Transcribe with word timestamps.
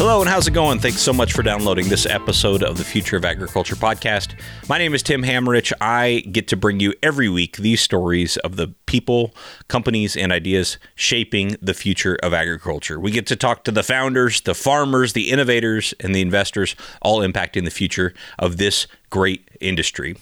Hello, 0.00 0.22
and 0.22 0.30
how's 0.30 0.48
it 0.48 0.52
going? 0.52 0.78
Thanks 0.78 1.02
so 1.02 1.12
much 1.12 1.34
for 1.34 1.42
downloading 1.42 1.90
this 1.90 2.06
episode 2.06 2.62
of 2.62 2.78
the 2.78 2.84
Future 2.84 3.18
of 3.18 3.24
Agriculture 3.26 3.76
podcast. 3.76 4.32
My 4.66 4.78
name 4.78 4.94
is 4.94 5.02
Tim 5.02 5.22
Hammerich. 5.22 5.74
I 5.78 6.24
get 6.32 6.48
to 6.48 6.56
bring 6.56 6.80
you 6.80 6.94
every 7.02 7.28
week 7.28 7.58
these 7.58 7.82
stories 7.82 8.38
of 8.38 8.56
the 8.56 8.68
people, 8.86 9.34
companies, 9.68 10.16
and 10.16 10.32
ideas 10.32 10.78
shaping 10.94 11.58
the 11.60 11.74
future 11.74 12.16
of 12.22 12.32
agriculture. 12.32 12.98
We 12.98 13.10
get 13.10 13.26
to 13.26 13.36
talk 13.36 13.62
to 13.64 13.70
the 13.70 13.82
founders, 13.82 14.40
the 14.40 14.54
farmers, 14.54 15.12
the 15.12 15.30
innovators, 15.30 15.92
and 16.00 16.14
the 16.14 16.22
investors, 16.22 16.74
all 17.02 17.18
impacting 17.18 17.66
the 17.66 17.70
future 17.70 18.14
of 18.38 18.56
this 18.56 18.86
great 19.10 19.50
industry. 19.60 20.16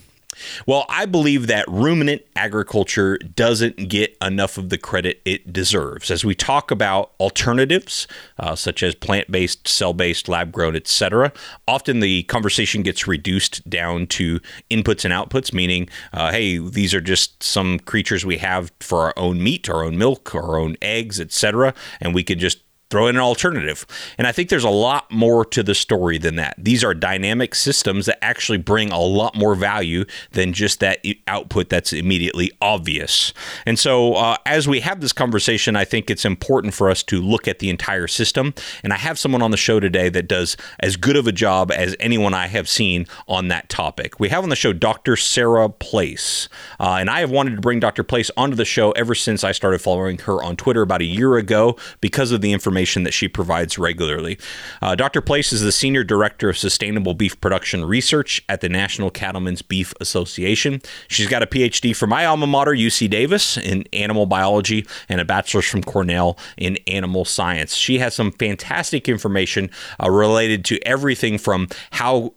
Well, 0.67 0.87
I 0.89 1.07
believe 1.07 1.47
that 1.47 1.67
ruminant 1.69 2.23
agriculture 2.37 3.19
doesn't 3.19 3.89
get 3.89 4.17
enough 4.23 4.59
of 4.59 4.69
the 4.69 4.79
credit 4.79 5.21
it 5.25 5.53
deserves. 5.53 6.11
As 6.11 6.25
we 6.25 6.35
talk 6.35 6.71
about 6.71 7.13
alternatives, 7.21 8.07
uh, 8.39 8.55
such 8.55 8.83
as 8.83 8.95
plant 8.95 9.31
based, 9.31 9.67
cell 9.67 9.93
based, 9.93 10.29
lab 10.29 10.53
grown, 10.53 10.77
etc., 10.77 11.33
often 11.67 12.01
the 12.01 12.23
conversation 12.25 12.83
gets 12.83 13.07
reduced 13.07 13.69
down 13.69 14.07
to 14.09 14.41
inputs 14.71 15.05
and 15.05 15.13
outputs, 15.15 15.53
meaning, 15.53 15.89
uh, 16.13 16.31
hey, 16.31 16.59
these 16.59 16.95
are 16.95 17.01
just 17.01 17.43
some 17.43 17.79
creatures 17.81 18.25
we 18.25 18.39
have 18.39 18.73
for 18.81 19.01
our 19.01 19.15
own 19.17 19.43
meat, 19.43 19.69
our 19.69 19.85
own 19.85 19.99
milk, 19.99 20.35
our 20.35 20.59
own 20.59 20.77
eggs, 20.83 21.21
etc., 21.21 21.75
and 22.01 22.15
we 22.15 22.23
could 22.23 22.39
just 22.39 22.59
throw 22.91 23.07
in 23.07 23.17
an 23.17 23.23
alternative. 23.23 23.87
And 24.17 24.27
I 24.27 24.33
think 24.33 24.49
there's 24.49 24.65
a 24.65 24.71
lot 24.71 25.11
more 25.11 25.45
to 25.47 25.63
the 25.63 25.75
story 25.75 26.19
than 26.19 26.37
that. 26.37 26.55
These 26.57 26.83
are 26.83 26.95
dynamic 26.95 27.55
systems 27.55 28.07
that 28.07 28.23
actually 28.25 28.59
bring 28.59 28.91
a 28.91 28.99
lot 28.99 29.35
more 29.35 29.55
value 29.55 30.05
than 30.33 30.53
just 30.53 30.81
that 30.81 31.05
output 31.27 31.69
that's 31.69 31.93
immediately 31.93 32.51
obvious. 32.63 33.35
And 33.67 33.79
so, 33.79 34.15
uh, 34.15 34.37
as 34.47 34.67
we 34.67 34.81
have 34.81 35.01
this 35.01 35.13
conversation, 35.13 35.77
I 35.77 35.85
think 35.85 36.11
it's 36.11 36.25
important 36.25 36.75
for 36.75 36.89
us 36.89 37.03
to 37.05 37.21
look 37.21 37.47
at 37.47 37.59
the 37.59 37.69
entire 37.69 38.07
system. 38.07 38.55
And 38.83 38.93
I 38.93 38.97
have 38.97 39.19
someone 39.19 39.43
on 39.43 39.51
the 39.51 39.57
show 39.57 39.81
today 39.81 40.09
that 40.09 40.29
does 40.29 40.57
as 40.81 40.97
good 40.97 41.17
of 41.17 41.27
a 41.27 41.33
job 41.33 41.71
as 41.71 41.95
anyone 42.01 42.33
I 42.33 42.47
have 42.47 42.69
seen 42.69 43.07
on 43.27 43.49
that 43.49 43.69
topic. 43.69 44.19
We 44.19 44.31
have 44.31 44.45
on 44.45 44.51
the 44.51 44.57
show 44.57 44.73
Dr. 44.73 45.17
Sarah 45.17 45.69
Place. 45.69 46.49
Uh, 46.81 46.97
and 47.01 47.11
I 47.11 47.21
have 47.21 47.31
wanted 47.31 47.57
to 47.57 47.61
bring 47.61 47.81
Dr. 47.81 48.03
Place 48.03 48.31
onto 48.37 48.57
the 48.57 48.65
show 48.65 48.93
ever 48.93 49.15
since 49.15 49.45
I 49.45 49.53
started 49.53 49.81
following 49.81 50.19
her 50.19 50.43
on 50.43 50.57
Twitter 50.57 50.83
about 50.83 51.03
a 51.03 51.07
year 51.07 51.37
ago 51.37 51.77
because 52.01 52.33
of 52.33 52.41
the 52.41 52.53
information 52.53 52.78
information 52.79 53.03
that 53.03 53.13
she 53.13 53.27
provides 53.27 53.77
regularly. 53.77 54.39
Uh, 54.81 54.95
Dr. 54.95 55.21
Place 55.21 55.53
is 55.53 55.63
the 55.63 55.73
Senior 55.73 56.05
Director 56.05 56.49
of 56.49 56.57
Sustainable 56.57 57.13
Beef 57.13 57.41
Production 57.41 57.85
Research 57.85 58.41
at 58.49 58.61
the 58.61 58.69
National 58.69 59.11
Cattlemen's 59.11 59.63
Beef 59.63 59.93
Association. 60.01 60.81
She's 61.09 61.27
got 61.27 61.43
a 61.43 61.47
PhD 61.47 61.95
from 61.97 62.11
my 62.11 62.25
alma 62.25 62.47
mater, 62.47 62.73
UC 62.73 63.11
Davis, 63.11 63.57
in 63.57 63.85
animal 63.93 64.27
biology 64.27 64.87
and 65.09 65.21
a 65.21 65.25
bachelor's 65.25 65.67
from 65.67 65.83
Cornell 65.83 66.39
in 66.57 66.79
animal 66.87 67.25
science. 67.25 67.75
She 67.75 67.99
has 67.99 68.15
some 68.15 68.31
fantastic 68.31 69.09
information 69.09 69.71
uh, 70.01 70.09
related 70.09 70.65
to 70.67 70.79
everything 70.87 71.37
from 71.37 71.67
how 71.91 72.35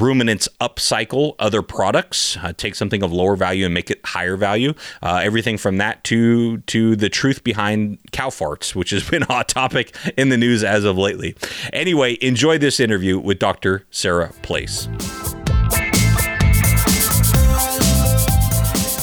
ruminants 0.00 0.48
upcycle 0.60 1.34
other 1.38 1.62
products, 1.62 2.36
uh, 2.38 2.52
take 2.52 2.74
something 2.74 3.02
of 3.02 3.12
lower 3.12 3.36
value 3.36 3.64
and 3.64 3.74
make 3.74 3.90
it 3.90 4.00
higher 4.04 4.36
value. 4.36 4.74
Uh, 5.02 5.20
everything 5.22 5.58
from 5.58 5.78
that 5.78 6.04
to 6.04 6.58
to 6.58 6.96
the 6.96 7.08
truth 7.08 7.44
behind 7.44 7.98
cow 8.12 8.28
farts, 8.28 8.74
which 8.74 8.90
has 8.90 9.08
been 9.10 9.22
a 9.22 9.26
hot 9.26 9.48
topic 9.48 9.94
in 10.16 10.28
the 10.28 10.36
news 10.36 10.64
as 10.64 10.84
of 10.84 10.98
lately. 10.98 11.34
Anyway, 11.72 12.16
enjoy 12.20 12.58
this 12.58 12.80
interview 12.80 13.18
with 13.18 13.38
Dr. 13.38 13.86
Sarah 13.90 14.32
Place. 14.42 14.88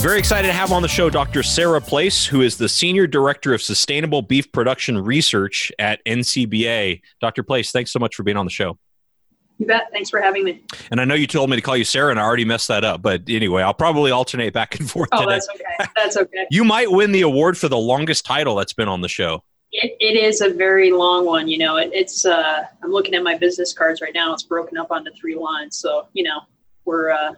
Very 0.01 0.17
excited 0.17 0.47
to 0.47 0.53
have 0.53 0.71
on 0.71 0.81
the 0.81 0.87
show 0.87 1.09
Dr. 1.09 1.43
Sarah 1.43 1.81
Place, 1.81 2.25
who 2.25 2.39
is 2.39 2.57
the 2.57 2.69
Senior 2.69 3.05
Director 3.05 3.53
of 3.53 3.61
Sustainable 3.61 4.21
Beef 4.21 4.49
Production 4.53 4.97
Research 4.97 5.73
at 5.77 5.99
NCBA. 6.05 7.01
Dr. 7.19 7.43
Place, 7.43 7.73
thanks 7.73 7.91
so 7.91 7.99
much 7.99 8.15
for 8.15 8.23
being 8.23 8.37
on 8.37 8.45
the 8.45 8.51
show. 8.51 8.79
You 9.59 9.65
bet. 9.65 9.89
Thanks 9.91 10.09
for 10.09 10.21
having 10.21 10.45
me. 10.45 10.63
And 10.89 11.01
I 11.01 11.05
know 11.05 11.15
you 11.15 11.27
told 11.27 11.49
me 11.49 11.57
to 11.57 11.61
call 11.61 11.75
you 11.75 11.83
Sarah, 11.83 12.11
and 12.11 12.19
I 12.19 12.23
already 12.23 12.45
messed 12.45 12.69
that 12.69 12.85
up. 12.85 13.01
But 13.01 13.23
anyway, 13.27 13.61
I'll 13.61 13.73
probably 13.73 14.09
alternate 14.09 14.53
back 14.53 14.79
and 14.79 14.89
forth. 14.91 15.09
Oh, 15.11 15.19
today. 15.19 15.31
that's 15.33 15.49
okay. 15.49 15.91
That's 15.95 16.17
okay. 16.17 16.45
you 16.49 16.63
might 16.63 16.89
win 16.89 17.11
the 17.11 17.21
award 17.21 17.57
for 17.57 17.67
the 17.67 17.77
longest 17.77 18.25
title 18.25 18.55
that's 18.55 18.73
been 18.73 18.87
on 18.87 19.01
the 19.01 19.09
show. 19.09 19.43
It, 19.71 19.95
it 19.99 20.17
is 20.17 20.41
a 20.41 20.49
very 20.49 20.91
long 20.91 21.25
one. 21.25 21.49
You 21.49 21.57
know, 21.59 21.75
it, 21.75 21.91
it's. 21.93 22.25
Uh, 22.25 22.63
I'm 22.81 22.91
looking 22.91 23.13
at 23.15 23.21
my 23.21 23.37
business 23.37 23.73
cards 23.73 24.01
right 24.01 24.13
now. 24.13 24.33
It's 24.33 24.43
broken 24.43 24.77
up 24.77 24.91
onto 24.91 25.11
three 25.11 25.35
lines. 25.35 25.77
So 25.77 26.07
you 26.13 26.23
know, 26.23 26.39
we're 26.85 27.11
uh, 27.11 27.33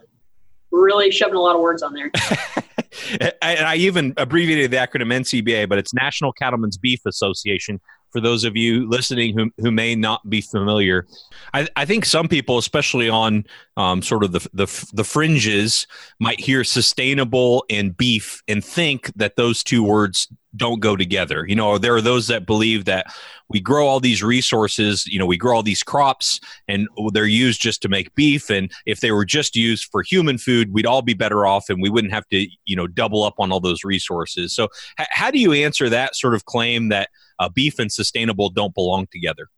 we're 0.70 0.84
really 0.84 1.10
shoving 1.10 1.34
a 1.34 1.40
lot 1.40 1.56
of 1.56 1.60
words 1.60 1.82
on 1.82 1.92
there. 1.92 2.10
and 3.42 3.66
I 3.66 3.76
even 3.76 4.14
abbreviated 4.16 4.70
the 4.70 4.76
acronym 4.76 5.12
NCBA, 5.12 5.68
but 5.68 5.78
it's 5.78 5.92
National 5.92 6.32
Cattlemen's 6.32 6.78
Beef 6.78 7.00
Association 7.04 7.80
for 8.12 8.20
those 8.20 8.44
of 8.44 8.56
you 8.56 8.88
listening 8.88 9.36
who, 9.36 9.50
who 9.58 9.70
may 9.70 9.94
not 9.94 10.28
be 10.28 10.40
familiar. 10.40 11.06
I, 11.54 11.66
I 11.76 11.84
think 11.84 12.04
some 12.04 12.28
people, 12.28 12.58
especially 12.58 13.08
on 13.08 13.44
um, 13.76 14.02
sort 14.02 14.22
of 14.22 14.32
the, 14.32 14.40
the, 14.52 14.90
the 14.92 15.04
fringes, 15.04 15.86
might 16.20 16.40
hear 16.40 16.62
sustainable 16.62 17.64
and 17.70 17.96
beef 17.96 18.42
and 18.46 18.64
think 18.64 19.12
that 19.16 19.36
those 19.36 19.62
two 19.62 19.82
words 19.82 20.28
don't 20.56 20.80
go 20.80 20.96
together. 20.96 21.46
You 21.48 21.54
know, 21.54 21.78
there 21.78 21.94
are 21.94 22.00
those 22.00 22.26
that 22.28 22.46
believe 22.46 22.84
that 22.84 23.06
we 23.48 23.60
grow 23.60 23.86
all 23.86 24.00
these 24.00 24.22
resources, 24.22 25.06
you 25.06 25.18
know, 25.18 25.26
we 25.26 25.36
grow 25.36 25.56
all 25.56 25.62
these 25.62 25.82
crops 25.82 26.40
and 26.68 26.88
they're 27.12 27.26
used 27.26 27.60
just 27.60 27.82
to 27.82 27.88
make 27.88 28.14
beef. 28.14 28.50
And 28.50 28.72
if 28.86 29.00
they 29.00 29.12
were 29.12 29.24
just 29.24 29.56
used 29.56 29.88
for 29.90 30.02
human 30.02 30.38
food, 30.38 30.72
we'd 30.72 30.86
all 30.86 31.02
be 31.02 31.14
better 31.14 31.46
off 31.46 31.68
and 31.68 31.82
we 31.82 31.90
wouldn't 31.90 32.12
have 32.12 32.26
to, 32.28 32.46
you 32.64 32.76
know, 32.76 32.86
double 32.86 33.22
up 33.22 33.34
on 33.38 33.52
all 33.52 33.60
those 33.60 33.84
resources. 33.84 34.54
So, 34.54 34.68
h- 34.98 35.08
how 35.10 35.30
do 35.30 35.38
you 35.38 35.52
answer 35.52 35.88
that 35.90 36.16
sort 36.16 36.34
of 36.34 36.44
claim 36.46 36.88
that 36.88 37.10
uh, 37.38 37.48
beef 37.48 37.78
and 37.78 37.92
sustainable 37.92 38.48
don't 38.48 38.74
belong 38.74 39.06
together? 39.12 39.48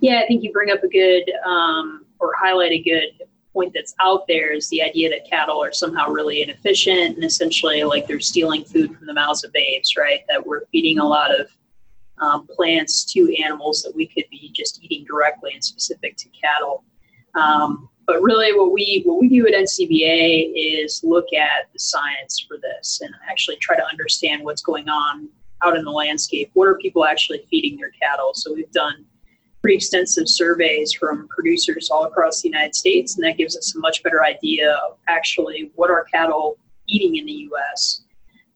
Yeah, 0.00 0.20
I 0.22 0.26
think 0.26 0.42
you 0.42 0.52
bring 0.52 0.70
up 0.70 0.82
a 0.82 0.88
good 0.88 1.24
um, 1.46 2.04
or 2.18 2.32
highlight 2.38 2.72
a 2.72 2.82
good 2.82 3.26
point 3.56 3.72
that's 3.74 3.94
out 4.00 4.26
there 4.28 4.52
is 4.52 4.68
the 4.68 4.82
idea 4.82 5.08
that 5.08 5.28
cattle 5.28 5.62
are 5.62 5.72
somehow 5.72 6.08
really 6.10 6.42
inefficient 6.42 7.14
and 7.14 7.24
essentially 7.24 7.82
like 7.84 8.06
they're 8.06 8.20
stealing 8.20 8.62
food 8.64 8.94
from 8.94 9.06
the 9.06 9.14
mouths 9.14 9.44
of 9.44 9.52
babes, 9.52 9.96
right? 9.96 10.20
That 10.28 10.46
we're 10.46 10.66
feeding 10.66 10.98
a 10.98 11.04
lot 11.04 11.34
of 11.34 11.48
um, 12.18 12.46
plants 12.48 13.10
to 13.12 13.34
animals 13.42 13.82
that 13.82 13.94
we 13.94 14.06
could 14.06 14.24
be 14.30 14.52
just 14.54 14.82
eating 14.82 15.06
directly 15.06 15.52
and 15.54 15.64
specific 15.64 16.16
to 16.18 16.28
cattle. 16.28 16.84
Um, 17.34 17.88
but 18.06 18.20
really, 18.20 18.52
what 18.56 18.72
we 18.72 19.02
what 19.04 19.20
we 19.20 19.28
do 19.28 19.46
at 19.46 19.54
NCBA 19.54 20.52
is 20.54 21.00
look 21.02 21.32
at 21.32 21.72
the 21.72 21.78
science 21.78 22.44
for 22.46 22.58
this 22.58 23.00
and 23.02 23.12
actually 23.28 23.56
try 23.56 23.74
to 23.74 23.84
understand 23.86 24.44
what's 24.44 24.62
going 24.62 24.88
on 24.88 25.28
out 25.64 25.76
in 25.76 25.84
the 25.84 25.90
landscape. 25.90 26.50
What 26.52 26.68
are 26.68 26.76
people 26.76 27.04
actually 27.04 27.42
feeding 27.50 27.76
their 27.76 27.90
cattle? 28.00 28.32
So 28.34 28.52
we've 28.52 28.70
done 28.70 29.06
pretty 29.66 29.78
extensive 29.78 30.28
surveys 30.28 30.92
from 30.92 31.26
producers 31.26 31.90
all 31.90 32.04
across 32.04 32.40
the 32.40 32.48
United 32.48 32.72
States, 32.72 33.16
and 33.16 33.24
that 33.24 33.36
gives 33.36 33.56
us 33.56 33.74
a 33.74 33.80
much 33.80 34.00
better 34.04 34.24
idea 34.24 34.70
of 34.74 34.96
actually 35.08 35.72
what 35.74 35.90
are 35.90 36.04
cattle 36.04 36.56
eating 36.86 37.16
in 37.16 37.26
the 37.26 37.32
U.S. 37.32 38.02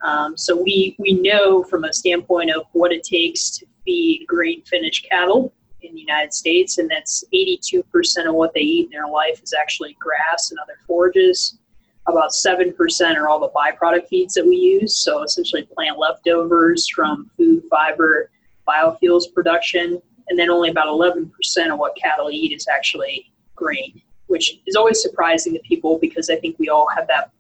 Um, 0.05 0.37
so 0.37 0.55
we 0.55 0.95
we 1.01 1.15
know 1.15 1.65
from 1.65 1.83
a 1.83 1.93
standpoint 1.93 2.53
of 2.53 2.63
what 2.75 2.93
it 2.93 3.03
takes 3.03 3.51
to 3.59 3.67
feed 3.85 4.25
grain 4.29 4.63
finished 4.63 5.05
cattle 5.11 5.53
in 5.83 5.93
the 5.95 6.01
United 6.01 6.33
States, 6.33 6.79
and 6.79 6.89
that's 6.89 7.25
82% 7.35 7.83
of 8.29 8.37
what 8.37 8.55
they 8.55 8.61
eat 8.61 8.85
in 8.85 8.91
their 8.91 9.09
life 9.09 9.43
is 9.43 9.53
actually 9.53 9.97
grass 9.99 10.53
and 10.53 10.61
other 10.61 10.79
forages 10.87 11.59
about 12.07 12.31
7% 12.31 13.17
are 13.17 13.29
all 13.29 13.41
the 13.41 13.51
byproduct 13.51 14.07
feeds 14.07 14.35
that 14.35 14.47
we 14.47 14.57
use. 14.57 14.97
So 14.97 15.23
essentially 15.23 15.63
plant 15.75 15.99
leftovers 15.99 16.89
from 16.89 17.31
food, 17.37 17.63
fiber, 17.69 18.31
biofuels 18.67 19.33
production. 19.33 20.01
And 20.31 20.39
then 20.39 20.49
only 20.49 20.71
about 20.71 20.87
11% 20.87 21.29
of 21.73 21.79
what 21.79 21.97
cattle 21.97 22.31
eat 22.31 22.53
is 22.53 22.67
actually 22.69 23.31
grain, 23.57 24.01
which 24.29 24.59
is 24.67 24.77
always 24.77 25.03
surprising 25.03 25.53
to 25.55 25.61
people 25.61 25.99
because 25.99 26.31
I 26.31 26.37
think 26.37 26.57
we 26.59 26.69
all 26.69 26.89
have 26.97 27.07
that 27.09 27.33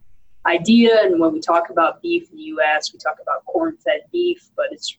idea. 0.45 1.03
And 1.05 1.21
when 1.21 1.33
we 1.33 1.41
talk 1.41 1.71
about 1.71 2.03
beef 2.03 2.31
in 2.31 2.37
the 2.37 2.43
US, 2.43 2.93
we 2.93 2.99
talk 2.99 3.17
about 3.23 3.45
corn 3.47 3.77
fed 3.77 4.03
beef, 4.13 4.51
but 4.57 4.67
it's 4.73 4.97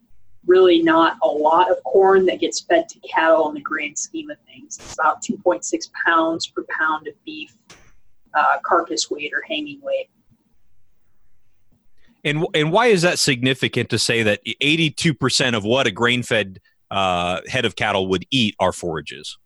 really 0.47 0.81
not 0.81 1.17
a 1.21 1.27
lot 1.27 1.69
of 1.69 1.83
corn 1.83 2.25
that 2.25 2.39
gets 2.39 2.61
fed 2.61 2.89
to 2.89 2.99
cattle 3.01 3.49
in 3.49 3.55
the 3.55 3.61
grand 3.61 3.97
scheme 3.97 4.31
of 4.31 4.37
things. 4.47 4.77
It's 4.79 4.93
about 4.93 5.21
2.6 5.21 5.89
pounds 6.05 6.47
per 6.47 6.65
pound 6.69 7.07
of 7.07 7.13
beef 7.25 7.55
uh, 8.33 8.57
carcass 8.63 9.11
weight 9.11 9.33
or 9.33 9.41
hanging 9.47 9.81
weight. 9.81 10.09
And 12.23 12.45
and 12.53 12.71
why 12.71 12.87
is 12.87 13.01
that 13.01 13.17
significant 13.17 13.89
to 13.89 13.99
say 13.99 14.21
that 14.23 14.45
82% 14.45 15.57
of 15.57 15.63
what 15.63 15.87
a 15.87 15.91
grain-fed 15.91 16.59
uh, 16.91 17.41
head 17.47 17.65
of 17.65 17.75
cattle 17.75 18.07
would 18.07 18.25
eat 18.29 18.55
are 18.59 18.71
forages? 18.71 19.37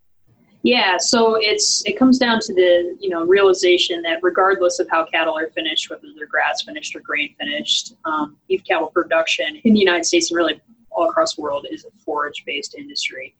Yeah, 0.62 0.96
so 0.98 1.36
it's 1.36 1.84
it 1.86 1.96
comes 1.96 2.18
down 2.18 2.40
to 2.40 2.52
the 2.52 2.96
you 2.98 3.08
know 3.08 3.24
realization 3.24 4.02
that 4.02 4.18
regardless 4.22 4.80
of 4.80 4.88
how 4.90 5.04
cattle 5.06 5.38
are 5.38 5.48
finished, 5.50 5.88
whether 5.88 6.08
they're 6.16 6.26
grass 6.26 6.62
finished 6.62 6.96
or 6.96 7.00
grain 7.00 7.36
finished, 7.38 7.94
um, 8.04 8.36
beef 8.48 8.64
cattle 8.64 8.88
production 8.88 9.60
in 9.62 9.74
the 9.74 9.78
United 9.78 10.04
States 10.04 10.30
and 10.30 10.36
really 10.36 10.60
all 10.90 11.08
across 11.08 11.36
the 11.36 11.42
world 11.42 11.66
is 11.70 11.84
a 11.84 11.90
forage 12.04 12.42
based 12.44 12.74
industry. 12.74 13.36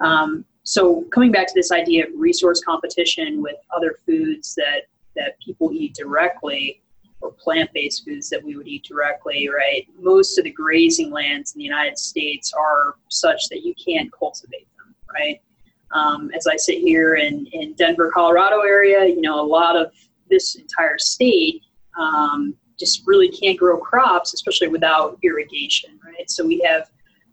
Um, 0.00 0.46
so 0.62 1.04
coming 1.12 1.30
back 1.30 1.46
to 1.48 1.52
this 1.54 1.72
idea 1.72 2.06
of 2.06 2.10
resource 2.16 2.62
competition 2.64 3.42
with 3.42 3.56
other 3.76 3.96
foods 4.06 4.54
that 4.54 4.86
that 5.14 5.38
people 5.40 5.72
eat 5.72 5.94
directly 5.94 6.80
or 7.22 7.32
plant-based 7.32 8.04
foods 8.04 8.28
that 8.28 8.42
we 8.42 8.56
would 8.56 8.68
eat 8.68 8.84
directly 8.84 9.48
right 9.48 9.86
most 9.98 10.38
of 10.38 10.44
the 10.44 10.50
grazing 10.50 11.10
lands 11.10 11.54
in 11.54 11.58
the 11.58 11.64
united 11.64 11.98
states 11.98 12.52
are 12.52 12.96
such 13.08 13.48
that 13.48 13.64
you 13.64 13.74
can't 13.84 14.12
cultivate 14.12 14.68
them 14.76 14.94
right 15.14 15.40
um, 15.92 16.30
as 16.34 16.46
I 16.46 16.56
sit 16.56 16.78
here 16.78 17.16
in, 17.16 17.46
in 17.52 17.74
Denver, 17.74 18.10
Colorado 18.12 18.60
area, 18.60 19.06
you 19.06 19.20
know, 19.20 19.40
a 19.40 19.44
lot 19.44 19.76
of 19.76 19.92
this 20.30 20.54
entire 20.54 20.98
state 20.98 21.62
um, 21.98 22.56
just 22.78 23.02
really 23.06 23.28
can't 23.30 23.58
grow 23.58 23.78
crops, 23.78 24.32
especially 24.34 24.68
without 24.68 25.18
irrigation, 25.22 25.98
right? 26.04 26.30
So 26.30 26.46
we 26.46 26.60
have 26.66 26.90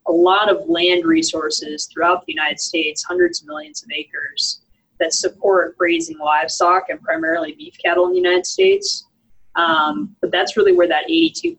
a 0.08 0.12
lot 0.12 0.50
of 0.50 0.68
land 0.68 1.06
resources 1.06 1.88
throughout 1.92 2.26
the 2.26 2.34
United 2.34 2.60
States, 2.60 3.04
hundreds 3.04 3.42
of 3.42 3.48
millions 3.48 3.84
of 3.84 3.90
acres 3.92 4.62
that 5.00 5.14
support 5.14 5.78
grazing 5.78 6.18
livestock 6.18 6.90
and 6.90 7.02
primarily 7.02 7.54
beef 7.54 7.76
cattle 7.84 8.06
in 8.08 8.12
the 8.12 8.18
United 8.18 8.46
States. 8.46 9.06
Um, 9.56 10.16
but 10.22 10.32
that's 10.32 10.56
really 10.56 10.74
where 10.74 10.88
that 10.88 11.08
82% 11.08 11.58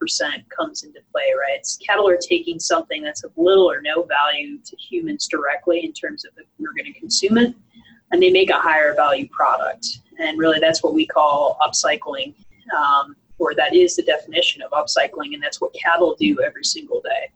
comes 0.48 0.84
into 0.84 1.00
play, 1.12 1.24
right? 1.38 1.58
It's 1.58 1.76
cattle 1.76 2.08
are 2.08 2.16
taking 2.16 2.60
something 2.60 3.02
that's 3.02 3.24
of 3.24 3.32
little 3.36 3.70
or 3.70 3.80
no 3.82 4.04
value 4.04 4.58
to 4.64 4.76
humans 4.76 5.26
directly 5.28 5.84
in 5.84 5.92
terms 5.92 6.24
of 6.24 6.32
if 6.36 6.46
we're 6.58 6.72
going 6.72 6.92
to 6.92 6.98
consume 6.98 7.36
it, 7.38 7.54
and 8.12 8.22
they 8.22 8.30
make 8.30 8.50
a 8.50 8.58
higher 8.58 8.94
value 8.94 9.28
product. 9.28 9.86
And 10.18 10.38
really, 10.38 10.60
that's 10.60 10.82
what 10.82 10.94
we 10.94 11.06
call 11.06 11.58
upcycling, 11.60 12.34
um, 12.76 13.16
or 13.38 13.54
that 13.54 13.74
is 13.74 13.96
the 13.96 14.02
definition 14.02 14.62
of 14.62 14.70
upcycling, 14.70 15.34
and 15.34 15.42
that's 15.42 15.60
what 15.60 15.74
cattle 15.74 16.16
do 16.18 16.40
every 16.42 16.64
single 16.64 17.00
day. 17.00 17.30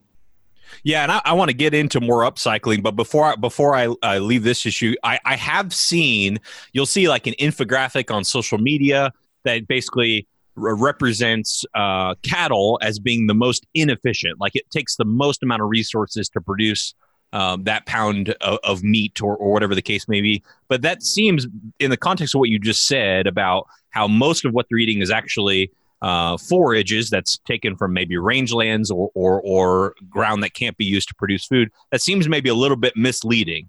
Yeah, 0.83 1.03
and 1.03 1.13
I, 1.13 1.21
I 1.25 1.33
want 1.33 1.51
to 1.51 1.57
get 1.57 1.73
into 1.73 2.01
more 2.01 2.23
upcycling, 2.23 2.83
but 2.83 2.93
before 2.93 3.25
I, 3.25 3.37
before 3.37 3.75
I 3.75 3.95
uh, 4.03 4.19
leave 4.19 4.43
this 4.45 4.67
issue, 4.67 4.95
I, 5.03 5.19
I 5.25 5.37
have 5.37 5.73
seen 5.73 6.39
you'll 6.73 6.87
see 6.87 7.09
like 7.09 7.27
an 7.27 7.35
infographic 7.41 8.15
on 8.15 8.23
social 8.25 8.59
media 8.59 9.13
that 9.45 9.67
basically 9.67 10.27
represents 10.57 11.65
uh, 11.75 12.15
cattle 12.23 12.79
as 12.83 12.99
being 12.99 13.27
the 13.27 13.35
most 13.35 13.67
inefficient. 13.75 14.41
Like 14.41 14.55
it 14.55 14.71
takes 14.71 14.97
the 14.97 15.05
most 15.05 15.43
amount 15.43 15.63
of 15.63 15.69
resources 15.69 16.29
to 16.31 16.41
produce 16.41 16.95
um, 17.33 17.65
that 17.65 17.85
pound 17.87 18.31
of, 18.41 18.59
of 18.63 18.85
meat 18.85 19.21
or, 19.21 19.37
or, 19.37 19.53
whatever 19.53 19.75
the 19.75 19.83
case 19.83 20.07
may 20.07 20.21
be. 20.21 20.43
But 20.69 20.83
that 20.83 21.03
seems, 21.03 21.49
in 21.81 21.91
the 21.91 21.97
context 21.97 22.35
of 22.35 22.39
what 22.39 22.49
you 22.49 22.61
just 22.61 22.87
said 22.87 23.27
about 23.27 23.67
how 23.91 24.07
most 24.07 24.45
of 24.45 24.53
what 24.53 24.67
they're 24.69 24.79
eating 24.79 25.03
is 25.03 25.11
actually 25.11 25.73
uh, 26.01 26.37
forages 26.37 27.11
that's 27.11 27.39
taken 27.39 27.77
from 27.77 27.93
maybe 27.93 28.15
rangelands 28.15 28.89
or, 28.91 29.11
or, 29.15 29.41
or 29.43 29.95
ground 30.09 30.45
that 30.45 30.55
can't 30.55 30.77
be 30.77 30.85
used 30.85 31.09
to 31.09 31.15
produce 31.17 31.45
food, 31.45 31.71
that 31.91 32.01
seems 32.01 32.29
maybe 32.29 32.49
a 32.49 32.55
little 32.55 32.77
bit 32.77 32.97
misleading. 32.97 33.69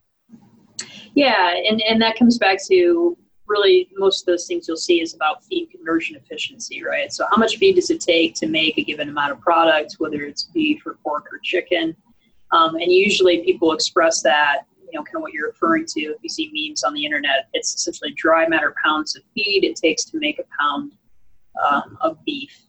Yeah, 1.15 1.55
and, 1.67 1.81
and 1.81 2.01
that 2.01 2.19
comes 2.19 2.37
back 2.37 2.59
to 2.69 3.17
really 3.47 3.89
most 3.95 4.21
of 4.21 4.25
those 4.25 4.47
things 4.47 4.67
you'll 4.67 4.77
see 4.77 5.01
is 5.01 5.13
about 5.13 5.43
feed 5.43 5.69
conversion 5.71 6.15
efficiency, 6.15 6.83
right? 6.83 7.11
So 7.11 7.25
how 7.29 7.37
much 7.37 7.57
feed 7.57 7.75
does 7.75 7.89
it 7.89 8.01
take 8.01 8.35
to 8.35 8.47
make 8.47 8.77
a 8.77 8.83
given 8.83 9.09
amount 9.09 9.31
of 9.31 9.41
product, 9.41 9.95
whether 9.99 10.23
it's 10.23 10.45
beef 10.45 10.85
or 10.85 10.97
pork 11.03 11.25
or 11.31 11.39
chicken? 11.43 11.95
Um, 12.51 12.75
and 12.75 12.91
usually 12.91 13.43
people 13.43 13.71
express 13.71 14.21
that, 14.23 14.63
you 14.79 14.97
know, 14.97 15.03
kind 15.03 15.17
of 15.17 15.21
what 15.21 15.33
you're 15.33 15.47
referring 15.47 15.85
to. 15.87 16.01
If 16.01 16.17
you 16.21 16.29
see 16.29 16.51
memes 16.53 16.83
on 16.83 16.93
the 16.93 17.05
internet, 17.05 17.49
it's 17.53 17.73
essentially 17.73 18.13
dry 18.15 18.47
matter 18.47 18.73
pounds 18.83 19.15
of 19.15 19.23
feed 19.33 19.63
it 19.63 19.75
takes 19.75 20.05
to 20.05 20.19
make 20.19 20.39
a 20.39 20.43
pound 20.59 20.93
um, 21.69 21.97
of 22.01 22.23
beef. 22.25 22.61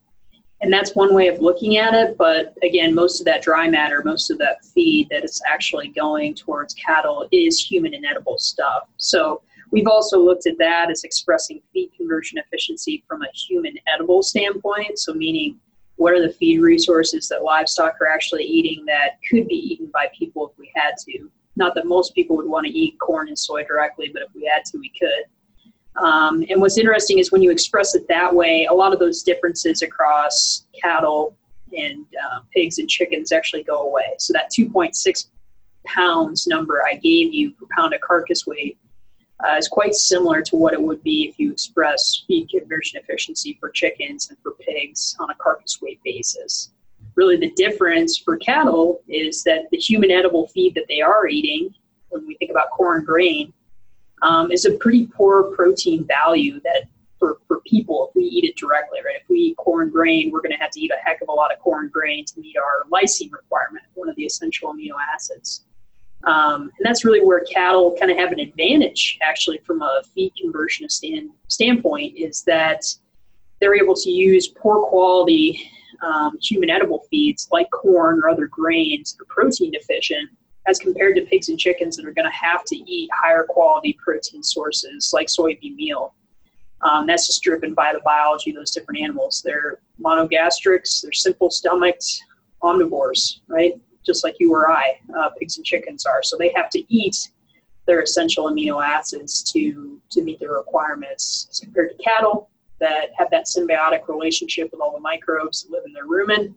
And 0.62 0.72
that's 0.72 0.94
one 0.94 1.14
way 1.14 1.29
of 1.29 1.40
looking 1.40 1.76
at 1.76 1.93
it. 1.93 2.17
But 2.17 2.55
again, 2.62 2.94
most 2.94 3.20
of 3.20 3.26
that 3.26 3.43
dry 3.43 3.69
matter, 3.69 4.02
most 4.05 4.31
of 4.31 4.38
that 4.38 4.64
feed 4.64 5.08
that 5.11 5.22
is 5.22 5.43
actually 5.46 5.88
going 5.88 6.34
towards 6.34 6.72
cattle 6.75 7.29
is 7.31 7.61
human 7.61 7.93
inedible 7.93 8.38
stuff. 8.38 8.88
So 8.96 9.43
We've 9.71 9.87
also 9.87 10.19
looked 10.19 10.47
at 10.47 10.59
that 10.59 10.91
as 10.91 11.05
expressing 11.05 11.61
feed 11.73 11.91
conversion 11.97 12.39
efficiency 12.39 13.05
from 13.09 13.23
a 13.23 13.29
human 13.35 13.75
edible 13.93 14.23
standpoint. 14.23 14.99
So, 14.99 15.13
meaning 15.13 15.59
what 15.97 16.13
are 16.13 16.23
the 16.23 16.33
feed 16.33 16.61
resources 16.61 17.29
that 17.29 17.43
livestock 17.43 17.95
are 18.01 18.07
actually 18.07 18.45
eating 18.45 18.85
that 18.87 19.19
could 19.29 19.49
be 19.49 19.57
eaten 19.57 19.91
by 19.93 20.11
people 20.17 20.49
if 20.49 20.59
we 20.59 20.71
had 20.75 20.93
to? 21.07 21.31
Not 21.57 21.75
that 21.75 21.87
most 21.87 22.15
people 22.15 22.37
would 22.37 22.47
want 22.47 22.67
to 22.67 22.73
eat 22.73 22.99
corn 22.99 23.29
and 23.29 23.39
soy 23.39 23.65
directly, 23.65 24.11
but 24.13 24.23
if 24.23 24.29
we 24.35 24.45
had 24.45 24.65
to, 24.67 24.79
we 24.79 24.93
could. 24.99 25.25
Um, 26.03 26.45
and 26.51 26.61
what's 26.61 26.77
interesting 26.77 27.19
is 27.19 27.33
when 27.33 27.41
you 27.41 27.51
express 27.51 27.95
it 27.95 28.07
that 28.09 28.35
way, 28.35 28.67
a 28.67 28.75
lot 28.75 28.93
of 28.93 28.99
those 28.99 29.23
differences 29.23 29.81
across 29.81 30.67
cattle 30.81 31.35
and 31.77 32.05
uh, 32.23 32.41
pigs 32.55 32.79
and 32.79 32.89
chickens 32.89 33.33
actually 33.33 33.63
go 33.63 33.89
away. 33.89 34.15
So 34.19 34.35
that 34.35 34.51
2.6 34.57 35.29
pounds 35.87 36.47
number 36.47 36.83
I 36.87 36.97
gave 36.97 37.33
you 37.33 37.53
per 37.53 37.67
pound 37.75 37.95
of 37.95 38.01
carcass 38.03 38.47
weight 38.47 38.79
uh, 39.44 39.56
is 39.56 39.69
quite 39.69 39.94
similar 39.94 40.43
to 40.43 40.56
what 40.56 40.73
it 40.73 40.81
would 40.81 41.03
be 41.03 41.29
if 41.29 41.38
you 41.38 41.53
express 41.53 42.25
feed 42.27 42.49
conversion 42.49 43.00
efficiency 43.00 43.56
for 43.61 43.71
chickens 43.71 44.29
and 44.29 44.38
for 44.43 44.53
pigs 44.53 45.17
on 45.21 45.31
a 45.31 45.35
carcass 45.35 45.81
weight 45.83 46.00
basis. 46.05 46.71
Really, 47.15 47.37
the 47.37 47.53
difference 47.53 48.19
for 48.19 48.37
cattle 48.37 49.03
is 49.09 49.43
that 49.44 49.69
the 49.71 49.79
human 49.79 50.11
edible 50.11 50.49
feed 50.49 50.75
that 50.75 50.87
they 50.88 51.00
are 51.00 51.29
eating, 51.29 51.75
when 52.11 52.27
we 52.27 52.37
think 52.37 52.50
about 52.50 52.71
corn 52.71 53.05
grain, 53.05 53.53
um, 54.23 54.50
is 54.50 54.65
a 54.65 54.73
pretty 54.73 55.06
poor 55.06 55.55
protein 55.55 56.05
value 56.05 56.61
that 56.61 56.85
for, 57.19 57.39
for 57.49 57.61
people 57.67 58.09
if 58.09 58.17
we 58.17 58.25
eat 58.25 58.44
it 58.44 58.56
directly, 58.56 59.00
right? 59.05 59.17
If 59.17 59.29
we 59.29 59.39
eat 59.39 59.56
corn 59.56 59.91
grain, 59.91 60.31
we're 60.31 60.41
going 60.41 60.53
to 60.53 60.59
have 60.59 60.71
to 60.73 60.81
eat 60.81 60.91
a 60.91 61.03
heck 61.05 61.21
of 61.23 61.29
a 61.29 61.32
lot 61.32 61.53
of 61.53 61.59
corn 61.59 61.89
grain 61.89 62.25
to 62.27 62.41
meet 62.41 62.56
our 62.56 62.85
lysine 62.91 63.32
requirement, 63.32 63.85
one 63.94 64.09
of 64.09 64.17
the 64.17 64.25
essential 64.25 64.73
amino 64.73 64.94
acids. 65.15 65.66
Um, 66.26 66.62
and 66.62 66.84
that's 66.84 67.05
really 67.05 67.25
where 67.25 67.40
cattle 67.40 67.96
kind 67.99 68.11
of 68.11 68.19
have 68.19 68.32
an 68.32 68.40
advantage, 68.40 69.19
actually, 69.23 69.58
from 69.58 69.81
a 69.81 70.02
feed 70.12 70.32
conversion 70.40 70.88
stand, 70.88 71.31
standpoint, 71.49 72.17
is 72.17 72.43
that 72.43 72.82
they're 73.61 73.76
able 73.76 73.94
to 73.94 74.11
use 74.11 74.49
poor 74.49 74.84
quality 74.87 75.70
um, 76.02 76.37
human 76.43 76.69
edible 76.69 77.05
feeds 77.11 77.49
like 77.52 77.70
corn 77.70 78.20
or 78.23 78.28
other 78.28 78.46
grains 78.46 79.14
that 79.14 79.23
are 79.23 79.26
protein 79.28 79.70
deficient 79.70 80.28
as 80.67 80.78
compared 80.78 81.14
to 81.17 81.23
pigs 81.23 81.49
and 81.49 81.58
chickens 81.58 81.96
that 81.96 82.05
are 82.05 82.12
going 82.12 82.29
to 82.29 82.37
have 82.37 82.64
to 82.64 82.76
eat 82.76 83.08
higher 83.14 83.44
quality 83.44 83.96
protein 84.02 84.43
sources 84.43 85.12
like 85.14 85.29
soybean 85.29 85.75
meal. 85.76 86.15
Um, 86.82 87.06
that's 87.06 87.27
just 87.27 87.43
driven 87.43 87.72
by 87.72 87.93
the 87.93 88.01
biology 88.05 88.51
of 88.51 88.56
those 88.56 88.72
different 88.72 89.01
animals. 89.01 89.43
They're 89.44 89.79
monogastrics, 90.03 91.01
they're 91.03 91.12
simple 91.12 91.51
stomached 91.51 92.20
omnivores, 92.62 93.41
right? 93.46 93.74
Just 94.06 94.25
like 94.25 94.36
you 94.39 94.53
or 94.53 94.70
I, 94.70 94.98
uh, 95.19 95.31
pigs 95.39 95.56
and 95.56 95.67
chickens 95.67 96.06
are. 96.06 96.22
So 96.22 96.36
they 96.39 96.53
have 96.55 96.70
to 96.70 96.94
eat 96.94 97.17
their 97.86 98.01
essential 98.01 98.51
amino 98.51 98.84
acids 98.84 99.43
to 99.53 100.01
to 100.10 100.22
meet 100.22 100.41
their 100.41 100.53
requirements 100.53 101.48
as 101.51 101.60
compared 101.60 101.91
to 101.91 102.03
cattle 102.03 102.51
that 102.81 103.10
have 103.17 103.31
that 103.31 103.46
symbiotic 103.46 104.08
relationship 104.08 104.69
with 104.72 104.81
all 104.81 104.93
the 104.93 105.01
microbes 105.01 105.63
that 105.63 105.70
live 105.70 105.84
in 105.86 105.93
their 105.93 106.06
rumen. 106.06 106.55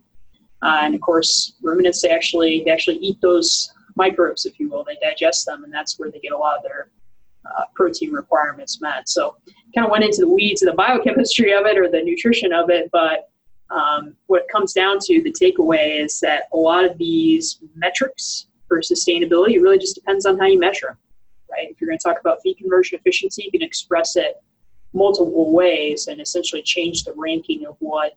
Uh, 0.62 0.80
and 0.82 0.94
of 0.94 1.00
course, 1.00 1.54
ruminants 1.62 2.02
they 2.02 2.10
actually 2.10 2.62
they 2.64 2.70
actually 2.70 2.96
eat 2.96 3.18
those 3.20 3.72
microbes, 3.96 4.46
if 4.46 4.58
you 4.60 4.68
will. 4.68 4.84
They 4.84 4.96
digest 5.00 5.46
them, 5.46 5.64
and 5.64 5.72
that's 5.72 5.98
where 5.98 6.10
they 6.10 6.18
get 6.18 6.32
a 6.32 6.38
lot 6.38 6.58
of 6.58 6.62
their 6.62 6.90
uh, 7.46 7.64
protein 7.74 8.12
requirements 8.12 8.80
met. 8.80 9.08
So, 9.08 9.36
kind 9.74 9.86
of 9.86 9.90
went 9.90 10.04
into 10.04 10.20
the 10.20 10.28
weeds 10.28 10.62
of 10.62 10.68
the 10.68 10.74
biochemistry 10.74 11.52
of 11.52 11.64
it 11.66 11.78
or 11.78 11.88
the 11.88 12.02
nutrition 12.02 12.52
of 12.52 12.70
it, 12.70 12.90
but 12.92 13.30
um, 13.70 14.16
what 14.26 14.42
it 14.42 14.48
comes 14.48 14.72
down 14.72 14.98
to, 15.02 15.22
the 15.22 15.32
takeaway 15.32 16.02
is 16.02 16.20
that 16.20 16.44
a 16.52 16.56
lot 16.56 16.84
of 16.84 16.98
these 16.98 17.60
metrics 17.74 18.46
for 18.66 18.80
sustainability 18.80 19.60
really 19.60 19.78
just 19.78 19.94
depends 19.94 20.26
on 20.26 20.38
how 20.38 20.46
you 20.46 20.58
measure 20.58 20.88
them, 20.88 20.96
right? 21.50 21.70
If 21.70 21.80
you're 21.80 21.88
going 21.88 21.98
to 21.98 22.02
talk 22.02 22.20
about 22.20 22.38
feed 22.42 22.56
conversion 22.56 22.98
efficiency, 22.98 23.44
you 23.44 23.50
can 23.50 23.62
express 23.62 24.16
it 24.16 24.36
multiple 24.92 25.52
ways 25.52 26.08
and 26.08 26.20
essentially 26.20 26.62
change 26.62 27.04
the 27.04 27.12
ranking 27.16 27.66
of 27.66 27.76
what 27.78 28.14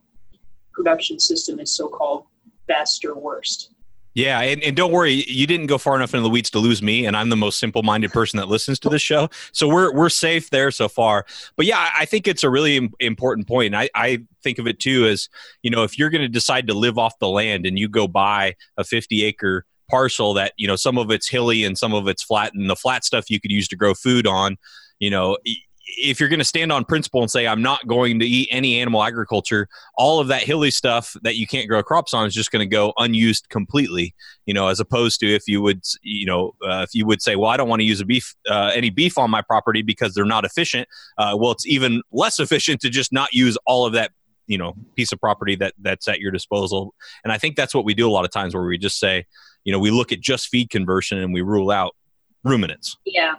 production 0.74 1.20
system 1.20 1.60
is 1.60 1.76
so-called 1.76 2.26
best 2.68 3.06
or 3.06 3.16
worst. 3.16 3.73
Yeah, 4.16 4.42
and, 4.42 4.62
and 4.64 4.76
don't 4.76 4.92
worry, 4.92 5.26
you 5.28 5.48
didn't 5.48 5.68
go 5.68 5.80
far 5.80 5.96
enough 5.96 6.14
into 6.14 6.22
the 6.22 6.30
weeds 6.30 6.52
to 6.52 6.60
lose 6.60 6.84
me, 6.84 7.06
and 7.06 7.18
I'm 7.18 7.30
the 7.30 7.36
most 7.36 7.60
simple-minded 7.60 8.12
person 8.12 8.38
that 8.38 8.48
listens 8.48 8.80
to 8.82 8.90
this 8.90 9.02
show, 9.02 9.30
so 9.52 9.68
we're 9.68 9.92
we're 9.92 10.10
safe 10.10 10.52
there 10.52 10.70
so 10.70 10.88
far. 10.88 11.26
But 11.56 11.66
yeah, 11.66 11.90
I 11.98 12.06
think 12.06 12.28
it's 12.28 12.44
a 12.44 12.50
really 12.50 12.92
important 13.00 13.48
point. 13.48 13.74
I, 13.74 13.90
I 13.96 14.24
think 14.44 14.60
of 14.60 14.68
it 14.68 14.80
too 14.80 15.08
as 15.08 15.30
you 15.64 15.72
know, 15.72 15.84
if 15.84 15.98
you're 15.98 16.12
going 16.12 16.22
to 16.22 16.30
decide 16.30 16.68
to 16.68 16.74
live 16.74 17.00
off 17.00 17.18
the 17.20 17.28
land 17.28 17.66
and 17.66 17.80
you 17.80 17.90
go 17.90 18.08
buy 18.08 18.56
a 18.78 18.84
50 18.84 19.24
acre 19.24 19.66
parcel 19.90 20.34
that 20.36 20.54
you 20.58 20.68
know 20.68 20.76
some 20.76 20.98
of 20.98 21.10
it's 21.12 21.28
hilly 21.28 21.64
and 21.64 21.78
some 21.78 21.94
of 21.94 22.08
it's 22.08 22.22
flat, 22.22 22.54
and 22.54 22.70
the 22.70 22.76
flat 22.76 23.04
stuff 23.04 23.32
you 23.32 23.40
could 23.40 23.52
use 23.52 23.68
to 23.70 23.76
grow 23.76 23.96
food 23.96 24.28
on, 24.28 24.58
you 25.00 25.10
know, 25.10 25.38
if 25.86 26.20
you're 26.20 26.30
going 26.30 26.40
to 26.40 26.46
stand 26.46 26.72
on 26.72 26.86
principle 26.86 27.22
and 27.22 27.30
say 27.30 27.48
I'm 27.48 27.62
not 27.62 27.88
going 27.88 28.20
to 28.20 28.26
eat 28.26 28.50
any 28.52 28.80
animal 28.80 29.04
agriculture, 29.04 29.68
all 29.96 30.20
of 30.20 30.28
that 30.30 30.44
hilly 30.44 30.72
stuff 30.72 31.16
that 31.24 31.36
you 31.36 31.46
can't 31.46 31.68
grow 31.68 31.84
crops 31.84 32.14
on 32.14 32.26
is 32.26 32.34
just 32.34 32.52
going 32.52 32.62
to 32.62 32.70
go 32.70 32.94
unused 32.98 33.50
completely. 33.50 34.16
You 34.46 34.54
know, 34.54 34.68
as 34.68 34.80
opposed 34.80 35.20
to 35.22 35.34
if 35.34 35.48
you 35.48 35.62
would, 35.62 35.84
you 36.02 36.26
know, 36.26 36.56
uh, 36.66 36.86
if 36.88 36.94
you 36.94 37.06
would 37.06 37.22
say, 37.22 37.36
well, 37.36 37.50
I 37.50 37.58
don't 37.58 37.70
want 37.70 37.82
to 37.82 37.86
use 37.86 38.02
a 38.02 38.06
beef 38.06 38.36
uh, 38.50 38.72
any 38.74 38.90
beef 38.90 39.18
on 39.18 39.30
my 39.30 39.42
property 39.42 39.82
because 39.82 40.14
they're 40.14 40.26
not 40.26 40.46
efficient. 40.46 40.88
Uh, 41.18 41.36
well, 41.38 41.52
it's 41.52 41.68
even 41.68 42.02
less 42.12 42.40
efficient 42.40 42.82
to 42.82 42.90
just 42.90 43.12
not 43.12 43.34
use 43.34 43.58
all 43.66 43.86
of 43.86 43.94
that 43.94 44.12
you 44.48 44.58
know 44.58 44.74
piece 44.96 45.12
of 45.12 45.20
property 45.20 45.56
that 45.56 45.74
that's 45.80 46.06
at 46.10 46.20
your 46.20 46.30
disposal 46.30 46.94
and 47.24 47.32
i 47.32 47.38
think 47.38 47.56
that's 47.56 47.74
what 47.74 47.86
we 47.86 47.94
do 47.94 48.10
a 48.10 48.12
lot 48.12 48.26
of 48.26 48.32
times 48.32 48.54
where 48.54 48.66
we 48.66 48.78
just 48.78 49.00
say 49.00 49.26
you 49.64 49.72
know 49.72 49.80
we 49.80 49.90
look 49.90 50.12
at 50.12 50.20
just 50.20 50.50
feed 50.50 50.70
conversion 50.70 51.18
and 51.18 51.34
we 51.34 51.42
rule 51.42 51.72
out 51.72 51.96
ruminants 52.44 52.98
yeah 53.06 53.36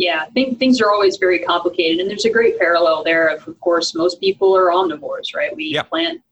yeah, 0.00 0.24
think 0.32 0.58
things 0.58 0.80
are 0.80 0.90
always 0.90 1.18
very 1.18 1.38
complicated, 1.40 2.00
and 2.00 2.08
there's 2.08 2.24
a 2.24 2.30
great 2.30 2.58
parallel 2.58 3.04
there. 3.04 3.28
Of, 3.28 3.46
of 3.46 3.60
course, 3.60 3.94
most 3.94 4.18
people 4.18 4.56
are 4.56 4.70
omnivores, 4.70 5.34
right? 5.36 5.54
We 5.54 5.66
yeah. 5.66 5.82
plant 5.82 6.22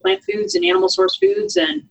plant 0.00 0.24
foods 0.24 0.56
and 0.56 0.64
animal 0.64 0.88
source 0.88 1.16
foods, 1.18 1.54
and 1.54 1.84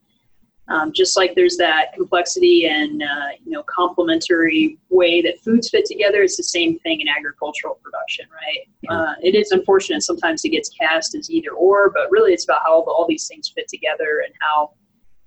um, 0.67 0.91
just 0.91 1.15
like 1.15 1.33
there's 1.33 1.55
that 1.55 1.93
complexity 1.93 2.67
and 2.67 3.01
uh, 3.01 3.29
you 3.45 3.51
know 3.53 3.63
complementary 3.63 4.77
way 4.89 5.21
that 5.21 5.39
foods 5.39 5.69
fit 5.69 5.85
together, 5.85 6.21
it's 6.21 6.35
the 6.35 6.43
same 6.43 6.77
thing 6.79 6.99
in 6.99 7.07
agricultural 7.07 7.79
production, 7.81 8.25
right? 8.33 8.93
Uh, 8.93 9.15
it 9.23 9.33
is 9.33 9.51
unfortunate 9.51 10.03
sometimes 10.03 10.43
it 10.43 10.49
gets 10.49 10.67
cast 10.67 11.15
as 11.15 11.31
either 11.31 11.51
or, 11.51 11.91
but 11.91 12.11
really 12.11 12.33
it's 12.33 12.43
about 12.43 12.59
how 12.61 12.73
all, 12.73 12.83
all 12.89 13.05
these 13.07 13.29
things 13.29 13.47
fit 13.55 13.69
together 13.69 14.25
and 14.25 14.33
how 14.41 14.71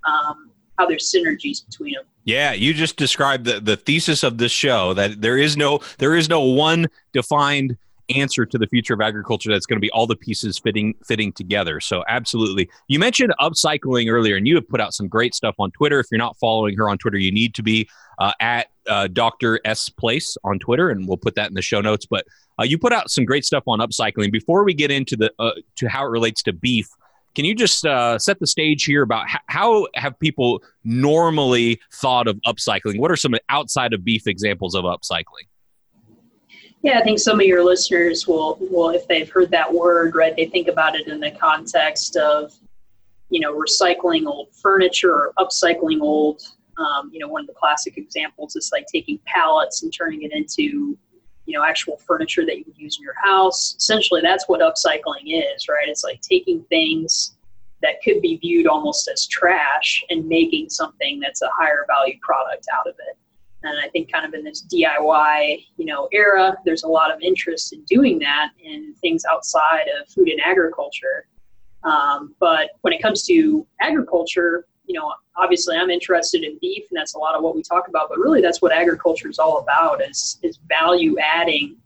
um, 0.03 0.51
how 0.77 0.85
there's 0.85 1.11
synergies 1.11 1.65
between 1.65 1.93
them. 1.93 2.03
Yeah, 2.23 2.53
you 2.53 2.73
just 2.73 2.97
described 2.97 3.45
the, 3.45 3.59
the 3.59 3.77
thesis 3.77 4.23
of 4.23 4.37
this 4.37 4.51
show 4.51 4.93
that 4.95 5.21
there 5.21 5.37
is 5.37 5.55
no 5.55 5.79
there 5.99 6.15
is 6.15 6.29
no 6.29 6.41
one 6.41 6.87
defined 7.13 7.77
answer 8.09 8.45
to 8.45 8.57
the 8.57 8.67
future 8.67 8.93
of 8.93 9.01
agriculture 9.01 9.51
that's 9.51 9.65
going 9.65 9.77
to 9.77 9.81
be 9.81 9.89
all 9.91 10.05
the 10.07 10.15
pieces 10.15 10.59
fitting 10.59 10.95
fitting 11.05 11.31
together. 11.31 11.79
So 11.79 12.03
absolutely. 12.07 12.69
You 12.87 12.99
mentioned 12.99 13.33
upcycling 13.39 14.11
earlier 14.11 14.35
and 14.35 14.47
you 14.47 14.55
have 14.55 14.67
put 14.67 14.81
out 14.81 14.93
some 14.93 15.07
great 15.07 15.33
stuff 15.33 15.55
on 15.59 15.71
Twitter. 15.71 15.99
If 15.99 16.07
you're 16.11 16.19
not 16.19 16.37
following 16.37 16.77
her 16.77 16.89
on 16.89 16.97
Twitter, 16.97 17.17
you 17.17 17.31
need 17.31 17.55
to 17.55 17.63
be 17.63 17.89
uh, 18.19 18.31
at 18.39 18.67
uh, 18.87 19.07
Dr. 19.07 19.59
S 19.65 19.89
Place 19.89 20.37
on 20.43 20.59
Twitter 20.59 20.89
and 20.89 21.07
we'll 21.07 21.17
put 21.17 21.35
that 21.35 21.47
in 21.47 21.55
the 21.55 21.61
show 21.61 21.81
notes, 21.81 22.05
but 22.05 22.25
uh, 22.59 22.63
you 22.63 22.77
put 22.77 22.93
out 22.93 23.09
some 23.11 23.25
great 23.25 23.45
stuff 23.45 23.63
on 23.67 23.79
upcycling. 23.79 24.31
Before 24.31 24.63
we 24.63 24.73
get 24.73 24.91
into 24.91 25.15
the 25.15 25.31
uh, 25.39 25.51
to 25.75 25.87
how 25.87 26.05
it 26.05 26.09
relates 26.09 26.41
to 26.43 26.53
beef, 26.53 26.87
can 27.35 27.45
you 27.45 27.53
just 27.53 27.85
uh, 27.85 28.17
set 28.17 28.39
the 28.39 28.47
stage 28.47 28.85
here 28.85 29.03
about 29.03 29.25
h- 29.29 29.41
how 29.47 29.87
have 29.95 30.17
people 30.19 30.63
normally 30.83 31.79
thought 31.93 32.27
of 32.27 32.39
upcycling? 32.47 32.99
What 32.99 33.11
are 33.11 33.15
some 33.15 33.35
outside 33.49 33.93
of 33.93 34.03
beef 34.03 34.25
examples 34.25 34.73
of 34.73 34.85
upcycling? 34.85 35.47
Yeah, 36.81 36.99
I 36.99 37.03
think 37.03 37.19
some 37.19 37.39
of 37.39 37.45
your 37.45 37.63
listeners 37.63 38.27
will, 38.27 38.57
will 38.59 38.91
if 38.91 39.07
they've 39.07 39.29
heard 39.29 39.51
that 39.51 39.73
word, 39.73 40.15
right, 40.15 40.35
they 40.35 40.45
think 40.45 40.67
about 40.67 40.95
it 40.95 41.07
in 41.07 41.19
the 41.19 41.31
context 41.31 42.15
of, 42.15 42.53
you 43.29 43.39
know, 43.39 43.57
recycling 43.57 44.27
old 44.27 44.49
furniture 44.53 45.11
or 45.11 45.33
upcycling 45.39 46.01
old. 46.01 46.41
Um, 46.77 47.09
you 47.11 47.19
know, 47.19 47.27
one 47.27 47.41
of 47.41 47.47
the 47.47 47.53
classic 47.53 47.97
examples 47.97 48.55
is 48.55 48.69
like 48.71 48.85
taking 48.91 49.19
pallets 49.25 49.81
and 49.81 49.91
turning 49.91 50.23
it 50.23 50.31
into 50.31 50.97
you 51.45 51.57
know 51.57 51.63
actual 51.63 51.97
furniture 51.97 52.45
that 52.45 52.57
you 52.57 52.63
would 52.67 52.77
use 52.77 52.97
in 52.97 53.03
your 53.03 53.15
house. 53.23 53.75
Essentially 53.77 54.21
that's 54.21 54.47
what 54.47 54.61
upcycling 54.61 55.25
is 55.25 55.67
right? 55.67 55.87
It's 55.87 56.03
like 56.03 56.21
taking 56.21 56.63
things 56.63 57.35
that 57.81 58.01
could 58.03 58.21
be 58.21 58.37
viewed 58.37 58.67
almost 58.67 59.07
as 59.07 59.27
trash 59.27 60.03
and 60.09 60.27
making 60.27 60.69
something 60.69 61.19
that's 61.19 61.41
a 61.41 61.49
higher 61.53 61.85
value 61.87 62.17
product 62.21 62.65
out 62.73 62.87
of 62.87 62.95
it. 63.07 63.17
And 63.63 63.79
i 63.79 63.89
think 63.89 64.11
kind 64.11 64.25
of 64.25 64.33
in 64.33 64.43
this 64.43 64.65
diy 64.71 65.65
you 65.77 65.85
know 65.85 66.07
era 66.11 66.55
there's 66.65 66.83
a 66.83 66.87
lot 66.87 67.11
of 67.13 67.19
interest 67.21 67.73
in 67.73 67.83
doing 67.85 68.19
that 68.19 68.49
in 68.63 68.93
things 69.01 69.23
outside 69.31 69.87
of 69.99 70.07
food 70.09 70.29
and 70.29 70.41
agriculture. 70.41 71.27
Um, 71.83 72.35
but 72.39 72.71
when 72.81 72.93
it 72.93 73.01
comes 73.01 73.23
to 73.27 73.65
agriculture 73.79 74.65
you 74.87 74.99
know, 74.99 75.13
obviously 75.37 75.75
I'm 75.75 75.89
interested 75.89 76.43
in 76.43 76.57
beef 76.59 76.85
and 76.89 76.97
that's 76.97 77.15
a 77.15 77.17
lot 77.17 77.35
of 77.35 77.43
what 77.43 77.55
we 77.55 77.63
talk 77.63 77.87
about, 77.87 78.09
but 78.09 78.19
really 78.19 78.41
that's 78.41 78.61
what 78.61 78.71
agriculture 78.71 79.29
is 79.29 79.39
all 79.39 79.59
about 79.59 80.01
is, 80.01 80.39
is 80.43 80.59
value 80.67 81.17
adding 81.19 81.77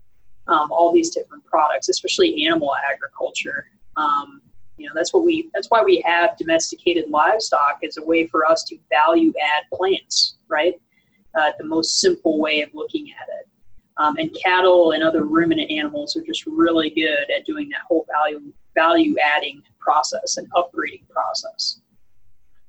um, 0.48 0.72
all 0.72 0.91
these 0.91 1.10
different 1.10 1.46
products, 1.46 1.89
especially 1.89 2.46
animal 2.46 2.74
agriculture. 2.91 3.68
Um, 3.98 4.41
you 4.77 4.88
know, 4.88 4.94
that's 4.96 5.13
what 5.13 5.24
we, 5.25 5.50
that's 5.53 5.68
why 5.68 5.84
we 5.84 6.01
have 6.06 6.38
domesticated 6.38 7.10
livestock 7.10 7.79
as 7.86 7.98
a 7.98 8.06
way 8.06 8.27
for 8.27 8.46
us 8.46 8.63
to 8.65 8.77
value 8.89 9.34
add 9.41 9.63
plants, 9.74 10.38
right? 10.48 10.75
Uh, 11.39 11.51
the 11.60 11.65
most 11.65 12.00
simple 12.00 12.39
way 12.39 12.62
of 12.62 12.70
looking 12.74 13.12
at 13.12 13.27
it. 13.39 13.48
Um, 13.98 14.15
and 14.18 14.36
cattle 14.41 14.94
and 14.94 15.03
other 15.03 15.25
ruminant 15.25 15.70
animals 15.70 16.15
are 16.15 16.22
just 16.22 16.46
really 16.48 16.89
good 16.89 17.29
at 17.36 17.46
doing 17.46 17.68
that 17.70 17.82
whole 17.88 18.06
value 18.10 18.53
value 18.74 19.15
adding 19.20 19.62
process 19.79 20.38
and 20.38 20.50
upgrading 20.53 21.08
process. 21.10 21.82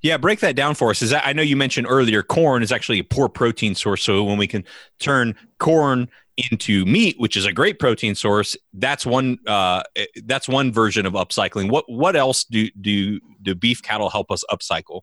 Yeah, 0.02 0.16
break 0.16 0.40
that 0.40 0.57
down 0.57 0.75
for 0.75 0.90
us. 0.90 1.02
Is 1.02 1.11
that 1.11 1.26
I 1.26 1.33
know 1.33 1.42
you 1.42 1.57
mentioned 1.57 1.87
earlier 1.88 2.23
corn 2.23 2.62
is 2.62 2.73
actually 2.73 3.00
a 3.00 3.04
poor 3.04 3.28
protein 3.28 3.75
source. 3.75 4.02
So 4.02 4.25
when 4.25 4.38
we 4.38 4.47
can 4.47 4.64
turn 4.99 5.35
corn 5.59 6.09
into 6.50 6.87
meat, 6.87 7.16
which 7.19 7.37
is 7.37 7.45
a 7.45 7.52
great 7.52 7.78
protein 7.78 8.14
source, 8.14 8.57
that's 8.73 9.04
one 9.04 9.38
uh, 9.47 9.83
eh, 9.97 10.07
that's 10.25 10.49
one 10.49 10.73
version 10.73 11.04
of 11.04 11.12
upcycling. 11.12 11.71
What 11.71 11.85
what 11.88 12.16
else 12.16 12.45
do 12.45 12.69
do 12.80 13.21
do 13.42 13.54
beef 13.54 13.83
cattle 13.83 14.09
help 14.09 14.30
us 14.30 14.42
upcycle? 14.50 15.02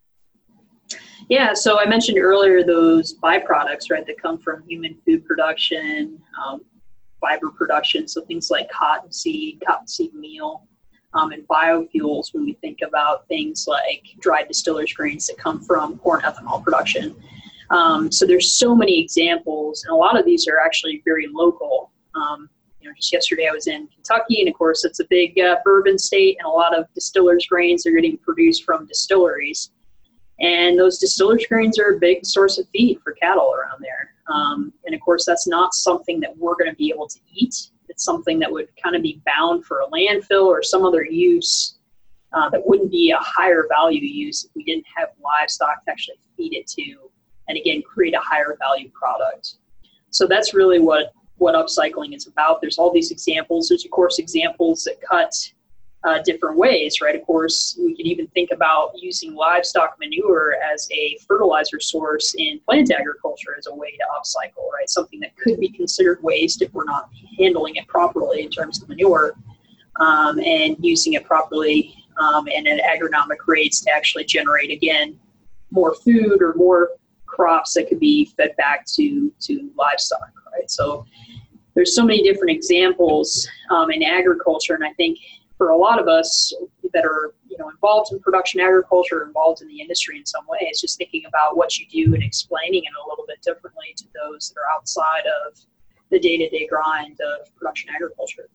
Yeah, 1.30 1.54
so 1.54 1.80
I 1.80 1.86
mentioned 1.86 2.18
earlier 2.18 2.64
those 2.64 3.16
byproducts, 3.20 3.92
right, 3.92 4.06
that 4.08 4.22
come 4.22 4.40
from 4.40 4.64
human 4.68 4.98
food 5.06 5.26
production, 5.26 6.22
um, 6.42 6.62
fiber 7.20 7.50
production, 7.50 8.08
so 8.08 8.22
things 8.22 8.50
like 8.50 8.70
cottonseed, 8.72 9.62
cottonseed 9.66 10.14
meal, 10.14 10.68
um, 11.14 11.32
and 11.32 11.48
biofuels 11.48 12.34
when 12.34 12.46
we 12.46 12.54
think 12.54 12.80
about 12.86 13.28
things 13.28 13.66
like 13.68 14.04
dried 14.20 14.48
distillers 14.48 14.94
grains 14.94 15.28
that 15.28 15.38
come 15.38 15.62
from 15.62 15.98
corn 16.00 16.22
ethanol 16.22 16.64
production. 16.64 17.16
Um, 17.70 18.12
so 18.12 18.26
there's 18.26 18.54
so 18.54 18.76
many 18.76 19.02
examples, 19.02 19.84
and 19.84 19.94
a 19.94 19.96
lot 19.96 20.18
of 20.18 20.26
these 20.26 20.48
are 20.48 20.60
actually 20.60 21.02
very 21.06 21.28
local. 21.28 21.92
Um, 22.16 22.50
you 22.80 22.88
know, 22.88 22.96
just 22.96 23.12
yesterday 23.12 23.48
I 23.50 23.52
was 23.52 23.68
in 23.68 23.88
Kentucky, 23.88 24.40
and 24.40 24.50
of 24.50 24.56
course 24.56 24.86
it's 24.86 25.00
a 25.00 25.06
big 25.10 25.40
uh, 25.40 25.58
bourbon 25.66 25.98
state, 25.98 26.38
and 26.40 26.46
a 26.46 26.50
lot 26.50 26.78
of 26.78 26.86
distillers 26.94 27.46
grains 27.46 27.86
are 27.86 27.92
getting 27.92 28.18
produced 28.18 28.64
from 28.64 28.86
distilleries. 28.86 29.72
And 30.40 30.78
those 30.78 31.00
distillers 31.00 31.46
grains 31.50 31.80
are 31.80 31.96
a 31.96 32.00
big 32.00 32.26
source 32.26 32.60
of 32.60 32.68
feed 32.70 33.00
for 33.04 33.14
cattle 33.14 33.54
around 33.54 33.82
there. 33.82 34.14
Um, 34.32 34.72
and 34.86 34.94
of 34.94 35.02
course, 35.02 35.26
that's 35.26 35.48
not 35.48 35.74
something 35.74 36.20
that 36.20 36.38
we're 36.38 36.56
going 36.56 36.70
to 36.70 36.76
be 36.76 36.92
able 36.94 37.08
to 37.08 37.20
eat 37.34 37.72
it's 37.90 38.04
something 38.04 38.40
that 38.40 38.52
would 38.52 38.68
kind 38.82 38.96
of 38.96 39.02
be 39.02 39.22
bound 39.26 39.66
for 39.66 39.82
a 39.82 39.88
landfill 39.88 40.46
or 40.46 40.62
some 40.62 40.86
other 40.86 41.04
use 41.06 41.78
uh, 42.34 42.50
that 42.50 42.62
wouldn't 42.66 42.92
be 42.92 43.12
a 43.12 43.18
higher 43.18 43.66
value 43.70 44.02
use 44.02 44.44
if 44.44 44.52
we 44.56 44.64
didn't 44.64 44.86
have 44.96 45.10
livestock 45.24 45.84
to 45.86 45.92
actually 45.92 46.16
feed 46.36 46.54
it 46.54 46.68
to 46.68 47.10
and 47.48 47.58
again 47.58 47.82
create 47.82 48.14
a 48.14 48.20
higher 48.20 48.58
value 48.60 48.90
product. 48.90 49.56
So 50.10 50.28
that's 50.28 50.54
really 50.54 50.80
what 50.80 51.14
what 51.38 51.56
upcycling 51.56 52.16
is 52.16 52.28
about. 52.28 52.62
There's 52.62 52.78
all 52.78 52.92
these 52.92 53.12
examples. 53.12 53.70
There's 53.70 53.86
of 53.86 53.92
course 53.92 54.20
examples 54.20 54.84
that 54.84 55.00
cut 55.02 55.34
uh, 56.04 56.20
different 56.24 56.58
ways, 56.58 57.02
right? 57.02 57.16
Of 57.16 57.26
course, 57.26 57.78
we 57.82 57.96
could 57.96 58.06
even 58.06 58.28
think 58.28 58.52
about 58.52 58.92
using 58.96 59.34
livestock 59.34 59.98
manure 60.00 60.56
as 60.74 60.88
a 60.92 61.18
fertilizer 61.28 61.80
source 61.80 62.36
in 62.38 62.60
plant 62.66 62.92
agriculture 62.92 63.56
as 63.58 63.68
a 63.68 63.74
way 63.74 63.92
to 63.92 64.06
upcycle, 64.18 64.72
right? 64.74 64.90
Something 64.90 65.20
that 65.22 65.36
could 65.38 65.60
be 65.60 65.70
considered 65.70 66.22
waste 66.22 66.62
if 66.62 66.74
we're 66.74 66.86
not 66.86 67.10
handling 67.40 67.76
it 67.76 67.88
properly 67.88 68.44
in 68.44 68.50
terms 68.50 68.82
of 68.82 68.90
manure 68.90 69.34
um, 70.00 70.40
and 70.40 70.78
using 70.80 71.14
it 71.14 71.26
properly 71.26 71.96
um, 72.22 72.48
and 72.54 72.68
at 72.68 72.80
agronomic 72.80 73.38
rates 73.48 73.82
to 73.82 73.92
actually 73.92 74.24
generate, 74.24 74.72
again, 74.72 75.20
more 75.72 75.96
food 75.96 76.42
or 76.42 76.54
more 76.56 76.92
crops 77.26 77.74
that 77.74 77.88
could 77.90 78.00
be 78.00 78.26
fed 78.38 78.56
back 78.58 78.86
to, 78.86 79.32
to 79.42 79.70
livestock, 79.78 80.32
right? 80.54 80.70
So 80.70 81.06
there's 81.76 81.96
so 81.96 82.04
many 82.04 82.24
different 82.24 82.52
examples 82.52 83.48
um, 83.70 83.92
in 83.92 84.02
agriculture, 84.02 84.74
and 84.74 84.84
I 84.84 84.94
think 84.94 85.20
for 85.58 85.70
a 85.70 85.78
lot 85.78 86.00
of 86.00 86.08
us 86.08 86.54
that 86.94 87.06
are 87.06 87.34
you 87.48 87.58
know 87.58 87.70
involved 87.70 88.12
in 88.12 88.20
production 88.20 88.60
agriculture, 88.60 89.24
involved 89.24 89.62
in 89.62 89.68
the 89.68 89.82
industry 89.82 90.18
in 90.18 90.26
some 90.26 90.46
ways, 90.48 90.80
just 90.80 90.98
thinking 90.98 91.24
about 91.26 91.58
what 91.58 91.78
you 91.78 91.86
do 91.88 92.14
and 92.14 92.24
explaining 92.24 92.84
it 92.84 92.94
a 93.04 93.10
little 93.10 93.26
bit 93.28 93.42
differently 93.42 93.94
to 93.98 94.06
those 94.14 94.50
that 94.50 94.60
are 94.60 94.76
outside 94.76 95.24
of 95.46 95.58
the 96.10 96.20
day-to-day 96.20 96.68
grind 96.68 97.20
of 97.20 97.54
production 97.56 97.90
agriculture. 97.94 98.50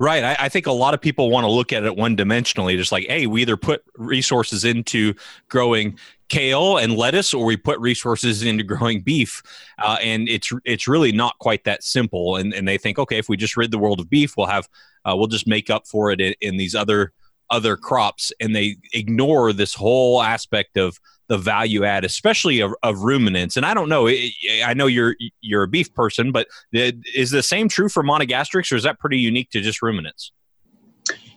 Right. 0.00 0.22
I, 0.22 0.36
I, 0.38 0.48
think 0.48 0.68
a 0.68 0.72
lot 0.72 0.94
of 0.94 1.00
people 1.00 1.28
want 1.28 1.42
to 1.42 1.50
look 1.50 1.72
at 1.72 1.82
it 1.82 1.96
one 1.96 2.16
dimensionally, 2.16 2.76
just 2.76 2.92
like, 2.92 3.06
hey, 3.08 3.26
we 3.26 3.42
either 3.42 3.56
put 3.56 3.82
resources 3.96 4.64
into 4.64 5.12
growing 5.48 5.98
kale 6.28 6.78
and 6.78 6.94
lettuce, 6.94 7.34
or 7.34 7.44
we 7.44 7.56
put 7.56 7.80
resources 7.80 8.44
into 8.44 8.62
growing 8.62 9.00
beef, 9.00 9.42
uh, 9.78 9.96
and 10.00 10.28
it's 10.28 10.52
it's 10.64 10.86
really 10.86 11.10
not 11.10 11.36
quite 11.40 11.64
that 11.64 11.82
simple. 11.82 12.36
And 12.36 12.54
and 12.54 12.68
they 12.68 12.78
think, 12.78 12.98
okay, 13.00 13.18
if 13.18 13.28
we 13.28 13.36
just 13.36 13.56
rid 13.56 13.72
the 13.72 13.78
world 13.78 13.98
of 13.98 14.08
beef, 14.08 14.36
we'll 14.36 14.46
have 14.46 14.68
uh, 15.04 15.14
we'll 15.16 15.26
just 15.26 15.48
make 15.48 15.68
up 15.68 15.88
for 15.88 16.12
it 16.12 16.20
in, 16.20 16.34
in 16.40 16.56
these 16.58 16.76
other 16.76 17.12
other 17.50 17.76
crops, 17.76 18.32
and 18.38 18.54
they 18.54 18.76
ignore 18.92 19.52
this 19.52 19.74
whole 19.74 20.22
aspect 20.22 20.76
of 20.76 21.00
the 21.28 21.38
value 21.38 21.84
add, 21.84 22.04
especially 22.04 22.60
of, 22.60 22.74
of 22.82 23.00
ruminants. 23.00 23.56
And 23.56 23.64
I 23.64 23.74
don't 23.74 23.88
know, 23.88 24.08
I 24.08 24.74
know 24.74 24.86
you're 24.86 25.14
you're 25.40 25.62
a 25.62 25.68
beef 25.68 25.94
person, 25.94 26.32
but 26.32 26.48
is 26.72 27.30
the 27.30 27.42
same 27.42 27.68
true 27.68 27.88
for 27.88 28.02
monogastrics, 28.02 28.72
or 28.72 28.76
is 28.76 28.82
that 28.82 28.98
pretty 28.98 29.18
unique 29.18 29.50
to 29.50 29.60
just 29.60 29.82
ruminants? 29.82 30.32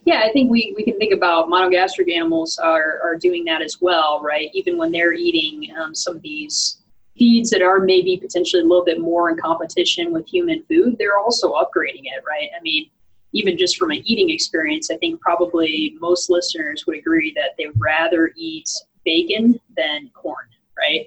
Yeah, 0.03 0.23
I 0.25 0.31
think 0.31 0.49
we, 0.49 0.73
we 0.75 0.83
can 0.83 0.97
think 0.97 1.13
about 1.13 1.47
monogastric 1.47 2.11
animals 2.11 2.57
are, 2.57 2.99
are 3.03 3.15
doing 3.17 3.45
that 3.45 3.61
as 3.61 3.79
well, 3.81 4.19
right? 4.21 4.49
Even 4.53 4.77
when 4.77 4.91
they're 4.91 5.13
eating 5.13 5.75
um, 5.77 5.93
some 5.93 6.15
of 6.15 6.21
these 6.23 6.81
feeds 7.15 7.51
that 7.51 7.61
are 7.61 7.79
maybe 7.79 8.17
potentially 8.17 8.63
a 8.63 8.65
little 8.65 8.83
bit 8.83 8.99
more 8.99 9.29
in 9.29 9.37
competition 9.37 10.11
with 10.11 10.27
human 10.27 10.63
food, 10.63 10.95
they're 10.97 11.19
also 11.19 11.53
upgrading 11.53 12.05
it, 12.05 12.23
right? 12.27 12.49
I 12.57 12.61
mean, 12.63 12.89
even 13.33 13.57
just 13.57 13.77
from 13.77 13.91
an 13.91 14.01
eating 14.03 14.31
experience, 14.31 14.89
I 14.89 14.97
think 14.97 15.21
probably 15.21 15.95
most 16.01 16.31
listeners 16.31 16.85
would 16.87 16.97
agree 16.97 17.31
that 17.35 17.51
they 17.57 17.67
would 17.67 17.79
rather 17.79 18.31
eat 18.35 18.69
bacon 19.05 19.59
than 19.75 20.09
corn, 20.13 20.47
right? 20.77 21.05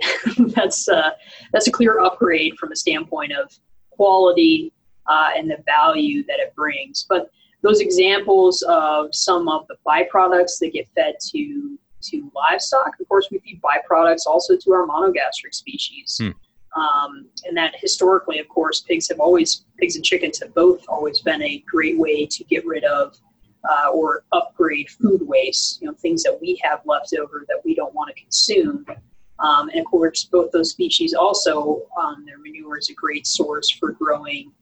that's 0.55 0.89
uh, 0.89 1.11
that's 1.53 1.69
a 1.69 1.73
clear 1.73 2.01
upgrade 2.01 2.57
from 2.59 2.73
a 2.73 2.77
standpoint 2.77 3.33
of 3.33 3.51
quality 3.91 4.73
uh, 5.07 5.31
and 5.37 5.51
the 5.51 5.59
value 5.67 6.25
that 6.27 6.41
it 6.41 6.55
brings. 6.55 7.07
But 7.09 7.31
those 7.63 7.81
examples 7.81 8.63
of 8.69 9.15
some 9.15 9.49
of 9.49 9.67
the 9.69 9.77
byproducts 9.87 10.59
that 10.61 10.73
get 10.73 10.89
fed 10.95 11.15
to 11.33 11.79
to 12.03 12.31
livestock, 12.35 12.93
of 13.01 13.09
course, 13.09 13.29
we 13.31 13.39
feed 13.39 13.61
byproducts 13.63 14.27
also 14.27 14.57
to 14.57 14.73
our 14.73 14.87
monogastric 14.87 15.55
species. 15.55 16.21
Hmm. 16.21 16.31
Um, 16.79 17.27
and 17.45 17.57
that 17.57 17.75
historically, 17.79 18.41
of 18.41 18.49
course, 18.49 18.81
pigs 18.81 19.09
have 19.09 19.21
always, 19.21 19.65
pigs 19.79 19.97
and 19.97 20.05
chickens 20.05 20.41
have 20.41 20.53
both 20.55 20.85
always 20.89 21.21
been 21.21 21.41
a 21.43 21.65
great 21.67 21.99
way 21.99 22.27
to 22.27 22.45
get 22.45 22.67
rid 22.67 22.85
of 22.85 23.17
uh, 23.69 23.91
or 23.91 24.25
upgrade 24.33 24.89
food 24.89 25.23
waste, 25.23 25.81
you 25.81 25.89
know, 25.89 25.95
things 25.95 26.23
that 26.23 26.39
we 26.41 26.61
have 26.63 26.81
left 26.85 27.15
over 27.19 27.45
that 27.49 27.61
we 27.65 27.75
don't 27.75 27.95
want 27.95 28.15
to 28.15 28.21
consume. 28.21 28.85
Um, 29.41 29.69
and 29.71 29.81
of 29.81 29.87
course, 29.87 30.25
both 30.25 30.53
those 30.53 30.71
species 30.71 31.15
also, 31.15 31.83
um, 32.01 32.25
their 32.25 32.39
manure 32.39 32.79
is 32.79 32.89
a 32.91 32.95
great 32.95 33.27
source 33.27 33.71
for 33.71 33.93
growing 33.93 34.53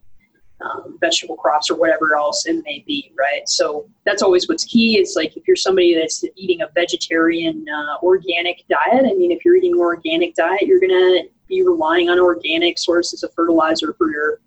um, 0.63 0.97
vegetable 1.01 1.37
crops 1.37 1.71
or 1.71 1.77
whatever 1.77 2.15
else 2.17 2.47
it 2.47 2.63
may 2.65 2.85
be, 2.87 3.13
right? 3.19 3.49
So 3.49 3.89
that's 4.05 4.23
always 4.23 4.49
what's 4.49 4.65
key. 4.65 4.99
Is 4.99 5.15
like 5.17 5.37
if 5.37 5.47
you're 5.47 5.57
somebody 5.57 5.95
that's 5.95 6.25
eating 6.37 6.63
a 6.63 6.69
vegetarian 6.75 7.67
uh, 7.69 7.97
organic 8.03 8.63
diet. 8.69 9.05
I 9.05 9.15
mean, 9.15 9.33
if 9.33 9.45
you're 9.45 9.57
eating 9.57 9.73
an 9.73 9.81
organic 9.81 10.35
diet, 10.35 10.63
you're 10.63 10.81
gonna 10.81 11.23
be 11.49 11.63
relying 11.63 12.09
on 12.09 12.19
organic 12.19 12.79
sources 12.79 13.23
of 13.23 13.33
fertilizer 13.35 13.95
for 13.95 14.11
your 14.11 14.41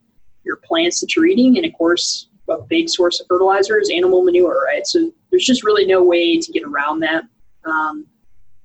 your 0.43 0.57
plants 0.57 0.99
that 1.01 1.15
you're 1.15 1.25
eating, 1.25 1.57
and 1.57 1.65
of 1.65 1.73
course, 1.73 2.29
a 2.49 2.61
big 2.61 2.89
source 2.89 3.19
of 3.19 3.27
fertilizer 3.27 3.79
is 3.79 3.89
animal 3.89 4.23
manure, 4.23 4.63
right? 4.65 4.85
So 4.85 5.11
there's 5.29 5.45
just 5.45 5.63
really 5.63 5.85
no 5.85 6.03
way 6.03 6.39
to 6.39 6.51
get 6.51 6.63
around 6.63 6.99
that 6.99 7.23
um, 7.65 8.05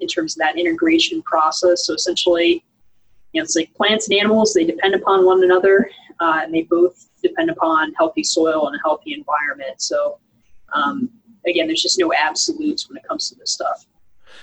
in 0.01 0.09
terms 0.09 0.35
of 0.35 0.39
that 0.39 0.59
integration 0.59 1.23
process. 1.23 1.87
So 1.87 1.95
essentially, 1.95 2.65
you 3.33 3.41
know, 3.41 3.45
it's 3.45 3.57
like 3.57 3.73
plants 3.75 4.09
and 4.09 4.19
animals; 4.19 4.53
they 4.53 4.65
depend 4.65 4.95
upon 4.95 5.25
one 5.25 5.43
another, 5.45 5.91
uh, 6.21 6.41
and 6.43 6.53
they 6.53 6.63
both 6.63 7.09
depend 7.23 7.51
upon 7.51 7.93
healthy 7.95 8.25
soil 8.25 8.67
and 8.67 8.77
a 8.77 8.81
healthy 8.85 9.15
environment. 9.15 9.81
So, 9.81 10.19
um, 10.75 11.11
again, 11.47 11.67
there's 11.67 11.83
just 11.83 11.99
no 11.99 12.13
absolutes 12.13 12.89
when 12.89 12.97
it 12.97 13.05
comes 13.07 13.29
to 13.31 13.37
this 13.37 13.53
stuff. 13.53 13.87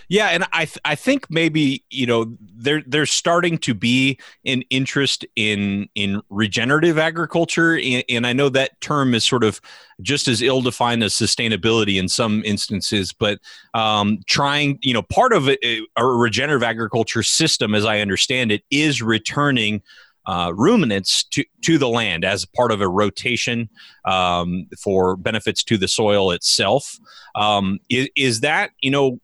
Yeah, 0.09 0.27
and 0.27 0.45
I 0.53 0.65
th- 0.65 0.79
I 0.85 0.95
think 0.95 1.27
maybe 1.29 1.83
you 1.89 2.05
know 2.05 2.35
there 2.39 2.83
there's 2.85 3.11
starting 3.11 3.57
to 3.59 3.73
be 3.73 4.19
an 4.45 4.63
interest 4.69 5.25
in 5.35 5.89
in 5.95 6.21
regenerative 6.29 6.97
agriculture, 6.97 7.77
and, 7.77 8.03
and 8.09 8.27
I 8.27 8.33
know 8.33 8.49
that 8.49 8.79
term 8.81 9.13
is 9.13 9.25
sort 9.25 9.43
of 9.43 9.61
just 10.01 10.27
as 10.27 10.41
ill 10.41 10.61
defined 10.61 11.03
as 11.03 11.13
sustainability 11.13 11.99
in 11.99 12.07
some 12.07 12.43
instances. 12.45 13.13
But 13.13 13.39
um, 13.73 14.19
trying, 14.27 14.79
you 14.81 14.93
know, 14.93 15.01
part 15.01 15.33
of 15.33 15.49
a 15.49 15.81
regenerative 15.97 16.63
agriculture 16.63 17.23
system, 17.23 17.73
as 17.73 17.85
I 17.85 17.99
understand 17.99 18.51
it, 18.51 18.63
is 18.69 19.01
returning 19.01 19.81
uh, 20.27 20.51
ruminants 20.53 21.23
to, 21.23 21.43
to 21.61 21.77
the 21.77 21.87
land 21.87 22.25
as 22.25 22.45
part 22.45 22.71
of 22.71 22.81
a 22.81 22.87
rotation 22.87 23.69
um, 24.05 24.67
for 24.77 25.15
benefits 25.15 25.63
to 25.63 25.77
the 25.77 25.87
soil 25.87 26.31
itself. 26.31 26.99
Um, 27.35 27.79
is, 27.89 28.09
is, 28.15 28.41
that, 28.41 28.71
you 28.81 28.91
know, 28.91 29.19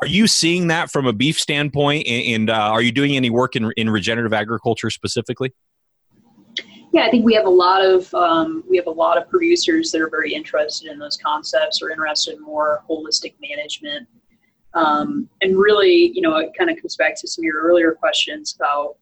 are 0.00 0.06
you 0.06 0.26
seeing 0.26 0.68
that 0.68 0.90
from 0.90 1.06
a 1.06 1.12
beef 1.12 1.38
standpoint? 1.38 2.06
And, 2.06 2.50
uh, 2.50 2.54
are 2.54 2.82
you 2.82 2.92
doing 2.92 3.16
any 3.16 3.30
work 3.30 3.56
in, 3.56 3.72
in 3.76 3.90
regenerative 3.90 4.32
agriculture 4.32 4.90
specifically? 4.90 5.54
Yeah, 6.92 7.02
I 7.02 7.10
think 7.10 7.24
we 7.24 7.34
have 7.34 7.46
a 7.46 7.50
lot 7.50 7.84
of 7.84 8.12
um, 8.14 8.64
we 8.70 8.76
have 8.78 8.86
a 8.86 8.90
lot 8.90 9.18
of 9.18 9.28
producers 9.28 9.90
that 9.92 10.00
are 10.00 10.08
very 10.08 10.32
interested 10.32 10.90
in 10.90 10.98
those 10.98 11.18
concepts 11.18 11.82
or 11.82 11.90
interested 11.90 12.36
in 12.36 12.42
more 12.42 12.84
holistic 12.88 13.34
management. 13.40 14.08
Um, 14.72 15.28
and 15.42 15.58
really, 15.58 16.12
you 16.14 16.22
know, 16.22 16.36
it 16.36 16.52
kind 16.56 16.70
of 16.70 16.80
comes 16.80 16.96
back 16.96 17.20
to 17.20 17.28
some 17.28 17.42
of 17.42 17.44
your 17.44 17.60
earlier 17.60 17.92
questions 17.92 18.54
about 18.54 18.96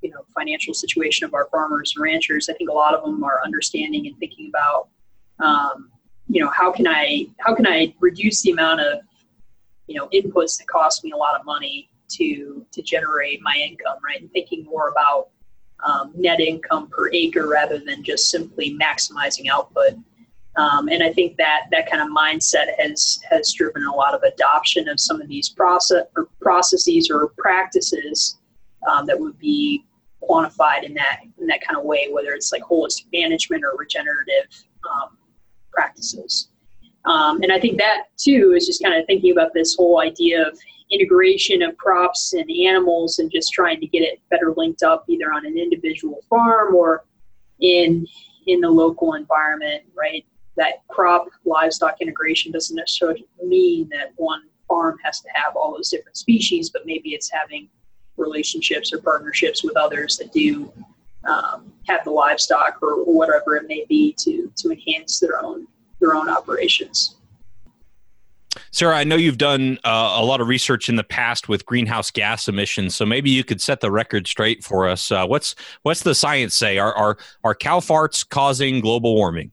you 0.00 0.10
know 0.10 0.24
financial 0.34 0.74
situation 0.74 1.24
of 1.24 1.34
our 1.34 1.48
farmers 1.50 1.92
and 1.94 2.02
ranchers 2.02 2.48
i 2.48 2.52
think 2.54 2.70
a 2.70 2.72
lot 2.72 2.94
of 2.94 3.02
them 3.02 3.22
are 3.24 3.40
understanding 3.44 4.06
and 4.06 4.16
thinking 4.18 4.48
about 4.48 4.88
um, 5.40 5.90
you 6.28 6.42
know 6.42 6.50
how 6.50 6.70
can 6.70 6.86
i 6.86 7.26
how 7.38 7.54
can 7.54 7.66
i 7.66 7.92
reduce 8.00 8.42
the 8.42 8.50
amount 8.50 8.80
of 8.80 9.00
you 9.88 9.96
know 9.96 10.08
inputs 10.08 10.58
that 10.58 10.68
cost 10.68 11.02
me 11.02 11.10
a 11.10 11.16
lot 11.16 11.38
of 11.38 11.44
money 11.44 11.90
to 12.08 12.64
to 12.72 12.82
generate 12.82 13.40
my 13.42 13.54
income 13.56 13.98
right 14.04 14.20
and 14.20 14.30
thinking 14.32 14.64
more 14.64 14.88
about 14.88 15.30
um, 15.84 16.12
net 16.16 16.40
income 16.40 16.88
per 16.88 17.10
acre 17.12 17.46
rather 17.46 17.78
than 17.78 18.02
just 18.02 18.30
simply 18.30 18.76
maximizing 18.78 19.48
output 19.50 19.94
um, 20.58 20.88
and 20.88 21.04
I 21.04 21.12
think 21.12 21.36
that 21.36 21.66
that 21.70 21.88
kind 21.88 22.02
of 22.02 22.08
mindset 22.08 22.76
has 22.78 23.20
has 23.30 23.52
driven 23.52 23.84
a 23.86 23.94
lot 23.94 24.12
of 24.12 24.22
adoption 24.24 24.88
of 24.88 24.98
some 24.98 25.20
of 25.20 25.28
these 25.28 25.48
process 25.48 26.04
or 26.16 26.28
processes 26.40 27.10
or 27.10 27.28
practices 27.38 28.38
um, 28.90 29.06
that 29.06 29.18
would 29.18 29.38
be 29.38 29.84
quantified 30.28 30.82
in 30.82 30.94
that 30.94 31.20
in 31.40 31.46
that 31.46 31.60
kind 31.60 31.78
of 31.78 31.84
way, 31.84 32.08
whether 32.10 32.30
it's 32.30 32.50
like 32.50 32.62
holistic 32.62 33.06
management 33.12 33.62
or 33.64 33.76
regenerative 33.78 34.46
um, 34.90 35.16
practices. 35.72 36.48
Um, 37.08 37.42
and 37.42 37.50
I 37.50 37.58
think 37.58 37.78
that 37.78 38.04
too 38.18 38.52
is 38.54 38.66
just 38.66 38.82
kind 38.82 38.94
of 38.94 39.06
thinking 39.06 39.32
about 39.32 39.54
this 39.54 39.74
whole 39.74 40.00
idea 40.00 40.46
of 40.46 40.58
integration 40.90 41.62
of 41.62 41.76
crops 41.76 42.34
and 42.34 42.50
animals 42.50 43.18
and 43.18 43.30
just 43.30 43.52
trying 43.52 43.80
to 43.80 43.86
get 43.86 44.00
it 44.00 44.20
better 44.30 44.52
linked 44.56 44.82
up 44.82 45.04
either 45.08 45.32
on 45.32 45.46
an 45.46 45.58
individual 45.58 46.20
farm 46.28 46.74
or 46.74 47.04
in 47.60 48.06
in 48.46 48.60
the 48.60 48.70
local 48.70 49.14
environment, 49.14 49.82
right? 49.94 50.24
That 50.56 50.86
crop 50.88 51.28
livestock 51.44 52.00
integration 52.00 52.52
doesn't 52.52 52.76
necessarily 52.76 53.26
mean 53.42 53.88
that 53.90 54.12
one 54.16 54.42
farm 54.66 54.98
has 55.02 55.20
to 55.20 55.28
have 55.34 55.56
all 55.56 55.72
those 55.72 55.90
different 55.90 56.16
species, 56.16 56.70
but 56.70 56.86
maybe 56.86 57.10
it's 57.10 57.30
having 57.30 57.68
relationships 58.16 58.92
or 58.92 58.98
partnerships 58.98 59.62
with 59.62 59.76
others 59.76 60.16
that 60.16 60.32
do 60.32 60.72
um, 61.24 61.72
have 61.86 62.04
the 62.04 62.10
livestock 62.10 62.78
or 62.82 63.04
whatever 63.04 63.56
it 63.56 63.66
may 63.66 63.84
be 63.88 64.14
to 64.18 64.52
to 64.56 64.70
enhance 64.70 65.20
their 65.20 65.42
own 65.42 65.66
their 66.00 66.14
own 66.14 66.28
operations. 66.28 67.16
Sarah, 68.70 68.96
I 68.96 69.04
know 69.04 69.16
you've 69.16 69.38
done 69.38 69.78
uh, 69.84 70.16
a 70.18 70.24
lot 70.24 70.40
of 70.40 70.48
research 70.48 70.88
in 70.88 70.96
the 70.96 71.04
past 71.04 71.48
with 71.48 71.64
greenhouse 71.66 72.10
gas 72.10 72.48
emissions, 72.48 72.94
so 72.94 73.06
maybe 73.06 73.30
you 73.30 73.44
could 73.44 73.60
set 73.60 73.80
the 73.80 73.90
record 73.90 74.26
straight 74.26 74.64
for 74.64 74.88
us. 74.88 75.12
Uh, 75.12 75.26
what's 75.26 75.54
what's 75.82 76.02
the 76.02 76.14
science 76.14 76.54
say? 76.54 76.78
Are 76.78 76.94
are 76.94 77.18
are 77.44 77.54
cow 77.54 77.80
farts 77.80 78.28
causing 78.28 78.80
global 78.80 79.14
warming? 79.14 79.50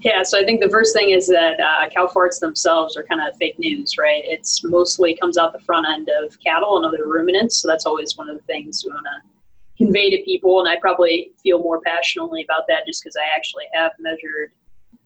Yeah, 0.00 0.24
so 0.24 0.38
I 0.38 0.44
think 0.44 0.60
the 0.60 0.68
first 0.68 0.96
thing 0.96 1.10
is 1.10 1.28
that 1.28 1.60
uh, 1.60 1.88
cow 1.90 2.06
farts 2.08 2.40
themselves 2.40 2.96
are 2.96 3.04
kind 3.04 3.20
of 3.20 3.36
fake 3.36 3.58
news, 3.58 3.96
right? 3.98 4.22
It's 4.24 4.64
mostly 4.64 5.14
comes 5.14 5.38
out 5.38 5.52
the 5.52 5.60
front 5.60 5.86
end 5.88 6.10
of 6.22 6.36
cattle 6.40 6.76
and 6.76 6.84
other 6.84 7.06
ruminants, 7.06 7.62
so 7.62 7.68
that's 7.68 7.86
always 7.86 8.16
one 8.16 8.28
of 8.28 8.36
the 8.36 8.42
things 8.42 8.82
we 8.84 8.92
want 8.92 9.06
to 9.06 9.84
convey 9.84 10.10
to 10.10 10.22
people. 10.24 10.60
And 10.60 10.68
I 10.68 10.76
probably 10.80 11.32
feel 11.42 11.60
more 11.60 11.80
passionately 11.80 12.42
about 12.42 12.66
that 12.68 12.84
just 12.86 13.02
because 13.02 13.16
I 13.16 13.36
actually 13.36 13.64
have 13.74 13.92
measured. 14.00 14.52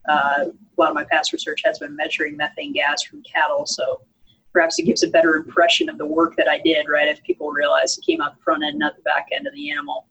Uh, 0.08 0.46
a 0.46 0.80
lot 0.80 0.90
of 0.90 0.94
my 0.94 1.04
past 1.04 1.32
research 1.32 1.62
has 1.64 1.78
been 1.78 1.96
measuring 1.96 2.36
methane 2.36 2.72
gas 2.72 3.02
from 3.02 3.22
cattle, 3.22 3.66
so 3.66 4.00
perhaps 4.52 4.78
it 4.78 4.84
gives 4.84 5.02
a 5.02 5.08
better 5.08 5.36
impression 5.36 5.88
of 5.88 5.98
the 5.98 6.06
work 6.06 6.36
that 6.36 6.48
I 6.48 6.58
did, 6.58 6.88
right? 6.88 7.08
If 7.08 7.22
people 7.22 7.50
realize 7.50 7.96
it 7.98 8.04
came 8.04 8.20
out 8.20 8.36
the 8.36 8.42
front 8.42 8.64
end, 8.64 8.78
not 8.78 8.96
the 8.96 9.02
back 9.02 9.28
end 9.32 9.46
of 9.46 9.52
the 9.54 9.70
animal. 9.70 10.06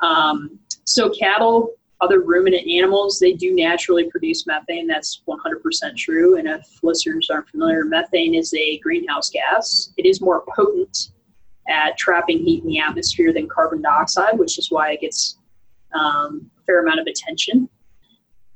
Um, 0.00 0.58
so 0.84 1.10
cattle 1.10 1.74
other 2.02 2.20
ruminant 2.20 2.66
animals, 2.66 3.20
they 3.20 3.32
do 3.32 3.54
naturally 3.54 4.10
produce 4.10 4.44
methane. 4.46 4.88
That's 4.88 5.22
100% 5.28 5.96
true. 5.96 6.36
And 6.36 6.48
if 6.48 6.66
listeners 6.82 7.28
aren't 7.30 7.48
familiar, 7.48 7.84
methane 7.84 8.34
is 8.34 8.52
a 8.54 8.78
greenhouse 8.80 9.30
gas. 9.30 9.92
It 9.96 10.04
is 10.04 10.20
more 10.20 10.44
potent 10.54 11.12
at 11.68 11.96
trapping 11.96 12.38
heat 12.38 12.64
in 12.64 12.68
the 12.68 12.80
atmosphere 12.80 13.32
than 13.32 13.48
carbon 13.48 13.80
dioxide, 13.80 14.36
which 14.36 14.58
is 14.58 14.70
why 14.70 14.92
it 14.92 15.00
gets 15.00 15.38
um, 15.94 16.50
a 16.58 16.64
fair 16.64 16.82
amount 16.82 16.98
of 16.98 17.06
attention. 17.06 17.68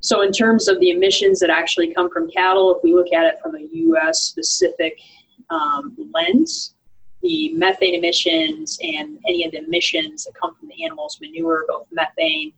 So, 0.07 0.21
in 0.21 0.31
terms 0.31 0.69
of 0.69 0.79
the 0.79 0.91
emissions 0.91 1.37
that 1.41 1.49
actually 1.49 1.93
come 1.93 2.09
from 2.09 2.31
cattle, 2.31 2.73
if 2.73 2.81
we 2.81 2.93
look 2.93 3.11
at 3.11 3.25
it 3.25 3.41
from 3.43 3.55
a 3.55 3.67
U.S. 3.73 4.21
specific 4.21 5.01
um, 5.49 5.97
lens, 6.13 6.75
the 7.21 7.51
methane 7.55 7.93
emissions 7.93 8.79
and 8.81 9.19
any 9.27 9.43
of 9.43 9.51
the 9.51 9.57
emissions 9.57 10.23
that 10.23 10.33
come 10.33 10.55
from 10.55 10.69
the 10.69 10.85
animal's 10.85 11.19
manure, 11.19 11.65
both 11.67 11.87
methane 11.91 12.53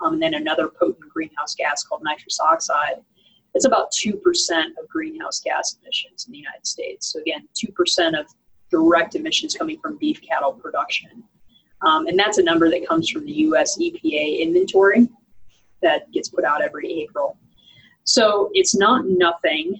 um, 0.00 0.12
and 0.12 0.22
then 0.22 0.34
another 0.34 0.68
potent 0.68 1.12
greenhouse 1.12 1.56
gas 1.56 1.82
called 1.82 2.02
nitrous 2.04 2.38
oxide. 2.38 3.02
It's 3.54 3.64
about 3.64 3.90
2% 3.90 4.14
of 4.80 4.88
greenhouse 4.88 5.40
gas 5.40 5.76
emissions 5.82 6.26
in 6.26 6.32
the 6.34 6.38
United 6.38 6.64
States. 6.64 7.12
So, 7.12 7.18
again, 7.18 7.48
2% 7.56 8.16
of 8.16 8.26
direct 8.70 9.16
emissions 9.16 9.56
coming 9.56 9.80
from 9.80 9.98
beef 9.98 10.20
cattle 10.22 10.52
production. 10.52 11.24
Um, 11.80 12.06
and 12.06 12.16
that's 12.16 12.38
a 12.38 12.44
number 12.44 12.70
that 12.70 12.86
comes 12.86 13.10
from 13.10 13.24
the 13.24 13.32
US 13.32 13.76
EPA 13.76 14.38
inventory 14.38 15.08
that 15.82 16.10
gets 16.12 16.28
put 16.28 16.44
out 16.44 16.62
every 16.62 16.90
April. 17.02 17.36
So 18.04 18.50
it's 18.52 18.74
not 18.74 19.04
nothing, 19.06 19.78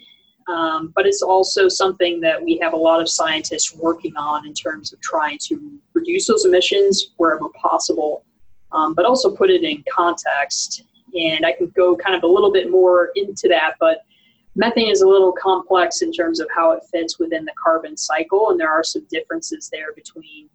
um, 0.48 0.92
but 0.94 1.06
it's 1.06 1.22
also 1.22 1.68
something 1.68 2.20
that 2.20 2.42
we 2.42 2.58
have 2.58 2.72
a 2.72 2.76
lot 2.76 3.00
of 3.00 3.08
scientists 3.08 3.74
working 3.74 4.16
on 4.16 4.46
in 4.46 4.54
terms 4.54 4.92
of 4.92 5.00
trying 5.00 5.38
to 5.46 5.78
reduce 5.94 6.26
those 6.26 6.44
emissions 6.44 7.12
wherever 7.16 7.48
possible, 7.60 8.24
um, 8.72 8.94
but 8.94 9.04
also 9.04 9.34
put 9.34 9.50
it 9.50 9.64
in 9.64 9.82
context. 9.92 10.84
And 11.14 11.44
I 11.44 11.52
can 11.52 11.68
go 11.76 11.96
kind 11.96 12.16
of 12.16 12.22
a 12.22 12.26
little 12.26 12.52
bit 12.52 12.70
more 12.70 13.10
into 13.16 13.48
that, 13.48 13.74
but 13.78 13.98
methane 14.56 14.90
is 14.90 15.02
a 15.02 15.08
little 15.08 15.32
complex 15.32 16.02
in 16.02 16.12
terms 16.12 16.40
of 16.40 16.48
how 16.54 16.72
it 16.72 16.82
fits 16.90 17.18
within 17.18 17.44
the 17.44 17.52
carbon 17.62 17.96
cycle, 17.96 18.50
and 18.50 18.58
there 18.58 18.70
are 18.70 18.84
some 18.84 19.06
differences 19.10 19.68
there 19.70 19.92
between 19.94 20.48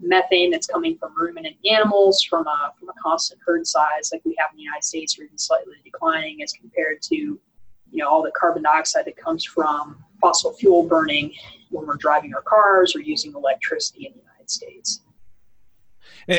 methane 0.00 0.50
that's 0.50 0.66
coming 0.66 0.96
from 0.96 1.12
ruminant 1.16 1.56
animals 1.68 2.22
from 2.22 2.46
a, 2.46 2.72
from 2.78 2.88
a 2.88 2.92
constant 3.02 3.40
herd 3.44 3.66
size 3.66 4.10
like 4.12 4.22
we 4.24 4.34
have 4.38 4.50
in 4.52 4.56
the 4.56 4.62
United 4.62 4.84
States 4.84 5.18
or 5.18 5.24
even 5.24 5.36
slightly 5.38 5.74
declining 5.84 6.42
as 6.42 6.52
compared 6.52 7.02
to 7.02 7.16
you 7.16 7.40
know 7.92 8.08
all 8.08 8.22
the 8.22 8.30
carbon 8.32 8.62
dioxide 8.62 9.04
that 9.04 9.16
comes 9.16 9.44
from 9.44 10.02
fossil 10.20 10.52
fuel 10.52 10.82
burning 10.82 11.32
when 11.70 11.86
we're 11.86 11.96
driving 11.96 12.34
our 12.34 12.42
cars 12.42 12.94
or 12.94 13.00
using 13.00 13.32
electricity 13.34 14.06
in 14.06 14.12
the 14.12 14.20
United 14.20 14.50
States. 14.50 15.00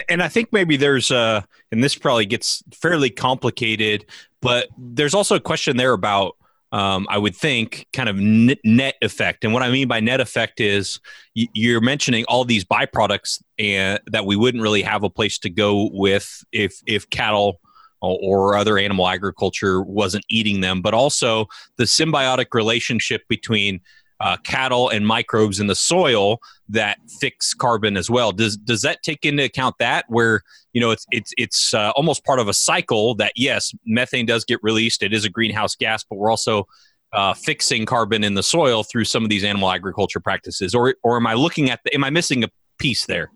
And 0.07 0.21
I 0.21 0.27
think 0.27 0.53
maybe 0.53 0.77
there's 0.77 1.09
a, 1.09 1.43
and 1.71 1.83
this 1.83 1.95
probably 1.95 2.27
gets 2.27 2.63
fairly 2.71 3.09
complicated, 3.09 4.05
but 4.39 4.67
there's 4.77 5.15
also 5.15 5.35
a 5.35 5.39
question 5.39 5.77
there 5.77 5.93
about 5.93 6.35
um, 6.71 7.07
I 7.09 7.17
would 7.17 7.35
think, 7.35 7.87
kind 7.93 8.09
of 8.09 8.17
net 8.17 8.95
effect. 9.01 9.43
And 9.43 9.53
what 9.53 9.63
I 9.63 9.71
mean 9.71 9.87
by 9.87 9.99
net 9.99 10.19
effect 10.19 10.59
is 10.59 10.99
you're 11.33 11.81
mentioning 11.81 12.25
all 12.25 12.45
these 12.45 12.63
byproducts 12.63 13.41
and, 13.57 13.99
that 14.07 14.25
we 14.25 14.35
wouldn't 14.35 14.61
really 14.61 14.83
have 14.83 15.03
a 15.03 15.09
place 15.09 15.39
to 15.39 15.49
go 15.49 15.89
with 15.93 16.43
if 16.51 16.81
if 16.85 17.09
cattle 17.09 17.59
or 18.01 18.55
other 18.55 18.77
animal 18.77 19.07
agriculture 19.07 19.81
wasn't 19.81 20.23
eating 20.29 20.61
them, 20.61 20.81
but 20.81 20.93
also 20.93 21.47
the 21.75 21.83
symbiotic 21.83 22.53
relationship 22.53 23.23
between 23.27 23.81
uh, 24.19 24.37
cattle 24.43 24.89
and 24.89 25.05
microbes 25.07 25.59
in 25.59 25.67
the 25.67 25.75
soil 25.75 26.39
that 26.67 26.99
fix 27.19 27.53
carbon 27.53 27.97
as 27.97 28.09
well. 28.09 28.31
Does 28.31 28.57
does 28.57 28.81
that 28.81 29.01
take 29.03 29.25
into 29.25 29.43
account 29.43 29.75
that 29.79 30.05
where 30.07 30.41
you 30.73 30.81
know 30.81 30.91
it's 30.91 31.05
it's 31.11 31.33
it's 31.37 31.73
uh, 31.73 31.91
almost 31.91 32.25
part 32.25 32.39
of 32.39 32.47
a 32.47 32.53
cycle 32.53 33.15
that 33.15 33.33
yes, 33.35 33.73
methane 33.85 34.25
does 34.25 34.43
get 34.45 34.59
released. 34.61 35.03
It 35.03 35.13
is 35.13 35.25
a 35.25 35.29
greenhouse 35.29 35.75
gas, 35.75 36.03
but 36.03 36.17
we're 36.17 36.29
also 36.29 36.67
uh, 37.13 37.33
fixing 37.33 37.85
carbon 37.85 38.23
in 38.23 38.33
the 38.33 38.43
soil 38.43 38.83
through 38.83 39.05
some 39.05 39.23
of 39.23 39.29
these 39.29 39.43
animal 39.43 39.71
agriculture 39.71 40.19
practices. 40.19 40.75
Or 40.75 40.95
or 41.03 41.17
am 41.17 41.27
I 41.27 41.33
looking 41.33 41.69
at 41.69 41.79
the, 41.83 41.93
am 41.93 42.03
I 42.03 42.09
missing 42.09 42.43
a 42.43 42.49
piece 42.77 43.05
there? 43.05 43.31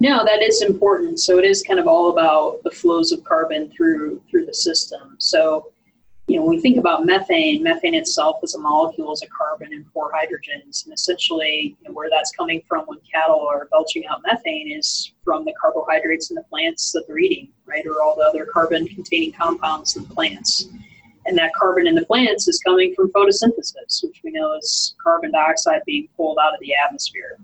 No, 0.00 0.24
that 0.24 0.42
is 0.42 0.62
important. 0.62 1.18
So 1.18 1.38
it 1.38 1.44
is 1.44 1.62
kind 1.62 1.80
of 1.80 1.88
all 1.88 2.10
about 2.10 2.62
the 2.62 2.70
flows 2.70 3.10
of 3.10 3.24
carbon 3.24 3.70
through 3.70 4.22
through 4.30 4.46
the 4.46 4.54
system. 4.54 5.16
So 5.18 5.72
you 6.28 6.36
know, 6.36 6.42
when 6.44 6.56
we 6.56 6.60
think 6.60 6.76
about 6.76 7.06
methane, 7.06 7.62
methane 7.62 7.94
itself 7.94 8.36
is 8.42 8.54
a 8.54 8.58
molecule 8.58 9.10
is 9.12 9.22
a 9.22 9.26
carbon 9.28 9.72
and 9.72 9.86
four 9.92 10.12
hydrogens. 10.12 10.84
And 10.84 10.92
essentially, 10.92 11.74
you 11.80 11.88
know, 11.88 11.94
where 11.94 12.10
that's 12.10 12.32
coming 12.32 12.62
from 12.68 12.84
when 12.84 12.98
cattle 13.10 13.40
are 13.50 13.66
belching 13.70 14.06
out 14.06 14.20
methane 14.26 14.70
is 14.70 15.12
from 15.24 15.46
the 15.46 15.54
carbohydrates 15.58 16.28
in 16.28 16.34
the 16.34 16.42
plants 16.42 16.92
that 16.92 17.06
they're 17.06 17.18
eating, 17.18 17.48
right? 17.64 17.84
Or 17.86 18.02
all 18.02 18.14
the 18.14 18.24
other 18.24 18.44
carbon 18.44 18.86
containing 18.86 19.32
compounds 19.32 19.96
in 19.96 20.02
the 20.02 20.14
plants. 20.14 20.68
And 21.24 21.36
that 21.38 21.54
carbon 21.54 21.86
in 21.86 21.94
the 21.94 22.04
plants 22.04 22.46
is 22.46 22.60
coming 22.60 22.94
from 22.94 23.10
photosynthesis, 23.10 24.04
which 24.04 24.20
we 24.22 24.30
know 24.30 24.52
is 24.52 24.94
carbon 25.02 25.32
dioxide 25.32 25.80
being 25.86 26.08
pulled 26.14 26.38
out 26.38 26.52
of 26.52 26.60
the 26.60 26.74
atmosphere. 26.74 27.38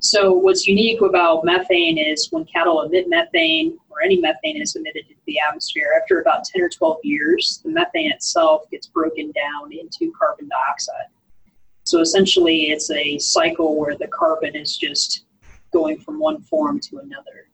So 0.00 0.32
what's 0.32 0.66
unique 0.66 1.00
about 1.00 1.44
methane 1.44 1.98
is 1.98 2.28
when 2.30 2.44
cattle 2.44 2.82
emit 2.82 3.08
methane 3.08 3.76
or 3.90 4.00
any 4.02 4.20
methane 4.20 4.60
is 4.62 4.76
emitted 4.76 5.04
into 5.08 5.20
the 5.26 5.40
atmosphere, 5.40 6.00
after 6.00 6.20
about 6.20 6.44
10 6.44 6.62
or 6.62 6.68
12 6.68 6.98
years, 7.02 7.60
the 7.64 7.70
methane 7.70 8.12
itself 8.12 8.62
gets 8.70 8.86
broken 8.86 9.32
down 9.32 9.72
into 9.72 10.12
carbon 10.16 10.48
dioxide. 10.48 11.06
So 11.84 12.00
essentially 12.00 12.70
it's 12.70 12.90
a 12.90 13.18
cycle 13.18 13.76
where 13.76 13.96
the 13.96 14.06
carbon 14.08 14.54
is 14.54 14.76
just 14.76 15.24
going 15.72 15.98
from 15.98 16.20
one 16.20 16.42
form 16.42 16.78
to 16.80 16.98
another. 16.98 17.48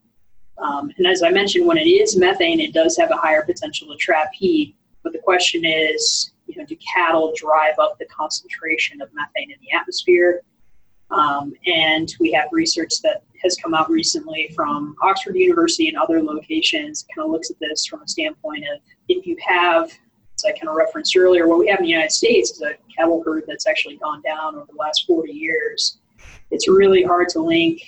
Um, 0.58 0.92
and 0.98 1.06
as 1.06 1.22
I 1.22 1.30
mentioned, 1.30 1.66
when 1.66 1.78
it 1.78 1.86
is 1.86 2.16
methane, 2.16 2.60
it 2.60 2.74
does 2.74 2.96
have 2.98 3.10
a 3.10 3.16
higher 3.16 3.42
potential 3.42 3.88
to 3.88 3.96
trap 3.96 4.32
heat. 4.34 4.76
But 5.02 5.12
the 5.12 5.18
question 5.18 5.64
is, 5.64 6.32
you 6.46 6.56
know, 6.56 6.66
do 6.66 6.76
cattle 6.76 7.32
drive 7.36 7.78
up 7.78 7.98
the 7.98 8.06
concentration 8.06 9.00
of 9.00 9.08
methane 9.14 9.50
in 9.50 9.56
the 9.60 9.76
atmosphere? 9.76 10.42
Um, 11.14 11.54
and 11.66 12.12
we 12.18 12.32
have 12.32 12.48
research 12.50 13.00
that 13.02 13.22
has 13.42 13.56
come 13.62 13.72
out 13.72 13.88
recently 13.88 14.50
from 14.54 14.96
Oxford 15.02 15.36
University 15.36 15.88
and 15.88 15.96
other 15.96 16.20
locations, 16.20 17.06
kind 17.14 17.24
of 17.24 17.30
looks 17.30 17.50
at 17.50 17.58
this 17.60 17.86
from 17.86 18.02
a 18.02 18.08
standpoint 18.08 18.64
of 18.64 18.80
if 19.08 19.24
you 19.24 19.36
have, 19.46 19.84
as 19.84 20.44
I 20.44 20.50
kind 20.50 20.68
of 20.68 20.74
referenced 20.74 21.16
earlier, 21.16 21.46
what 21.46 21.60
we 21.60 21.68
have 21.68 21.78
in 21.78 21.84
the 21.84 21.90
United 21.90 22.10
States 22.10 22.50
is 22.50 22.62
a 22.62 22.74
cattle 22.96 23.22
herd 23.24 23.44
that's 23.46 23.66
actually 23.66 23.96
gone 23.96 24.22
down 24.22 24.56
over 24.56 24.66
the 24.68 24.76
last 24.76 25.06
40 25.06 25.32
years. 25.32 25.98
It's 26.50 26.68
really 26.68 27.04
hard 27.04 27.28
to 27.30 27.40
link 27.40 27.80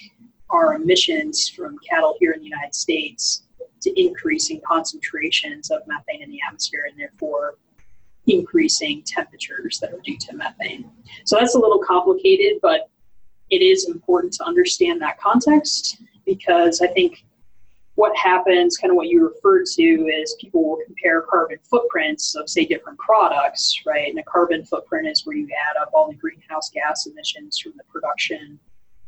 our 0.51 0.75
emissions 0.75 1.49
from 1.49 1.77
cattle 1.89 2.15
here 2.21 2.31
in 2.31 2.41
the 2.41 2.47
United 2.47 2.75
States 2.75 3.43
to 3.83 4.01
increasing 4.01 4.61
concentrations 4.67 5.71
of 5.71 5.81
methane 5.89 6.23
in 6.23 6.31
the 6.31 6.39
atmosphere 6.47 6.87
and 6.89 6.99
therefore 6.99 7.57
increasing 8.29 9.03
temperatures 9.05 9.79
that 9.81 9.93
are 9.93 10.01
due 10.05 10.19
to 10.19 10.35
methane. 10.35 10.91
So 11.25 11.37
that's 11.39 11.55
a 11.55 11.59
little 11.59 11.79
complicated, 11.79 12.59
but 12.62 12.89
it 13.51 13.63
is 13.63 13.89
important 13.89 14.33
to 14.35 14.45
understand 14.45 15.01
that 15.03 15.19
context 15.21 16.03
because 16.25 16.81
I 16.81 16.89
think 16.89 17.25
what 17.95 18.15
happens, 18.17 18.77
kind 18.77 18.91
of 18.91 18.97
what 18.97 19.09
you 19.09 19.27
referred 19.27 19.65
to, 19.75 19.83
is 19.83 20.37
people 20.39 20.63
will 20.69 20.79
compare 20.85 21.23
carbon 21.23 21.59
footprints 21.63 22.35
of, 22.35 22.49
say, 22.49 22.67
different 22.67 22.99
products, 22.99 23.83
right? 23.87 24.11
And 24.11 24.19
a 24.19 24.23
carbon 24.25 24.65
footprint 24.65 25.09
is 25.09 25.25
where 25.25 25.37
you 25.37 25.49
add 25.71 25.81
up 25.81 25.91
all 25.95 26.09
the 26.09 26.15
greenhouse 26.15 26.71
gas 26.71 27.07
emissions 27.07 27.59
from 27.59 27.73
the 27.77 27.85
production 27.85 28.59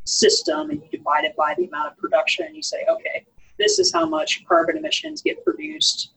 system 0.04 0.70
and 0.70 0.82
you 0.82 0.88
divide 0.88 1.24
it 1.24 1.36
by 1.36 1.54
the 1.58 1.66
amount 1.66 1.92
of 1.92 1.98
production 1.98 2.46
and 2.46 2.56
you 2.56 2.62
say, 2.62 2.84
okay, 2.88 3.26
this 3.58 3.78
is 3.78 3.92
how 3.92 4.06
much 4.06 4.44
carbon 4.46 4.78
emissions 4.78 5.20
get 5.20 5.44
produced, 5.44 6.12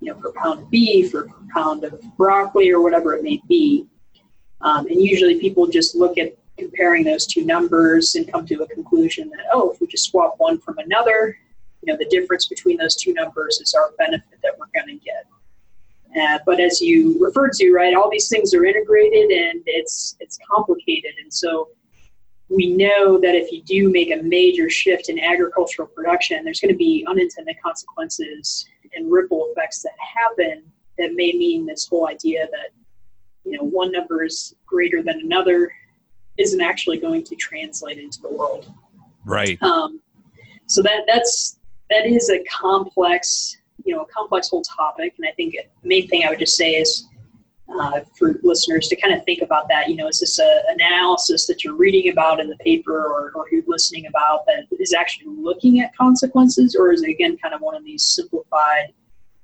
you 0.00 0.10
know, 0.10 0.18
per 0.18 0.32
pound 0.32 0.62
of 0.62 0.70
beef 0.70 1.14
or 1.14 1.24
per 1.24 1.46
pound 1.54 1.84
of 1.84 2.02
broccoli 2.16 2.70
or 2.70 2.82
whatever 2.82 3.14
it 3.14 3.22
may 3.22 3.40
be. 3.48 3.86
Um, 4.60 4.86
and 4.86 5.00
usually 5.00 5.38
people 5.38 5.68
just 5.68 5.94
look 5.94 6.18
at 6.18 6.36
comparing 6.58 7.04
those 7.04 7.26
two 7.26 7.44
numbers 7.44 8.14
and 8.14 8.30
come 8.30 8.46
to 8.46 8.62
a 8.62 8.66
conclusion 8.68 9.30
that, 9.30 9.46
oh, 9.52 9.70
if 9.70 9.80
we 9.80 9.86
just 9.86 10.10
swap 10.10 10.34
one 10.38 10.58
from 10.58 10.76
another, 10.78 11.38
you 11.82 11.92
know, 11.92 11.96
the 11.98 12.06
difference 12.06 12.46
between 12.46 12.76
those 12.76 12.96
two 12.96 13.12
numbers 13.14 13.60
is 13.60 13.74
our 13.74 13.92
benefit 13.98 14.38
that 14.42 14.58
we're 14.58 14.66
going 14.74 14.98
to 14.98 15.04
get. 15.04 15.26
Uh, 16.20 16.38
but 16.44 16.58
as 16.58 16.80
you 16.80 17.16
referred 17.22 17.52
to, 17.52 17.72
right, 17.72 17.94
all 17.94 18.10
these 18.10 18.28
things 18.28 18.54
are 18.54 18.64
integrated 18.64 19.30
and 19.30 19.62
it's 19.66 20.16
it's 20.20 20.38
complicated, 20.50 21.12
and 21.22 21.32
so 21.32 21.68
we 22.48 22.68
know 22.68 23.20
that 23.20 23.34
if 23.34 23.52
you 23.52 23.62
do 23.62 23.90
make 23.90 24.10
a 24.10 24.22
major 24.22 24.70
shift 24.70 25.10
in 25.10 25.20
agricultural 25.20 25.86
production, 25.88 26.42
there's 26.44 26.60
going 26.60 26.72
to 26.72 26.78
be 26.78 27.04
unintended 27.06 27.56
consequences 27.62 28.66
and 28.94 29.12
ripple 29.12 29.52
effects 29.52 29.82
that 29.82 29.92
happen 30.00 30.62
that 30.98 31.14
may 31.14 31.32
mean 31.32 31.66
this 31.66 31.86
whole 31.86 32.08
idea 32.08 32.48
that 32.50 32.70
you 33.44 33.52
know 33.52 33.64
one 33.64 33.92
number 33.92 34.24
is 34.24 34.54
greater 34.66 35.02
than 35.02 35.20
another 35.20 35.70
isn't 36.38 36.60
actually 36.60 36.98
going 36.98 37.24
to 37.24 37.34
translate 37.36 37.98
into 37.98 38.20
the 38.22 38.30
world. 38.30 38.72
Right. 39.24 39.60
Um, 39.62 40.00
so 40.66 40.82
that 40.82 41.04
that's 41.06 41.58
that 41.90 42.06
is 42.06 42.30
a 42.30 42.42
complex, 42.44 43.56
you 43.84 43.94
know, 43.94 44.02
a 44.02 44.06
complex 44.06 44.48
whole 44.48 44.62
topic. 44.62 45.14
And 45.18 45.26
I 45.26 45.32
think 45.32 45.56
the 45.82 45.88
main 45.88 46.08
thing 46.08 46.24
I 46.24 46.30
would 46.30 46.38
just 46.38 46.56
say 46.56 46.72
is 46.74 47.06
uh, 47.68 48.00
for 48.16 48.40
listeners 48.42 48.88
to 48.88 48.96
kind 48.96 49.14
of 49.14 49.24
think 49.24 49.42
about 49.42 49.68
that. 49.68 49.88
You 49.88 49.96
know, 49.96 50.08
is 50.08 50.20
this 50.20 50.38
a, 50.38 50.62
an 50.68 50.76
analysis 50.80 51.46
that 51.46 51.64
you're 51.64 51.76
reading 51.76 52.10
about 52.12 52.40
in 52.40 52.48
the 52.48 52.56
paper 52.56 53.04
or, 53.04 53.32
or 53.34 53.46
you're 53.50 53.62
listening 53.66 54.06
about 54.06 54.46
that 54.46 54.66
is 54.78 54.94
actually 54.94 55.34
looking 55.36 55.80
at 55.80 55.94
consequences, 55.96 56.74
or 56.74 56.92
is 56.92 57.02
it 57.02 57.10
again 57.10 57.36
kind 57.36 57.54
of 57.54 57.60
one 57.60 57.74
of 57.74 57.84
these 57.84 58.04
simplified, 58.04 58.92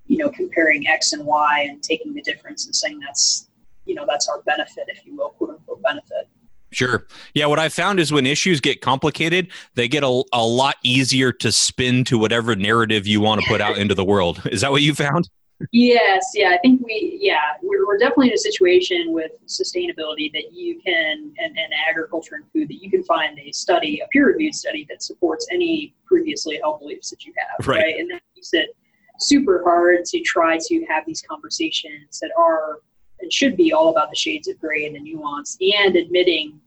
you 0.07 0.19
know, 0.19 0.31
comparing 0.31 0.87
X 0.87 1.13
and 1.13 1.25
Y 1.25 1.67
and 1.69 1.83
taking 1.83 2.15
the 2.15 2.23
difference 2.23 2.67
and 2.67 2.75
saying 2.75 3.01
that's, 3.01 3.49
you 3.85 3.95
know, 3.95 4.07
that's 4.09 4.29
our 4.29 4.41
benefit, 4.43 4.85
if 4.89 5.05
you 5.05 5.17
will, 5.17 5.31
quote 5.31 5.51
unquote 5.51 5.83
benefit. 5.83 6.29
Sure. 6.75 7.07
Yeah. 7.35 7.47
What 7.47 7.59
I 7.59 7.69
found 7.69 8.01
is 8.01 8.13
when 8.13 8.27
issues 8.27 8.61
get 8.61 8.81
complicated, 8.81 9.49
they 9.75 9.89
get 9.89 10.03
a, 10.03 10.23
a 10.33 10.45
lot 10.45 10.77
easier 10.83 11.33
to 11.33 11.53
spin 11.53 12.05
to 12.05 12.19
whatever 12.19 12.57
narrative 12.57 13.07
you 13.07 13.21
want 13.21 13.41
to 13.41 13.47
put 13.49 13.61
out 13.61 13.79
into 13.79 13.95
the 13.95 14.05
world. 14.05 14.43
Is 14.51 14.63
that 14.63 14.71
what 14.71 14.83
you 14.83 14.95
found? 14.95 15.29
Yes. 15.71 16.33
Yeah. 16.35 16.51
I 16.51 16.59
think 16.59 16.85
we, 16.85 17.17
yeah, 17.21 17.55
we're, 17.63 17.87
we're 17.87 17.97
definitely 17.97 18.29
in 18.29 18.35
a 18.35 18.39
situation 18.39 19.13
with 19.13 19.31
sustainability 19.47 20.33
that 20.33 20.53
you 20.53 20.81
can, 20.85 21.33
and, 21.39 21.59
and 21.59 21.73
agriculture 21.89 22.35
and 22.35 22.45
food, 22.53 22.69
that 22.69 22.83
you 22.83 22.91
can 22.91 23.05
find 23.05 23.39
a 23.39 23.53
study, 23.53 24.01
a 24.01 24.09
peer 24.09 24.27
reviewed 24.27 24.55
study 24.55 24.85
that 24.91 25.03
supports 25.03 25.47
any 25.53 25.95
previously 26.07 26.59
held 26.61 26.81
beliefs 26.81 27.11
that 27.11 27.25
you 27.25 27.33
have. 27.39 27.67
Right. 27.67 27.83
right? 27.83 27.95
And 27.99 28.11
that 28.11 28.21
makes 28.35 28.53
it 28.53 28.77
super 29.21 29.63
hard 29.65 30.05
to 30.07 30.21
try 30.21 30.59
to 30.59 30.85
have 30.87 31.07
these 31.07 31.23
conversations 31.23 32.19
that 32.21 32.31
are 32.37 32.81
and 33.21 33.33
should 33.33 33.57
be 33.57 33.73
all 33.73 33.91
about 33.91 34.11
the 34.11 34.17
shades 34.17 34.49
of 34.49 34.59
gray 34.59 34.87
and 34.87 34.97
the 34.97 35.01
nuance 35.01 35.57
and 35.61 35.95
admitting 35.95 36.61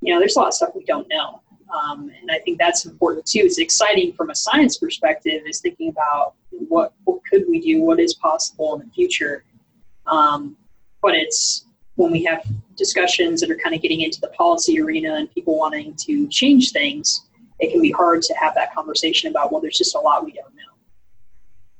you 0.00 0.12
know, 0.12 0.18
there's 0.20 0.36
a 0.36 0.38
lot 0.38 0.48
of 0.48 0.54
stuff 0.54 0.70
we 0.74 0.84
don't 0.84 1.08
know. 1.08 1.42
Um, 1.74 2.10
and 2.20 2.30
I 2.30 2.38
think 2.38 2.58
that's 2.58 2.86
important 2.86 3.26
too. 3.26 3.40
It's 3.40 3.58
exciting 3.58 4.12
from 4.14 4.30
a 4.30 4.34
science 4.34 4.78
perspective 4.78 5.42
is 5.46 5.60
thinking 5.60 5.90
about 5.90 6.34
what, 6.50 6.94
what 7.04 7.20
could 7.30 7.44
we 7.48 7.60
do, 7.60 7.82
what 7.82 8.00
is 8.00 8.14
possible 8.14 8.74
in 8.74 8.86
the 8.86 8.92
future. 8.92 9.44
Um, 10.06 10.56
but 11.02 11.14
it's 11.14 11.66
when 11.96 12.10
we 12.10 12.22
have 12.24 12.46
discussions 12.76 13.40
that 13.40 13.50
are 13.50 13.56
kind 13.56 13.74
of 13.74 13.82
getting 13.82 14.00
into 14.00 14.20
the 14.20 14.28
policy 14.28 14.80
arena 14.80 15.14
and 15.14 15.30
people 15.34 15.58
wanting 15.58 15.94
to 16.06 16.26
change 16.28 16.70
things, 16.72 17.26
it 17.58 17.72
can 17.72 17.82
be 17.82 17.90
hard 17.90 18.22
to 18.22 18.34
have 18.34 18.54
that 18.54 18.72
conversation 18.74 19.30
about, 19.30 19.52
well, 19.52 19.60
there's 19.60 19.76
just 19.76 19.94
a 19.94 19.98
lot 19.98 20.24
we 20.24 20.32
don't 20.32 20.54
know. 20.54 20.62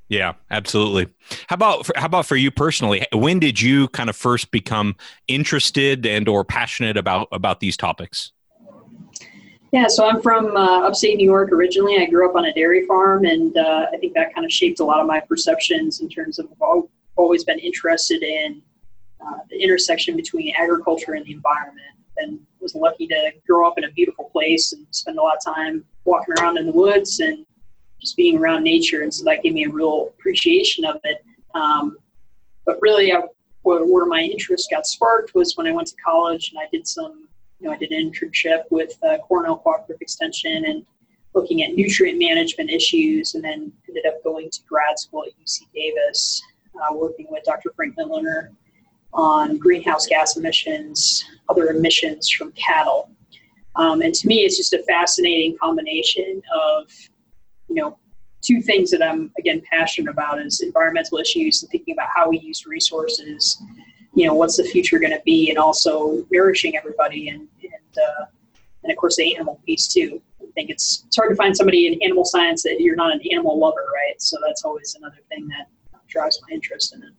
Yeah, 0.09 0.35
absolutely. 0.51 1.13
How 1.49 1.55
about 1.55 1.87
for, 1.87 1.93
how 1.97 2.07
about 2.07 2.27
for 2.27 2.37
you 2.37 2.51
personally? 2.51 3.07
When 3.13 3.39
did 3.39 3.61
you 3.61 3.89
kind 3.89 4.09
of 4.09 4.17
first 4.17 4.51
become 4.51 4.97
interested 5.27 6.07
and 6.07 6.29
or 6.29 6.45
passionate 6.45 6.97
about 6.97 7.29
about 7.31 7.61
these 7.61 7.77
topics? 7.77 8.33
Yeah, 9.71 9.87
so 9.87 10.09
I'm 10.09 10.23
from 10.23 10.57
uh, 10.57 10.87
upstate 10.87 11.19
New 11.19 11.27
York 11.27 11.53
originally. 11.53 11.99
I 11.99 12.07
grew 12.07 12.29
up 12.29 12.37
on 12.37 12.47
a 12.47 12.55
dairy 12.55 12.87
farm, 12.87 13.27
and 13.27 13.55
uh, 13.59 13.87
I 13.93 13.99
think 13.99 14.15
that 14.15 14.35
kind 14.35 14.47
of 14.47 14.51
shaped 14.51 14.81
a 14.81 14.85
lot 14.85 15.01
of 15.01 15.07
my 15.07 15.21
perceptions 15.21 16.01
in 16.01 16.09
terms 16.09 16.39
of 16.39 16.47
I've 16.63 16.85
always 17.17 17.45
been 17.45 17.59
interested 17.59 18.23
in 18.23 18.63
uh, 19.21 19.41
the 19.51 19.63
intersection 19.63 20.17
between 20.17 20.55
agriculture 20.59 21.15
and 21.15 21.27
the 21.27 21.33
environment. 21.33 21.85
And 22.17 22.41
was 22.61 22.75
lucky 22.75 23.07
to 23.07 23.33
grow 23.47 23.67
up 23.67 23.79
in 23.79 23.85
a 23.85 23.91
beautiful 23.91 24.25
place 24.33 24.73
and 24.73 24.87
spend 24.91 25.19
a 25.19 25.23
lot 25.23 25.37
of 25.37 25.55
time 25.55 25.85
walking 26.05 26.35
around 26.39 26.59
in 26.59 26.67
the 26.67 26.73
woods 26.73 27.21
and 27.21 27.47
just 28.01 28.17
being 28.17 28.39
around 28.39 28.63
nature. 28.63 29.03
And 29.03 29.13
so 29.13 29.25
that 29.25 29.43
gave 29.43 29.55
me 29.55 29.65
a 29.65 29.71
real 29.71 30.13
appreciation 30.19 30.85
of 30.85 31.01
it. 31.05 31.25
Um, 31.55 31.97
but 32.65 32.79
really, 32.81 33.13
I, 33.13 33.23
where, 33.63 34.07
my 34.07 34.23
interest 34.23 34.69
got 34.71 34.87
sparked 34.87 35.35
was 35.35 35.57
when 35.57 35.67
I 35.67 35.73
went 35.73 35.89
to 35.89 35.97
college 36.05 36.51
and 36.51 36.59
I 36.59 36.69
did 36.73 36.87
some, 36.87 37.29
you 37.61 37.67
know, 37.67 37.75
I 37.75 37.77
did 37.77 37.91
an 37.91 38.11
internship 38.11 38.63
with 38.71 38.93
uh, 39.03 39.19
Cornell 39.19 39.59
Cooperative 39.59 40.01
Extension 40.01 40.65
and 40.67 40.87
looking 41.35 41.63
at 41.63 41.75
nutrient 41.75 42.19
management 42.19 42.71
issues, 42.71 43.35
and 43.35 43.45
then 43.45 43.73
ended 43.89 44.07
up 44.07 44.23
going 44.25 44.51
to 44.51 44.61
grad 44.69 44.99
school 44.99 45.25
at 45.25 45.31
UC 45.43 45.61
Davis, 45.75 46.43
uh, 46.75 46.95
working 46.95 47.27
with 47.31 47.45
Dr. 47.45 47.71
Frank 47.77 47.97
Mitloehner 47.97 48.49
on 49.13 49.59
greenhouse 49.59 50.07
gas 50.07 50.37
emissions, 50.37 51.25
other 51.49 51.69
emissions 51.69 52.31
from 52.31 52.53
cattle. 52.53 53.11
Um, 53.77 54.03
and 54.03 54.15
to 54.15 54.27
me, 54.27 54.41
it's 54.41 54.57
just 54.57 54.73
a 54.73 54.83
fascinating 54.85 55.57
combination 55.59 56.43
of 56.55 56.91
you 57.69 57.75
know, 57.77 57.99
two 58.41 58.61
things 58.63 58.91
that 58.91 59.03
I'm 59.03 59.31
again 59.39 59.63
passionate 59.71 60.11
about 60.11 60.41
is 60.41 60.61
environmental 60.61 61.19
issues 61.19 61.63
and 61.63 61.71
thinking 61.71 61.95
about 61.95 62.09
how 62.15 62.31
we 62.31 62.39
use 62.39 62.67
resources. 62.67 63.63
You 64.15 64.27
know, 64.27 64.35
what's 64.35 64.57
the 64.57 64.65
future 64.65 64.99
going 64.99 65.13
to 65.13 65.23
be, 65.25 65.51
and 65.51 65.59
also 65.59 66.25
nourishing 66.31 66.77
everybody, 66.77 67.29
and 67.29 67.49
and 67.63 67.99
uh, 67.99 68.25
and 68.83 68.93
of 68.93 68.97
course 68.97 69.17
the 69.17 69.35
animal 69.35 69.61
piece 69.67 69.89
too. 69.89 70.21
I 70.41 70.47
think 70.55 70.71
it's 70.71 71.05
it's 71.07 71.17
hard 71.17 71.31
to 71.31 71.37
find 71.37 71.57
somebody 71.57 71.87
in 71.87 72.03
animal 72.03 72.25
science 72.25 72.63
that 72.63 72.81
you're 72.81 72.97
not 72.97 73.13
an 73.13 73.21
animal 73.31 73.59
lover, 73.59 73.87
right? 73.95 74.21
So 74.21 74.39
that's 74.45 74.65
always 74.65 74.95
another 74.95 75.19
thing 75.29 75.47
that 75.49 75.69
drives 76.09 76.41
my 76.49 76.55
interest 76.55 76.95
in 76.95 77.03
it. 77.03 77.13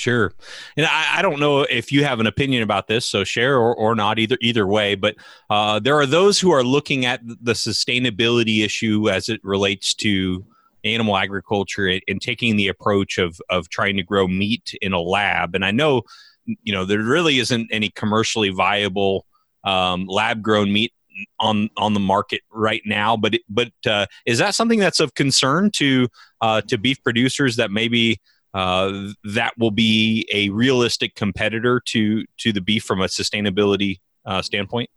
Sure. 0.00 0.32
And 0.78 0.86
I, 0.86 1.18
I, 1.18 1.22
don't 1.22 1.40
know 1.40 1.60
if 1.60 1.92
you 1.92 2.04
have 2.04 2.20
an 2.20 2.26
opinion 2.26 2.62
about 2.62 2.86
this, 2.86 3.04
so 3.04 3.22
share 3.22 3.58
or, 3.58 3.74
or 3.74 3.94
not 3.94 4.18
either 4.18 4.38
either 4.40 4.66
way. 4.66 4.94
But 4.94 5.16
uh, 5.50 5.78
there 5.78 5.94
are 5.96 6.06
those 6.06 6.40
who 6.40 6.50
are 6.52 6.64
looking 6.64 7.04
at 7.04 7.20
the 7.26 7.52
sustainability 7.52 8.64
issue 8.64 9.10
as 9.10 9.28
it 9.28 9.42
relates 9.44 9.92
to 9.96 10.46
animal 10.84 11.18
agriculture 11.18 11.86
and, 11.86 12.00
and 12.08 12.18
taking 12.22 12.56
the 12.56 12.68
approach 12.68 13.18
of 13.18 13.38
of 13.50 13.68
trying 13.68 13.98
to 13.98 14.02
grow 14.02 14.26
meat 14.26 14.74
in 14.80 14.94
a 14.94 15.00
lab. 15.00 15.54
And 15.54 15.66
I 15.66 15.70
know, 15.70 16.00
you 16.46 16.72
know, 16.72 16.86
there 16.86 17.02
really 17.02 17.38
isn't 17.38 17.68
any 17.70 17.90
commercially 17.90 18.48
viable 18.48 19.26
um, 19.64 20.06
lab 20.06 20.40
grown 20.40 20.72
meat 20.72 20.94
on 21.38 21.68
on 21.76 21.92
the 21.92 22.00
market 22.00 22.40
right 22.50 22.80
now. 22.86 23.18
But 23.18 23.34
but 23.50 23.72
uh, 23.86 24.06
is 24.24 24.38
that 24.38 24.54
something 24.54 24.78
that's 24.78 25.00
of 25.00 25.12
concern 25.14 25.70
to 25.72 26.08
uh, 26.40 26.62
to 26.62 26.78
beef 26.78 27.02
producers 27.02 27.56
that 27.56 27.70
maybe 27.70 28.18
uh, 28.54 29.08
that 29.24 29.52
will 29.58 29.70
be 29.70 30.26
a 30.32 30.48
realistic 30.50 31.14
competitor 31.14 31.80
to 31.86 32.24
to 32.38 32.52
the 32.52 32.60
beef 32.60 32.84
from 32.84 33.00
a 33.00 33.06
sustainability 33.06 34.00
uh, 34.26 34.42
standpoint? 34.42 34.90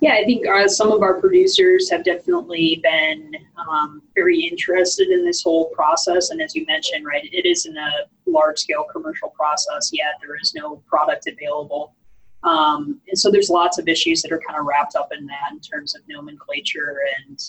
Yeah, 0.00 0.14
I 0.14 0.24
think 0.24 0.46
uh, 0.46 0.68
some 0.68 0.92
of 0.92 1.02
our 1.02 1.20
producers 1.20 1.90
have 1.90 2.04
definitely 2.04 2.80
been 2.84 3.32
um, 3.56 4.00
very 4.14 4.40
interested 4.40 5.08
in 5.08 5.24
this 5.24 5.42
whole 5.42 5.70
process. 5.70 6.30
And 6.30 6.40
as 6.40 6.54
you 6.54 6.64
mentioned, 6.66 7.04
right, 7.04 7.24
it 7.24 7.44
isn't 7.44 7.76
a 7.76 8.06
large 8.24 8.58
scale 8.58 8.84
commercial 8.92 9.30
process 9.30 9.90
yet. 9.92 10.14
There 10.20 10.36
is 10.40 10.54
no 10.54 10.82
product 10.86 11.26
available. 11.26 11.96
Um, 12.44 13.00
and 13.08 13.18
so 13.18 13.28
there's 13.28 13.50
lots 13.50 13.78
of 13.78 13.88
issues 13.88 14.22
that 14.22 14.30
are 14.30 14.40
kind 14.46 14.58
of 14.58 14.66
wrapped 14.66 14.94
up 14.94 15.08
in 15.12 15.26
that 15.26 15.50
in 15.50 15.58
terms 15.58 15.96
of 15.96 16.02
nomenclature 16.08 17.00
and 17.18 17.40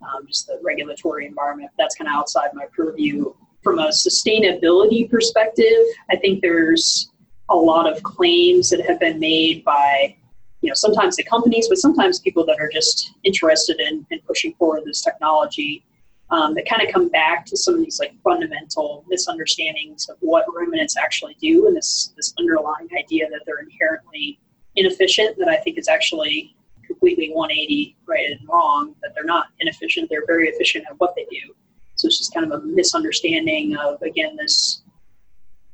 um, 0.00 0.26
just 0.26 0.46
the 0.46 0.58
regulatory 0.62 1.26
environment. 1.26 1.70
That's 1.76 1.94
kind 1.94 2.08
of 2.08 2.14
outside 2.14 2.50
my 2.54 2.64
purview 2.74 3.34
from 3.62 3.78
a 3.78 3.88
sustainability 3.88 5.08
perspective, 5.10 5.78
I 6.10 6.16
think 6.16 6.42
there's 6.42 7.10
a 7.48 7.56
lot 7.56 7.90
of 7.90 8.02
claims 8.02 8.70
that 8.70 8.84
have 8.86 8.98
been 8.98 9.20
made 9.20 9.64
by, 9.64 10.16
you 10.60 10.68
know, 10.68 10.74
sometimes 10.74 11.16
the 11.16 11.24
companies, 11.24 11.68
but 11.68 11.78
sometimes 11.78 12.18
people 12.18 12.44
that 12.46 12.58
are 12.60 12.70
just 12.72 13.12
interested 13.24 13.80
in, 13.80 14.06
in 14.10 14.20
pushing 14.26 14.54
forward 14.54 14.82
this 14.84 15.02
technology 15.02 15.84
um, 16.30 16.54
that 16.54 16.66
kind 16.66 16.82
of 16.82 16.92
come 16.92 17.08
back 17.08 17.44
to 17.46 17.56
some 17.56 17.74
of 17.74 17.80
these 17.80 18.00
like 18.00 18.14
fundamental 18.24 19.04
misunderstandings 19.08 20.08
of 20.08 20.16
what 20.20 20.46
ruminants 20.52 20.96
actually 20.96 21.36
do 21.40 21.66
and 21.66 21.76
this 21.76 22.14
this 22.16 22.32
underlying 22.38 22.88
idea 22.98 23.28
that 23.28 23.42
they're 23.44 23.58
inherently 23.58 24.38
inefficient 24.76 25.36
that 25.38 25.48
I 25.48 25.58
think 25.58 25.76
is 25.76 25.88
actually 25.88 26.56
completely 26.86 27.30
180 27.32 27.96
right 28.06 28.30
and 28.30 28.48
wrong 28.48 28.94
that 29.02 29.12
they're 29.14 29.24
not 29.24 29.48
inefficient. 29.60 30.08
They're 30.08 30.26
very 30.26 30.48
efficient 30.48 30.86
at 30.88 30.98
what 30.98 31.14
they 31.14 31.26
do 31.30 31.54
so 32.02 32.06
it's 32.06 32.18
just 32.18 32.34
kind 32.34 32.50
of 32.50 32.60
a 32.60 32.66
misunderstanding 32.66 33.76
of, 33.76 34.02
again, 34.02 34.34
this 34.34 34.82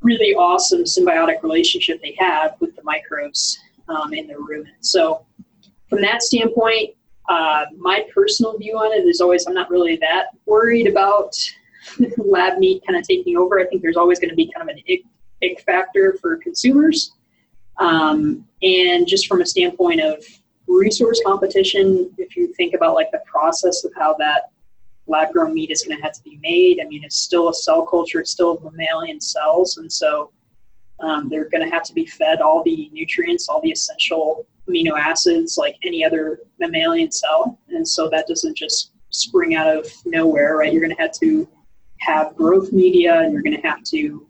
really 0.02 0.34
awesome 0.34 0.84
symbiotic 0.84 1.42
relationship 1.42 2.02
they 2.02 2.14
have 2.18 2.54
with 2.60 2.76
the 2.76 2.82
microbes 2.84 3.58
um, 3.88 4.12
in 4.12 4.26
their 4.26 4.38
rumen. 4.40 4.66
So 4.80 5.24
from 5.88 6.02
that 6.02 6.22
standpoint, 6.22 6.90
uh, 7.30 7.64
my 7.78 8.06
personal 8.14 8.58
view 8.58 8.76
on 8.76 8.92
it 8.92 9.06
is 9.06 9.22
always 9.22 9.46
I'm 9.46 9.54
not 9.54 9.70
really 9.70 9.96
that 9.96 10.26
worried 10.44 10.86
about 10.86 11.34
lab 12.18 12.58
meat 12.58 12.82
kind 12.86 12.98
of 12.98 13.08
taking 13.08 13.38
over. 13.38 13.58
I 13.58 13.64
think 13.64 13.80
there's 13.80 13.96
always 13.96 14.18
going 14.18 14.30
to 14.30 14.36
be 14.36 14.52
kind 14.54 14.68
of 14.68 14.76
an 14.76 14.82
ick, 14.86 15.00
ick 15.42 15.62
factor 15.62 16.18
for 16.20 16.36
consumers. 16.36 17.12
Um, 17.78 18.46
and 18.62 19.06
just 19.06 19.28
from 19.28 19.40
a 19.40 19.46
standpoint 19.46 20.02
of 20.02 20.22
resource 20.66 21.22
competition, 21.24 22.12
if 22.18 22.36
you 22.36 22.52
think 22.52 22.74
about 22.74 22.94
like 22.94 23.10
the 23.12 23.22
process 23.24 23.82
of 23.86 23.92
how 23.96 24.14
that 24.18 24.50
lab 25.08 25.32
grown 25.32 25.54
meat 25.54 25.70
is 25.70 25.82
going 25.82 25.96
to 25.96 26.02
have 26.02 26.12
to 26.12 26.22
be 26.22 26.38
made. 26.42 26.80
I 26.80 26.86
mean, 26.86 27.02
it's 27.04 27.16
still 27.16 27.48
a 27.48 27.54
cell 27.54 27.84
culture, 27.84 28.20
it's 28.20 28.30
still 28.30 28.60
mammalian 28.60 29.20
cells, 29.20 29.78
and 29.78 29.90
so 29.90 30.30
um, 31.00 31.28
they're 31.28 31.48
going 31.48 31.64
to 31.64 31.70
have 31.74 31.84
to 31.84 31.94
be 31.94 32.06
fed 32.06 32.40
all 32.40 32.62
the 32.62 32.90
nutrients, 32.92 33.48
all 33.48 33.60
the 33.60 33.70
essential 33.70 34.46
amino 34.68 34.98
acids, 34.98 35.56
like 35.56 35.76
any 35.84 36.04
other 36.04 36.40
mammalian 36.58 37.10
cell. 37.10 37.58
And 37.68 37.86
so 37.86 38.08
that 38.10 38.26
doesn't 38.26 38.56
just 38.56 38.92
spring 39.10 39.54
out 39.54 39.68
of 39.68 39.86
nowhere, 40.04 40.56
right? 40.56 40.72
You're 40.72 40.82
going 40.82 40.94
to 40.94 41.00
have 41.00 41.12
to 41.20 41.48
have 42.00 42.36
growth 42.36 42.72
media, 42.72 43.20
and 43.20 43.32
you're 43.32 43.42
going 43.42 43.60
to 43.60 43.66
have 43.66 43.82
to, 43.84 44.26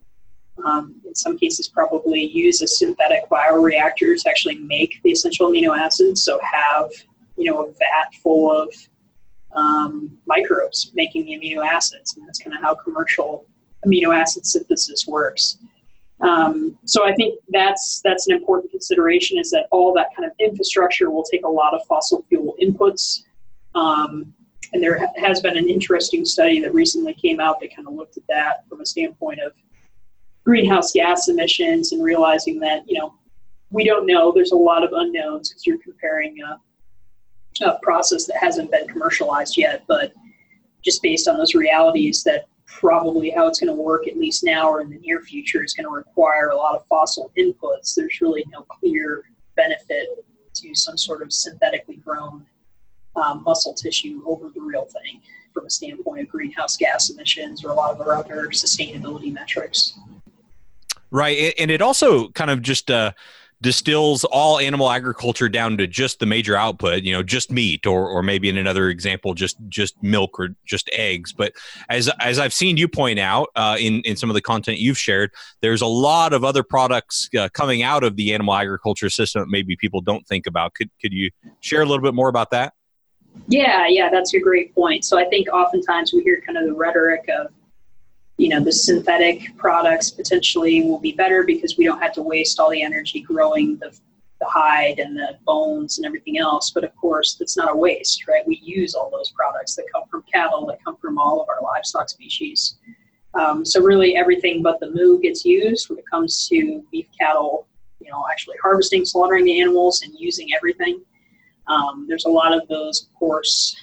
um, 0.64 1.00
in 1.06 1.14
some 1.14 1.38
cases, 1.38 1.68
probably 1.68 2.22
use 2.22 2.62
a 2.62 2.66
synthetic 2.66 3.28
bioreactor 3.30 4.20
to 4.20 4.28
actually 4.28 4.56
make 4.56 5.00
the 5.02 5.10
essential 5.10 5.50
amino 5.50 5.76
acids. 5.76 6.22
So 6.22 6.38
have 6.42 6.90
you 7.36 7.50
know 7.50 7.66
a 7.66 7.72
vat 7.72 8.14
full 8.22 8.50
of 8.50 8.74
um, 9.52 10.16
microbes 10.26 10.90
making 10.94 11.24
the 11.24 11.32
amino 11.32 11.66
acids, 11.66 12.16
and 12.16 12.26
that's 12.26 12.38
kind 12.38 12.54
of 12.54 12.62
how 12.62 12.74
commercial 12.74 13.46
amino 13.86 14.14
acid 14.14 14.44
synthesis 14.44 15.06
works. 15.06 15.58
Um, 16.20 16.76
so 16.84 17.06
I 17.06 17.14
think 17.14 17.38
that's 17.50 18.00
that's 18.02 18.26
an 18.26 18.34
important 18.34 18.70
consideration 18.70 19.38
is 19.38 19.50
that 19.50 19.66
all 19.70 19.92
that 19.94 20.08
kind 20.16 20.28
of 20.28 20.32
infrastructure 20.40 21.10
will 21.10 21.22
take 21.22 21.44
a 21.44 21.48
lot 21.48 21.74
of 21.74 21.80
fossil 21.86 22.24
fuel 22.28 22.56
inputs. 22.60 23.22
Um, 23.74 24.34
and 24.72 24.82
there 24.82 24.98
ha- 24.98 25.12
has 25.16 25.40
been 25.40 25.56
an 25.56 25.68
interesting 25.68 26.24
study 26.24 26.60
that 26.60 26.74
recently 26.74 27.14
came 27.14 27.40
out 27.40 27.60
that 27.60 27.74
kind 27.74 27.86
of 27.86 27.94
looked 27.94 28.16
at 28.16 28.24
that 28.28 28.68
from 28.68 28.80
a 28.80 28.86
standpoint 28.86 29.40
of 29.40 29.52
greenhouse 30.44 30.92
gas 30.92 31.28
emissions 31.28 31.92
and 31.92 32.02
realizing 32.02 32.58
that 32.60 32.82
you 32.86 32.98
know 32.98 33.14
we 33.70 33.84
don't 33.84 34.06
know. 34.06 34.32
There's 34.32 34.52
a 34.52 34.56
lot 34.56 34.82
of 34.82 34.92
unknowns 34.92 35.50
because 35.50 35.66
you're 35.66 35.78
comparing 35.78 36.36
uh, 37.62 37.78
process 37.82 38.26
that 38.26 38.36
hasn't 38.36 38.70
been 38.70 38.86
commercialized 38.88 39.56
yet, 39.56 39.84
but 39.86 40.12
just 40.84 41.02
based 41.02 41.28
on 41.28 41.36
those 41.36 41.54
realities 41.54 42.22
that 42.24 42.46
probably 42.66 43.30
how 43.30 43.46
it's 43.48 43.60
going 43.60 43.74
to 43.74 43.82
work 43.82 44.06
at 44.06 44.16
least 44.16 44.44
now 44.44 44.68
or 44.68 44.80
in 44.80 44.90
the 44.90 44.98
near 44.98 45.20
future 45.22 45.64
is 45.64 45.74
going 45.74 45.86
to 45.86 45.90
require 45.90 46.50
a 46.50 46.56
lot 46.56 46.74
of 46.74 46.86
fossil 46.86 47.32
inputs. 47.36 47.94
There's 47.94 48.20
really 48.20 48.44
no 48.52 48.62
clear 48.62 49.24
benefit 49.56 50.08
to 50.54 50.74
some 50.74 50.96
sort 50.96 51.22
of 51.22 51.32
synthetically 51.32 51.96
grown 51.96 52.46
um, 53.16 53.42
muscle 53.44 53.74
tissue 53.74 54.22
over 54.26 54.50
the 54.50 54.60
real 54.60 54.84
thing 54.84 55.20
from 55.52 55.66
a 55.66 55.70
standpoint 55.70 56.22
of 56.22 56.28
greenhouse 56.28 56.76
gas 56.76 57.10
emissions 57.10 57.64
or 57.64 57.70
a 57.70 57.74
lot 57.74 57.90
of 57.90 58.00
our 58.00 58.14
other 58.14 58.46
sustainability 58.48 59.32
metrics. 59.32 59.98
Right, 61.10 61.54
and 61.58 61.70
it 61.70 61.80
also 61.80 62.28
kind 62.30 62.50
of 62.50 62.60
just 62.60 62.90
uh, 62.90 63.12
distills 63.60 64.24
all 64.24 64.58
animal 64.58 64.90
agriculture 64.90 65.48
down 65.48 65.76
to 65.78 65.86
just 65.86 66.20
the 66.20 66.26
major 66.26 66.56
output, 66.56 67.02
you 67.02 67.12
know, 67.12 67.22
just 67.22 67.50
meat, 67.50 67.86
or 67.86 68.08
or 68.08 68.22
maybe 68.22 68.48
in 68.48 68.56
another 68.56 68.88
example, 68.88 69.34
just 69.34 69.56
just 69.68 70.00
milk 70.02 70.38
or 70.38 70.50
just 70.64 70.88
eggs. 70.92 71.32
But 71.32 71.52
as 71.88 72.10
as 72.20 72.38
I've 72.38 72.52
seen 72.52 72.76
you 72.76 72.88
point 72.88 73.18
out 73.18 73.48
uh, 73.56 73.76
in 73.78 74.00
in 74.02 74.16
some 74.16 74.30
of 74.30 74.34
the 74.34 74.40
content 74.40 74.78
you've 74.78 74.98
shared, 74.98 75.32
there's 75.60 75.82
a 75.82 75.86
lot 75.86 76.32
of 76.32 76.44
other 76.44 76.62
products 76.62 77.28
uh, 77.38 77.48
coming 77.52 77.82
out 77.82 78.04
of 78.04 78.16
the 78.16 78.32
animal 78.32 78.54
agriculture 78.54 79.10
system 79.10 79.40
that 79.40 79.48
maybe 79.48 79.76
people 79.76 80.00
don't 80.00 80.26
think 80.26 80.46
about. 80.46 80.74
Could 80.74 80.90
could 81.00 81.12
you 81.12 81.30
share 81.60 81.82
a 81.82 81.86
little 81.86 82.02
bit 82.02 82.14
more 82.14 82.28
about 82.28 82.50
that? 82.50 82.74
Yeah, 83.46 83.86
yeah, 83.88 84.10
that's 84.10 84.34
a 84.34 84.40
great 84.40 84.74
point. 84.74 85.04
So 85.04 85.18
I 85.18 85.24
think 85.26 85.48
oftentimes 85.52 86.12
we 86.12 86.22
hear 86.22 86.42
kind 86.44 86.58
of 86.58 86.66
the 86.66 86.74
rhetoric 86.74 87.28
of 87.28 87.48
you 88.38 88.48
know 88.48 88.62
the 88.62 88.72
synthetic 88.72 89.54
products 89.56 90.10
potentially 90.10 90.82
will 90.82 91.00
be 91.00 91.12
better 91.12 91.42
because 91.42 91.76
we 91.76 91.84
don't 91.84 92.00
have 92.00 92.12
to 92.12 92.22
waste 92.22 92.58
all 92.58 92.70
the 92.70 92.82
energy 92.82 93.20
growing 93.20 93.76
the, 93.78 93.90
the 94.40 94.46
hide 94.46 95.00
and 95.00 95.16
the 95.16 95.36
bones 95.44 95.98
and 95.98 96.06
everything 96.06 96.38
else. 96.38 96.70
But 96.70 96.84
of 96.84 96.94
course 96.96 97.34
that's 97.34 97.56
not 97.56 97.70
a 97.70 97.76
waste 97.76 98.26
right? 98.28 98.46
We 98.46 98.60
use 98.62 98.94
all 98.94 99.10
those 99.10 99.32
products 99.32 99.74
that 99.74 99.86
come 99.92 100.04
from 100.08 100.22
cattle 100.32 100.64
that 100.66 100.82
come 100.84 100.96
from 100.96 101.18
all 101.18 101.42
of 101.42 101.48
our 101.48 101.60
livestock 101.62 102.08
species. 102.08 102.76
Um, 103.34 103.64
so 103.64 103.82
really 103.82 104.16
everything 104.16 104.62
but 104.62 104.78
the 104.80 104.90
moo 104.90 105.20
gets 105.20 105.44
used 105.44 105.90
when 105.90 105.98
it 105.98 106.04
comes 106.10 106.48
to 106.48 106.82
beef 106.90 107.06
cattle 107.20 107.66
you 108.00 108.10
know 108.10 108.24
actually 108.30 108.56
harvesting 108.62 109.04
slaughtering 109.04 109.44
the 109.44 109.60
animals 109.60 110.02
and 110.02 110.14
using 110.16 110.54
everything. 110.54 111.02
Um, 111.66 112.06
there's 112.08 112.24
a 112.24 112.30
lot 112.30 112.54
of 112.54 112.66
those 112.68 113.02
of 113.02 113.14
course 113.18 113.76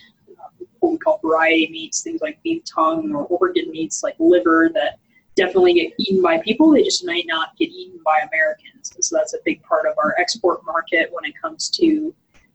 what 0.85 0.93
we 0.93 0.97
call 0.99 1.19
variety 1.23 1.67
meats, 1.69 2.01
things 2.01 2.21
like 2.21 2.41
beef 2.43 2.63
tongue 2.63 3.13
or 3.13 3.25
organ 3.25 3.69
meats 3.71 4.03
like 4.03 4.15
liver 4.19 4.69
that 4.73 4.99
definitely 5.35 5.73
get 5.73 5.93
eaten 5.97 6.21
by 6.21 6.39
people. 6.39 6.71
They 6.71 6.83
just 6.83 7.05
might 7.05 7.25
not 7.27 7.57
get 7.57 7.69
eaten 7.69 7.99
by 8.03 8.19
Americans. 8.31 8.91
And 8.93 9.03
so 9.03 9.17
that's 9.17 9.33
a 9.33 9.39
big 9.43 9.61
part 9.63 9.85
of 9.85 9.97
our 9.97 10.15
export 10.17 10.65
market 10.65 11.09
when 11.11 11.25
it 11.25 11.33
comes 11.39 11.69
to 11.71 12.13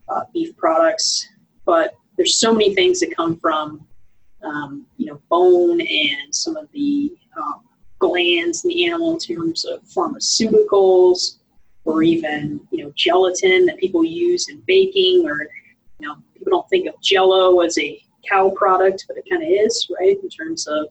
uh, 0.09 0.23
beef 0.33 0.57
products. 0.57 1.29
But 1.65 1.95
there's 2.17 2.37
so 2.37 2.53
many 2.53 2.75
things 2.75 3.01
that 3.01 3.15
come 3.15 3.37
from, 3.37 3.87
um, 4.43 4.87
you 4.97 5.07
know, 5.07 5.21
bone 5.29 5.81
and 5.81 6.35
some 6.35 6.57
of 6.57 6.69
the 6.73 7.13
um, 7.37 7.63
glands 7.99 8.65
in 8.65 8.69
the 8.69 8.87
animal 8.87 9.13
in 9.13 9.19
terms 9.19 9.65
of 9.65 9.83
pharmaceuticals 9.85 11.39
or 11.85 12.03
even, 12.03 12.61
you 12.71 12.85
know, 12.85 12.93
gelatin 12.97 13.67
that 13.67 13.79
people 13.79 14.05
use 14.05 14.49
in 14.49 14.63
baking 14.67 15.27
or, 15.27 15.49
you 15.99 16.09
know, 16.09 16.17
people 16.35 16.51
don't 16.51 16.69
think 16.69 16.87
of 16.89 17.01
jello 17.03 17.61
as 17.61 17.79
a 17.79 18.03
cow 18.29 18.51
product, 18.51 19.05
but 19.09 19.17
it 19.17 19.25
kind 19.31 19.43
of 19.43 19.49
is, 19.49 19.89
right, 19.99 20.17
in 20.23 20.29
terms 20.29 20.67
of 20.67 20.89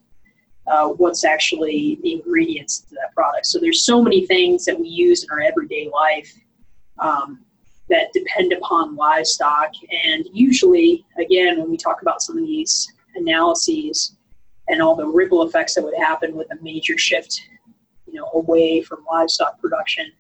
uh, 0.68 0.88
what's 0.90 1.26
actually 1.26 2.00
the 2.04 2.14
ingredients 2.14 2.82
to 2.82 2.96
that 2.96 3.14
product. 3.16 3.46
So 3.46 3.60
there's 3.60 3.86
so 3.86 4.02
many 4.02 4.26
things 4.28 4.66
that 4.66 4.80
we 4.80 4.88
use 4.88 5.24
in 5.24 5.30
our 5.32 5.42
everyday 5.42 5.90
life 5.90 6.32
um, 7.00 7.40
that 7.90 8.14
depend 8.14 8.54
upon 8.54 8.96
livestock. 8.96 9.72
And 10.06 10.26
usually, 10.32 11.06
again, 11.18 11.60
when 11.60 11.70
we 11.70 11.78
talk 11.78 12.02
about 12.02 12.22
some 12.22 12.38
of 12.38 12.46
these 12.46 12.88
analyses 13.16 14.16
and 14.68 14.82
all 14.82 14.96
the 14.96 15.08
ripple 15.08 15.44
effects 15.44 15.74
that 15.76 15.84
would 15.84 15.98
happen 15.98 16.36
with 16.36 16.52
a 16.52 16.62
major 16.62 16.98
shift, 16.98 17.42
you 18.06 18.14
know, 18.14 18.30
away 18.34 18.82
from 18.82 19.04
livestock 19.12 19.60
production, 19.60 20.12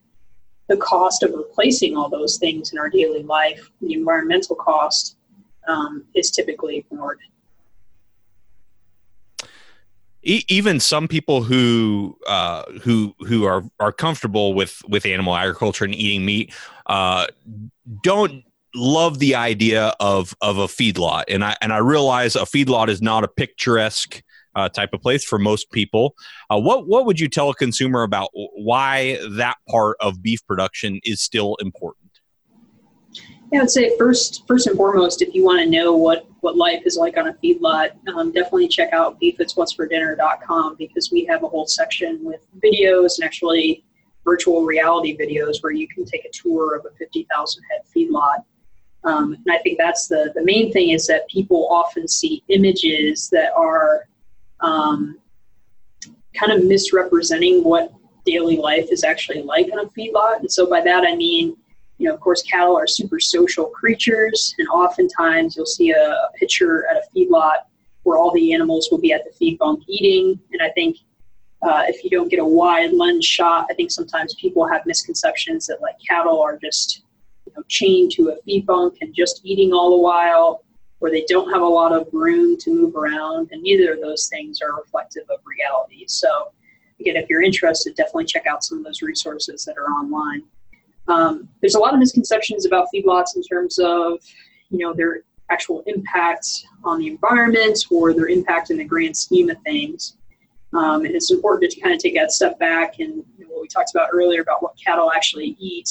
the 0.67 0.78
cost 0.78 1.24
of 1.24 1.34
replacing 1.34 1.95
all 1.95 2.10
those 2.10 2.38
things 2.38 2.72
in 2.72 2.80
our 2.80 2.89
daily 2.89 3.24
life, 3.24 3.69
the 3.82 3.93
environmental 3.93 4.56
cost, 4.56 5.17
um, 5.67 6.06
is 6.15 6.32
typically 6.32 6.78
ignored. 6.78 7.19
even 10.22 10.80
some 10.80 11.08
people 11.08 11.43
who 11.43 12.17
uh, 12.28 12.63
who 12.84 13.15
who 13.19 13.45
are 13.45 13.63
are 13.80 13.91
comfortable 13.91 14.54
with 14.54 14.82
with 14.88 15.06
animal 15.06 15.36
agriculture 15.36 15.86
and 15.86 15.95
eating 15.95 16.26
meat 16.26 16.54
uh, 16.88 17.26
don't 18.04 18.43
love 18.76 19.19
the 19.19 19.34
idea 19.34 19.93
of 20.00 20.36
of 20.41 20.58
a 20.58 20.67
feedlot 20.67 21.24
and 21.30 21.43
I 21.43 21.56
and 21.62 21.72
I 21.72 21.78
realize 21.78 22.36
a 22.36 22.41
feedlot 22.41 22.89
is 22.89 23.02
not 23.02 23.24
a 23.24 23.28
picturesque 23.28 24.22
uh, 24.56 24.67
type 24.67 24.89
of 24.93 25.02
place 25.02 25.24
for 25.24 25.39
most 25.39 25.72
people. 25.72 26.15
Uh, 26.50 26.60
what 26.60 26.88
what 26.88 27.06
would 27.06 27.19
you 27.19 27.30
tell 27.30 27.50
a 27.50 27.56
consumer 27.56 28.04
about 28.04 28.30
why 28.34 29.17
that 29.32 29.58
part 29.69 29.98
of 30.02 30.22
beef 30.22 30.45
production 30.45 31.00
is 31.04 31.22
still 31.22 31.56
important? 31.62 32.09
Yeah, 33.52 33.60
I 33.60 33.62
would 33.64 33.72
say 33.72 33.98
first, 33.98 34.44
first 34.48 34.68
and 34.68 34.78
foremost, 34.78 35.24
if 35.24 35.34
you 35.34 35.44
want 35.44 35.60
to 35.60 35.70
know 35.70 35.96
what, 35.96 36.28
what 36.42 36.56
life 36.56 36.84
is 36.86 36.98
like 36.98 37.18
on 37.18 37.30
a 37.30 37.34
feedlot, 37.34 37.92
um, 38.10 38.32
definitely 38.32 38.68
check 38.68 38.94
out 38.94 39.20
beefitswhatsfordinner.com 39.20 40.76
because 40.78 41.12
we 41.12 41.26
have 41.26 41.44
a 41.44 41.48
whole 41.48 41.66
section 41.66 42.24
with 42.24 42.46
videos 42.64 43.18
and 43.18 43.26
actually 43.26 43.84
virtual 44.24 44.66
reality 44.66 45.18
videos 45.18 45.64
where 45.64 45.72
you 45.72 45.88
can 45.88 46.06
take 46.06 46.26
a 46.26 46.30
tour 46.32 46.76
of 46.76 46.86
a 46.86 46.96
50,000 46.98 47.64
head 47.72 47.82
feedlot. 47.96 48.44
Um, 49.04 49.34
and 49.34 49.56
I 49.56 49.58
think 49.60 49.80
that's 49.80 50.08
the, 50.08 50.32
the 50.36 50.44
main 50.44 50.72
thing 50.72 50.90
is 50.92 51.08
that 51.08 51.28
people 51.28 51.68
often 51.72 52.08
see 52.08 52.44
images 52.50 53.30
that 53.32 53.52
are 53.54 54.08
um, 54.60 55.18
kind 56.36 56.52
of 56.52 56.66
misrepresenting 56.66 57.64
what 57.64 57.94
daily 58.26 58.58
life 58.58 58.90
is 58.92 59.04
actually 59.04 59.42
like 59.42 59.68
on 59.72 59.80
a 59.80 59.90
feedlot. 59.90 60.42
And 60.42 60.52
so 60.52 60.70
by 60.70 60.82
that 60.82 61.04
I 61.04 61.16
mean, 61.16 61.58
you 62.00 62.08
know, 62.08 62.14
of 62.14 62.22
course, 62.22 62.42
cattle 62.42 62.78
are 62.78 62.88
super 62.88 63.20
social 63.20 63.66
creatures, 63.66 64.56
and 64.58 64.68
oftentimes 64.70 65.56
you'll 65.56 65.66
see 65.66 65.92
a, 65.92 66.02
a 66.02 66.30
picture 66.40 66.88
at 66.90 66.96
a 66.96 67.04
feedlot 67.14 67.66
where 68.04 68.18
all 68.18 68.32
the 68.34 68.54
animals 68.54 68.88
will 68.90 69.00
be 69.00 69.12
at 69.12 69.26
the 69.26 69.32
feed 69.32 69.60
bunk 69.60 69.84
eating. 69.88 70.40
And 70.54 70.62
I 70.62 70.70
think 70.70 70.98
uh, 71.62 71.84
if 71.88 72.04
you 72.04 72.10
don't 72.10 72.30
get 72.30 72.40
a 72.40 72.46
wide 72.46 72.94
lens 72.94 73.26
shot, 73.26 73.68
I 73.70 73.74
think 73.74 73.92
sometimes 73.92 74.34
people 74.36 74.66
have 74.66 74.86
misconceptions 74.86 75.68
that 75.68 75.82
like 75.82 75.96
cattle 76.08 76.42
are 76.42 76.58
just 76.58 77.04
you 77.46 77.52
know, 77.56 77.64
chained 77.68 78.12
to 78.14 78.30
a 78.30 78.42
feed 78.44 78.66
bunk 78.66 78.98
and 79.02 79.14
just 79.14 79.42
eating 79.44 79.74
all 79.74 79.90
the 79.90 80.02
while, 80.02 80.64
or 81.02 81.10
they 81.10 81.26
don't 81.28 81.52
have 81.52 81.62
a 81.62 81.68
lot 81.68 81.92
of 81.92 82.08
room 82.14 82.56
to 82.62 82.74
move 82.74 82.96
around. 82.96 83.50
And 83.52 83.62
neither 83.62 83.94
of 83.94 84.00
those 84.00 84.30
things 84.30 84.62
are 84.62 84.74
reflective 84.78 85.24
of 85.30 85.40
reality. 85.46 86.06
So, 86.08 86.54
again, 87.02 87.18
if 87.18 87.30
you're 87.30 87.44
interested, 87.44 87.94
definitely 87.96 88.26
check 88.26 88.48
out 88.48 88.64
some 88.64 88.78
of 88.78 88.86
those 88.86 89.02
resources 89.02 89.66
that 89.66 89.78
are 89.78 89.88
online. 89.88 90.44
Um, 91.10 91.50
there's 91.62 91.76
a 91.76 91.80
lot 91.80 91.93
of 91.93 92.00
misconceptions 92.00 92.65
about 92.65 92.88
feedlots 92.93 93.36
in 93.36 93.43
terms 93.43 93.80
of, 93.80 94.19
you 94.69 94.78
know, 94.78 94.93
their 94.93 95.24
actual 95.50 95.84
impact 95.88 96.48
on 96.84 97.00
the 97.00 97.08
environment 97.08 97.80
or 97.89 98.13
their 98.13 98.28
impact 98.28 98.69
in 98.69 98.78
the 98.78 98.84
grand 98.84 99.17
scheme 99.17 99.50
of 99.50 99.58
things. 99.63 100.15
Um, 100.74 101.06
and 101.06 101.15
it's 101.15 101.32
important 101.32 101.72
to 101.72 101.82
kind 101.82 101.95
of 101.95 102.00
take 102.00 102.13
that 102.13 102.32
step 102.32 102.60
back 102.60 103.00
and 103.00 103.26
you 103.38 103.45
know, 103.45 103.48
what 103.48 103.62
we 103.63 103.67
talked 103.67 103.91
about 103.93 104.10
earlier 104.13 104.41
about 104.41 104.62
what 104.62 104.76
cattle 104.78 105.12
actually 105.12 105.58
eat 105.60 105.89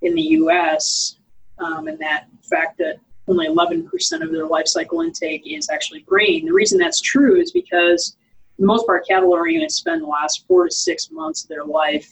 in 0.00 0.14
the 0.14 0.22
U.S. 0.22 1.16
Um, 1.58 1.86
and 1.88 1.98
that 1.98 2.26
fact 2.48 2.78
that 2.78 2.96
only 3.28 3.46
11% 3.46 4.22
of 4.22 4.32
their 4.32 4.46
life 4.46 4.68
cycle 4.68 5.02
intake 5.02 5.42
is 5.44 5.68
actually 5.68 6.00
grain. 6.00 6.46
The 6.46 6.52
reason 6.52 6.78
that's 6.78 7.00
true 7.00 7.38
is 7.38 7.52
because, 7.52 8.16
for 8.54 8.62
the 8.62 8.66
most 8.66 8.86
part, 8.86 9.06
cattle 9.06 9.34
are 9.34 9.44
going 9.44 9.60
to 9.60 9.68
spend 9.68 10.02
the 10.02 10.06
last 10.06 10.46
four 10.46 10.64
to 10.64 10.70
six 10.70 11.10
months 11.10 11.42
of 11.42 11.50
their 11.50 11.64
life 11.64 12.08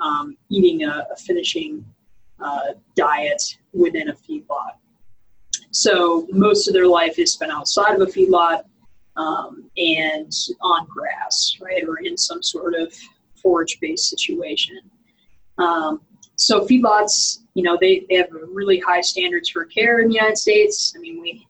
um, 0.00 0.36
eating 0.48 0.84
a, 0.84 1.06
a 1.12 1.16
finishing 1.16 1.84
uh, 2.40 2.74
diet 2.94 3.42
within 3.72 4.10
a 4.10 4.14
feedlot. 4.14 4.72
So 5.70 6.26
most 6.30 6.68
of 6.68 6.74
their 6.74 6.86
life 6.86 7.18
is 7.18 7.32
spent 7.32 7.52
outside 7.52 7.94
of 7.94 8.00
a 8.00 8.10
feedlot 8.10 8.64
um, 9.16 9.70
and 9.76 10.32
on 10.60 10.86
grass, 10.86 11.56
right, 11.60 11.84
or 11.86 11.98
in 11.98 12.16
some 12.16 12.42
sort 12.42 12.74
of 12.74 12.94
forage-based 13.42 14.08
situation. 14.08 14.78
Um, 15.58 16.00
so 16.36 16.66
feedlots, 16.66 17.40
you 17.54 17.62
know, 17.62 17.78
they, 17.80 18.04
they 18.08 18.16
have 18.16 18.28
really 18.30 18.78
high 18.78 19.00
standards 19.00 19.48
for 19.48 19.64
care 19.64 20.00
in 20.00 20.08
the 20.08 20.14
United 20.14 20.36
States. 20.36 20.94
I 20.96 21.00
mean, 21.00 21.20
we 21.20 21.46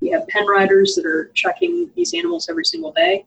we 0.00 0.10
have 0.10 0.28
pen 0.28 0.46
riders 0.46 0.94
that 0.94 1.06
are 1.06 1.30
checking 1.34 1.90
these 1.96 2.12
animals 2.12 2.48
every 2.50 2.64
single 2.64 2.92
day. 2.92 3.24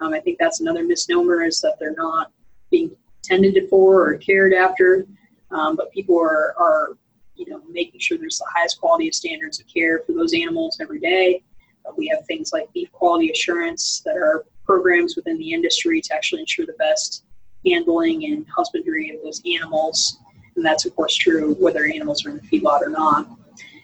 Um, 0.00 0.12
I 0.12 0.20
think 0.20 0.36
that's 0.38 0.60
another 0.60 0.82
misnomer 0.82 1.44
is 1.44 1.60
that 1.60 1.76
they're 1.78 1.94
not 1.94 2.32
being 2.70 2.90
tended 3.22 3.68
for 3.68 4.08
or 4.08 4.16
cared 4.16 4.52
after, 4.52 5.06
um, 5.50 5.76
but 5.76 5.90
people 5.92 6.18
are, 6.18 6.54
are, 6.58 6.96
you 7.34 7.46
know, 7.46 7.60
making 7.70 8.00
sure 8.00 8.18
there's 8.18 8.38
the 8.38 8.46
highest 8.54 8.80
quality 8.80 9.08
of 9.08 9.14
standards 9.14 9.60
of 9.60 9.66
care 9.72 10.00
for 10.00 10.12
those 10.12 10.34
animals 10.34 10.78
every 10.80 11.00
day. 11.00 11.42
Uh, 11.86 11.92
we 11.96 12.08
have 12.08 12.24
things 12.26 12.52
like 12.52 12.72
beef 12.72 12.90
quality 12.92 13.30
assurance 13.30 14.02
that 14.04 14.16
are 14.16 14.44
programs 14.64 15.16
within 15.16 15.38
the 15.38 15.52
industry 15.52 16.00
to 16.00 16.14
actually 16.14 16.40
ensure 16.40 16.66
the 16.66 16.74
best 16.78 17.24
handling 17.66 18.24
and 18.26 18.46
husbandry 18.54 19.14
of 19.14 19.22
those 19.22 19.40
animals. 19.54 20.18
And 20.56 20.64
that's, 20.64 20.84
of 20.84 20.94
course, 20.96 21.14
true 21.14 21.54
whether 21.54 21.86
animals 21.86 22.26
are 22.26 22.30
in 22.30 22.36
the 22.36 22.42
feedlot 22.42 22.82
or 22.82 22.90
not. 22.90 23.28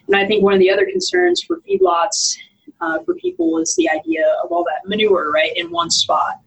And 0.07 0.15
I 0.15 0.27
think 0.27 0.43
one 0.43 0.53
of 0.53 0.59
the 0.59 0.69
other 0.69 0.85
concerns 0.85 1.41
for 1.41 1.61
feedlots 1.61 2.37
uh, 2.81 2.99
for 3.03 3.15
people 3.15 3.57
is 3.59 3.75
the 3.75 3.89
idea 3.89 4.25
of 4.43 4.51
all 4.51 4.63
that 4.65 4.87
manure, 4.87 5.31
right, 5.31 5.55
in 5.55 5.71
one 5.71 5.89
spot 5.89 6.39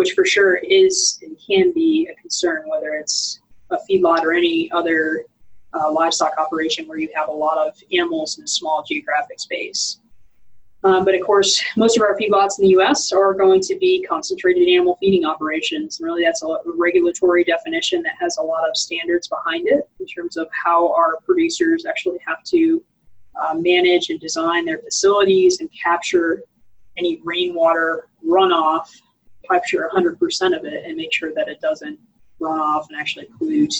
which 0.00 0.12
for 0.12 0.24
sure 0.24 0.56
is 0.56 1.18
and 1.20 1.36
can 1.46 1.74
be 1.74 2.08
a 2.10 2.18
concern, 2.18 2.62
whether 2.66 2.94
it's 2.94 3.40
a 3.70 3.76
feedlot 3.86 4.22
or 4.22 4.32
any 4.32 4.72
other 4.72 5.26
uh, 5.74 5.92
livestock 5.92 6.32
operation 6.38 6.88
where 6.88 6.96
you 6.96 7.10
have 7.14 7.28
a 7.28 7.32
lot 7.32 7.58
of 7.58 7.74
animals 7.92 8.38
in 8.38 8.44
a 8.44 8.48
small 8.48 8.82
geographic 8.82 9.38
space. 9.38 10.00
Um, 10.84 11.04
but 11.04 11.14
of 11.14 11.20
course, 11.20 11.62
most 11.76 11.98
of 11.98 12.02
our 12.02 12.16
feedlots 12.16 12.58
in 12.58 12.62
the 12.62 12.70
U.S. 12.70 13.12
are 13.12 13.34
going 13.34 13.60
to 13.60 13.76
be 13.78 14.02
concentrated 14.08 14.66
animal 14.68 14.96
feeding 15.00 15.26
operations. 15.26 16.00
And 16.00 16.06
really, 16.06 16.24
that's 16.24 16.42
a 16.42 16.56
regulatory 16.64 17.44
definition 17.44 18.00
that 18.04 18.14
has 18.18 18.38
a 18.38 18.42
lot 18.42 18.66
of 18.66 18.78
standards 18.78 19.28
behind 19.28 19.68
it 19.68 19.86
in 20.00 20.06
terms 20.06 20.38
of 20.38 20.48
how 20.64 20.94
our 20.94 21.18
producers 21.26 21.84
actually 21.84 22.20
have 22.26 22.42
to 22.44 22.82
uh, 23.38 23.52
manage 23.52 24.08
and 24.08 24.18
design 24.18 24.64
their 24.64 24.78
facilities 24.78 25.60
and 25.60 25.68
capture 25.70 26.42
any 26.96 27.20
rainwater 27.22 28.08
runoff, 28.26 28.88
capture 29.50 29.88
100% 29.92 30.56
of 30.56 30.64
it, 30.64 30.84
and 30.84 30.96
make 30.96 31.12
sure 31.12 31.32
that 31.34 31.48
it 31.48 31.60
doesn't 31.60 31.98
run 32.38 32.58
off 32.58 32.88
and 32.90 32.98
actually 32.98 33.26
pollute 33.38 33.74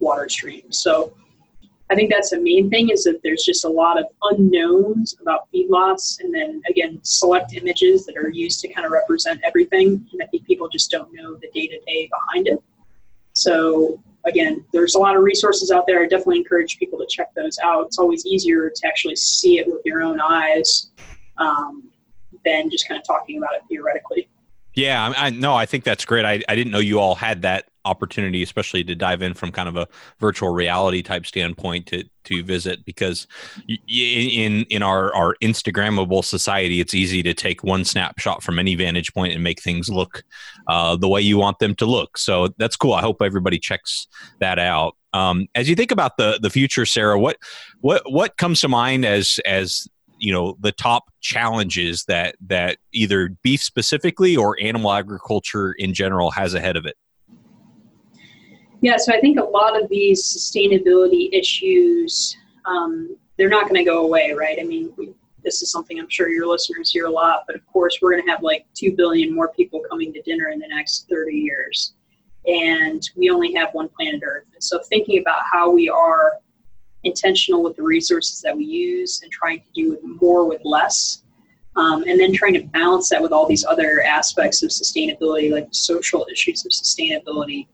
water 0.00 0.28
streams. 0.28 0.80
So 0.82 1.14
I 1.88 1.94
think 1.94 2.10
that's 2.10 2.30
the 2.30 2.40
main 2.40 2.68
thing 2.68 2.90
is 2.90 3.04
that 3.04 3.20
there's 3.22 3.44
just 3.44 3.64
a 3.64 3.68
lot 3.68 3.98
of 3.98 4.06
unknowns 4.22 5.16
about 5.20 5.48
feedlots, 5.52 6.20
and 6.20 6.34
then 6.34 6.60
again, 6.68 6.98
select 7.02 7.54
images 7.54 8.04
that 8.06 8.16
are 8.16 8.28
used 8.28 8.60
to 8.60 8.68
kind 8.68 8.84
of 8.84 8.90
represent 8.90 9.40
everything. 9.44 10.06
And 10.12 10.22
I 10.22 10.26
think 10.26 10.46
people 10.46 10.68
just 10.68 10.90
don't 10.90 11.12
know 11.12 11.36
the 11.36 11.48
day 11.54 11.68
to 11.68 11.78
day 11.86 12.08
behind 12.10 12.48
it. 12.48 12.62
So 13.34 14.02
again, 14.24 14.64
there's 14.72 14.96
a 14.96 14.98
lot 14.98 15.16
of 15.16 15.22
resources 15.22 15.70
out 15.70 15.86
there. 15.86 16.02
I 16.02 16.06
definitely 16.06 16.38
encourage 16.38 16.78
people 16.78 16.98
to 16.98 17.06
check 17.08 17.32
those 17.34 17.58
out. 17.62 17.86
It's 17.86 17.98
always 17.98 18.26
easier 18.26 18.68
to 18.68 18.86
actually 18.86 19.16
see 19.16 19.58
it 19.58 19.66
with 19.68 19.82
your 19.84 20.02
own 20.02 20.20
eyes 20.20 20.90
um, 21.38 21.84
than 22.44 22.68
just 22.68 22.88
kind 22.88 22.98
of 23.00 23.06
talking 23.06 23.38
about 23.38 23.54
it 23.54 23.62
theoretically. 23.68 24.28
Yeah, 24.76 25.12
I, 25.16 25.26
I 25.26 25.30
no, 25.30 25.54
I 25.54 25.64
think 25.64 25.84
that's 25.84 26.04
great. 26.04 26.26
I, 26.26 26.42
I 26.48 26.54
didn't 26.54 26.70
know 26.70 26.78
you 26.78 27.00
all 27.00 27.14
had 27.14 27.42
that 27.42 27.64
opportunity, 27.86 28.42
especially 28.42 28.84
to 28.84 28.94
dive 28.94 29.22
in 29.22 29.32
from 29.32 29.50
kind 29.50 29.68
of 29.70 29.76
a 29.76 29.88
virtual 30.20 30.50
reality 30.50 31.02
type 31.02 31.24
standpoint 31.24 31.86
to 31.86 32.04
to 32.24 32.42
visit 32.42 32.84
because 32.84 33.26
in 33.68 34.64
in 34.68 34.82
our 34.82 35.14
our 35.14 35.34
Instagrammable 35.42 36.22
society, 36.22 36.80
it's 36.80 36.92
easy 36.92 37.22
to 37.22 37.32
take 37.32 37.64
one 37.64 37.86
snapshot 37.86 38.42
from 38.42 38.58
any 38.58 38.74
vantage 38.74 39.14
point 39.14 39.32
and 39.32 39.42
make 39.42 39.62
things 39.62 39.88
look 39.88 40.24
uh, 40.68 40.94
the 40.94 41.08
way 41.08 41.22
you 41.22 41.38
want 41.38 41.58
them 41.58 41.74
to 41.76 41.86
look. 41.86 42.18
So 42.18 42.48
that's 42.58 42.76
cool. 42.76 42.92
I 42.92 43.00
hope 43.00 43.22
everybody 43.22 43.58
checks 43.58 44.06
that 44.40 44.58
out. 44.58 44.94
Um, 45.14 45.46
as 45.54 45.70
you 45.70 45.74
think 45.74 45.90
about 45.90 46.18
the 46.18 46.38
the 46.42 46.50
future, 46.50 46.84
Sarah, 46.84 47.18
what 47.18 47.38
what 47.80 48.02
what 48.12 48.36
comes 48.36 48.60
to 48.60 48.68
mind 48.68 49.06
as 49.06 49.40
as 49.46 49.88
you 50.18 50.32
know 50.32 50.56
the 50.60 50.72
top 50.72 51.04
challenges 51.20 52.04
that 52.04 52.36
that 52.40 52.78
either 52.92 53.30
beef 53.42 53.62
specifically 53.62 54.36
or 54.36 54.56
animal 54.60 54.92
agriculture 54.92 55.72
in 55.72 55.92
general 55.92 56.30
has 56.30 56.54
ahead 56.54 56.76
of 56.76 56.86
it 56.86 56.96
yeah, 58.80 58.96
so 58.98 59.12
I 59.12 59.20
think 59.20 59.38
a 59.38 59.44
lot 59.44 59.80
of 59.80 59.88
these 59.88 60.22
sustainability 60.22 61.28
issues, 61.32 62.36
um, 62.66 63.16
they're 63.36 63.48
not 63.48 63.64
going 63.64 63.76
to 63.76 63.84
go 63.84 64.04
away, 64.04 64.32
right? 64.32 64.58
I 64.60 64.64
mean, 64.64 64.92
this 65.42 65.62
is 65.62 65.70
something 65.70 65.98
I'm 65.98 66.08
sure 66.08 66.28
your 66.28 66.46
listeners 66.46 66.90
hear 66.90 67.06
a 67.06 67.10
lot, 67.10 67.44
but 67.46 67.56
of 67.56 67.66
course, 67.66 67.98
we're 68.00 68.12
going 68.12 68.24
to 68.24 68.30
have 68.30 68.42
like 68.42 68.66
2 68.74 68.92
billion 68.92 69.34
more 69.34 69.48
people 69.48 69.80
coming 69.88 70.12
to 70.12 70.22
dinner 70.22 70.48
in 70.48 70.58
the 70.58 70.68
next 70.68 71.08
30 71.08 71.34
years. 71.34 71.94
And 72.46 73.02
we 73.16 73.30
only 73.30 73.52
have 73.54 73.70
one 73.72 73.88
planet 73.88 74.20
Earth. 74.24 74.44
so, 74.60 74.78
thinking 74.88 75.18
about 75.20 75.40
how 75.50 75.70
we 75.70 75.88
are 75.88 76.34
intentional 77.06 77.62
with 77.62 77.76
the 77.76 77.82
resources 77.82 78.40
that 78.42 78.56
we 78.56 78.64
use 78.64 79.20
and 79.22 79.30
trying 79.32 79.60
to 79.60 79.66
do 79.74 79.98
more 80.02 80.46
with 80.46 80.60
less, 80.64 81.22
um, 81.76 82.04
and 82.06 82.18
then 82.18 82.32
trying 82.32 82.54
to 82.54 82.62
balance 82.64 83.08
that 83.10 83.22
with 83.22 83.32
all 83.32 83.46
these 83.46 83.64
other 83.64 84.02
aspects 84.02 84.62
of 84.62 84.70
sustainability, 84.70 85.50
like 85.50 85.68
social 85.70 86.26
issues 86.30 86.64
of 86.66 86.72
sustainability 86.72 87.66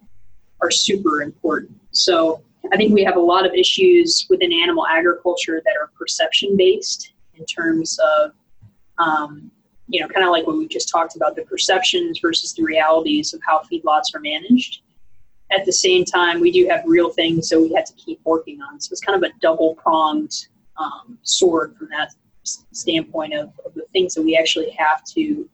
are 0.60 0.70
super 0.70 1.22
important. 1.22 1.78
So 1.90 2.42
I 2.72 2.76
think 2.76 2.92
we 2.92 3.04
have 3.04 3.16
a 3.16 3.20
lot 3.20 3.44
of 3.44 3.52
issues 3.54 4.26
within 4.30 4.52
animal 4.52 4.86
agriculture 4.86 5.60
that 5.64 5.74
are 5.80 5.90
perception 5.98 6.56
based 6.56 7.12
in 7.34 7.44
terms 7.46 7.98
of, 8.18 8.32
um, 8.98 9.50
you 9.88 10.00
know, 10.00 10.08
kind 10.08 10.24
of 10.24 10.30
like 10.30 10.46
what 10.46 10.56
we 10.56 10.68
just 10.68 10.88
talked 10.88 11.16
about 11.16 11.34
the 11.34 11.42
perceptions 11.42 12.20
versus 12.20 12.54
the 12.54 12.62
realities 12.62 13.34
of 13.34 13.40
how 13.46 13.62
feedlots 13.70 14.14
are 14.14 14.20
managed. 14.20 14.82
At 15.52 15.64
the 15.66 15.72
same 15.72 16.04
time, 16.04 16.40
we 16.40 16.50
do 16.50 16.66
have 16.68 16.82
real 16.86 17.10
things 17.10 17.48
so 17.48 17.60
we 17.60 17.72
have 17.74 17.84
to 17.84 17.92
keep 17.94 18.20
working 18.24 18.60
on. 18.62 18.80
So 18.80 18.92
it's 18.92 19.00
kind 19.00 19.22
of 19.22 19.30
a 19.30 19.32
double 19.40 19.74
pronged 19.74 20.48
um, 20.76 21.18
sword 21.22 21.76
from 21.76 21.88
that 21.90 22.14
standpoint 22.44 23.34
of, 23.34 23.52
of 23.64 23.74
the 23.74 23.84
things 23.92 24.14
that 24.14 24.22
we 24.22 24.36
actually 24.36 24.70
have 24.70 25.04
to 25.14 25.48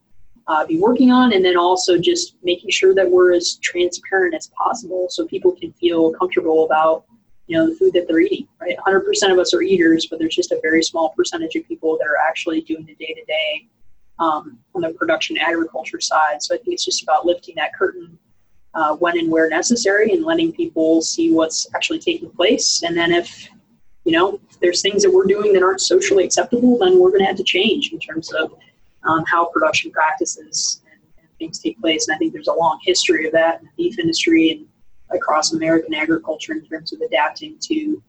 uh, 0.47 0.65
be 0.65 0.79
working 0.79 1.11
on, 1.11 1.33
and 1.35 1.45
then 1.45 1.59
also 1.59 1.99
just 1.99 2.37
making 2.43 2.71
sure 2.71 2.95
that 2.95 3.11
we're 3.11 3.35
as 3.35 3.57
transparent 3.57 4.35
as 4.35 4.51
possible 4.57 5.07
so 5.11 5.27
people 5.27 5.53
can 5.53 5.73
feel 5.75 6.13
comfortable 6.15 6.65
about 6.65 7.05
you 7.47 7.57
know 7.57 7.69
the 7.69 7.77
food 7.77 7.93
that 7.93 8.07
they're 8.09 8.21
eating. 8.21 8.49
Right, 8.61 8.77
100% 8.79 9.33
of 9.33 9.39
us 9.39 9.53
are 9.53 9.63
eaters, 9.63 10.07
but 10.07 10.19
there's 10.19 10.35
just 10.35 10.53
a 10.53 10.61
very 10.63 10.83
small 10.83 11.11
percentage 11.11 11.55
of 11.57 11.67
people 11.69 11.99
that 11.99 12.07
are 12.07 12.17
actually 12.27 12.63
doing 12.63 12.87
the 12.87 12.95
day 12.95 13.13
to 13.13 13.25
day 13.27 13.69
on 14.19 14.59
the 14.75 14.91
production 14.91 15.39
agriculture 15.39 16.01
side. 16.01 16.43
So 16.43 16.55
I 16.55 16.59
think 16.59 16.75
it's 16.75 16.85
just 16.85 17.03
about 17.03 17.27
lifting 17.27 17.55
that 17.57 17.75
curtain 17.75 18.19
uh, 18.75 18.95
when 18.97 19.19
and 19.19 19.31
where 19.31 19.49
necessary 19.49 20.13
and 20.13 20.25
letting 20.25 20.53
people 20.53 21.03
see 21.03 21.33
what's 21.33 21.67
actually 21.75 21.99
taking 21.99 22.31
place. 22.31 22.83
And 22.83 22.97
then 22.97 23.13
if 23.13 23.49
you 24.05 24.13
know 24.13 24.41
if 24.51 24.61
there's 24.61 24.83
things 24.83 25.03
that 25.03 25.11
we're 25.11 25.27
doing 25.27 25.53
that 25.53 25.63
aren't 25.63 25.81
socially 25.81 26.25
acceptable, 26.25 26.79
then 26.79 26.99
we're 26.99 27.11
going 27.11 27.21
to 27.21 27.27
have 27.27 27.37
to 27.37 27.45
change 27.45 27.93
in 27.93 27.99
terms 27.99 28.33
of 28.33 28.53
um, 29.05 29.25
how 29.27 29.47
production 29.47 29.91
practices 29.91 30.83
and, 30.91 31.01
and, 31.19 31.29
things 31.39 31.61
take 31.61 31.81
place. 31.81 32.09
And 32.09 32.15
I 32.15 32.19
think 32.19 32.33
there's 32.33 32.49
a 32.49 32.53
long 32.53 32.81
history 32.83 33.27
of 33.27 33.33
that 33.33 33.61
in 33.61 33.67
the 33.67 33.71
beef 33.77 33.99
industry 33.99 34.51
and 34.51 34.67
across 35.17 35.53
American 35.53 35.95
agriculture 35.95 36.53
in 36.53 36.65
terms 36.65 36.93
of 36.93 37.01
adapting 37.01 37.57
to 37.63 38.03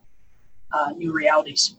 uh, 0.73 0.91
new 0.91 1.11
realities. 1.11 1.75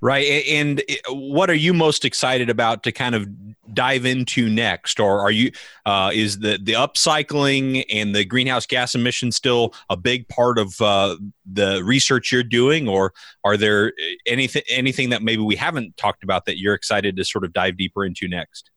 Right. 0.00 0.44
And 0.48 0.82
what 1.08 1.50
are 1.50 1.54
you 1.54 1.74
most 1.74 2.04
excited 2.04 2.48
about 2.48 2.82
to 2.84 2.92
kind 2.92 3.14
of 3.14 3.28
dive 3.74 4.04
into 4.04 4.48
next? 4.48 5.00
Or 5.00 5.20
are 5.20 5.30
you, 5.30 5.52
uh, 5.86 6.10
is 6.12 6.38
the, 6.38 6.58
the 6.62 6.72
upcycling 6.72 7.84
and 7.90 8.14
the 8.14 8.24
greenhouse 8.24 8.66
gas 8.66 8.94
emissions 8.94 9.36
still 9.36 9.74
a 9.88 9.96
big 9.96 10.28
part 10.28 10.58
of 10.58 10.80
uh, 10.80 11.16
the 11.50 11.82
research 11.84 12.32
you're 12.32 12.42
doing? 12.42 12.88
Or 12.88 13.12
are 13.44 13.56
there 13.56 13.92
anything, 14.26 14.62
anything 14.68 15.10
that 15.10 15.22
maybe 15.22 15.42
we 15.42 15.56
haven't 15.56 15.96
talked 15.96 16.24
about 16.24 16.44
that 16.46 16.58
you're 16.58 16.74
excited 16.74 17.16
to 17.16 17.24
sort 17.24 17.44
of 17.44 17.52
dive 17.52 17.76
deeper 17.76 18.04
into 18.04 18.28
next? 18.28 18.70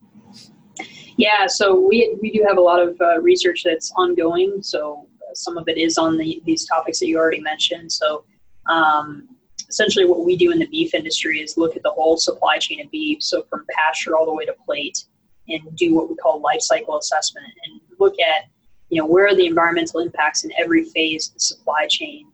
Yeah, 1.18 1.46
so 1.48 1.80
we, 1.80 2.16
we 2.22 2.32
do 2.32 2.44
have 2.48 2.58
a 2.58 2.62
lot 2.62 2.82
of 2.82 3.00
uh, 3.00 3.22
research 3.22 3.64
that's 3.64 3.92
ongoing. 3.98 4.64
So 4.64 5.08
some 5.34 5.58
of 5.58 5.68
it 5.68 5.78
is 5.78 5.98
on 5.98 6.18
the, 6.18 6.42
these 6.46 6.66
topics 6.66 7.00
that 7.00 7.08
you 7.08 7.18
already 7.18 7.42
mentioned. 7.42 7.92
So 7.92 8.26
um, 8.68 9.28
essentially 9.70 10.06
what 10.06 10.26
we 10.26 10.36
do 10.36 10.52
in 10.52 10.60
the 10.60 10.68
beef 10.68 10.94
industry 10.94 11.40
is 11.40 11.58
look 11.58 11.76
at 11.76 11.84
the 11.84 11.90
whole 11.90 12.18
supply 12.18 12.58
chain 12.58 12.82
of 12.82 12.92
beef, 12.92 13.22
so 13.22 13.44
from 13.50 13.66
pasture 13.70 14.16
all 14.16 14.26
the 14.26 14.34
way 14.34 14.46
to 14.46 14.56
plate, 14.66 15.06
and 15.48 15.76
do 15.76 15.94
what 15.96 16.10
we 16.10 16.16
call 16.16 16.42
life 16.42 16.62
cycle 16.62 16.98
assessment 16.98 17.48
and 17.66 17.82
look 18.00 18.16
at 18.20 18.46
you 18.90 19.02
know 19.02 19.06
where 19.06 19.28
are 19.28 19.36
the 19.36 19.46
environmental 19.46 20.00
impacts 20.00 20.44
in 20.44 20.52
every 20.58 20.86
phase 20.86 21.30
of 21.30 21.34
the 21.36 21.40
supply 21.40 21.88
chain. 21.90 22.28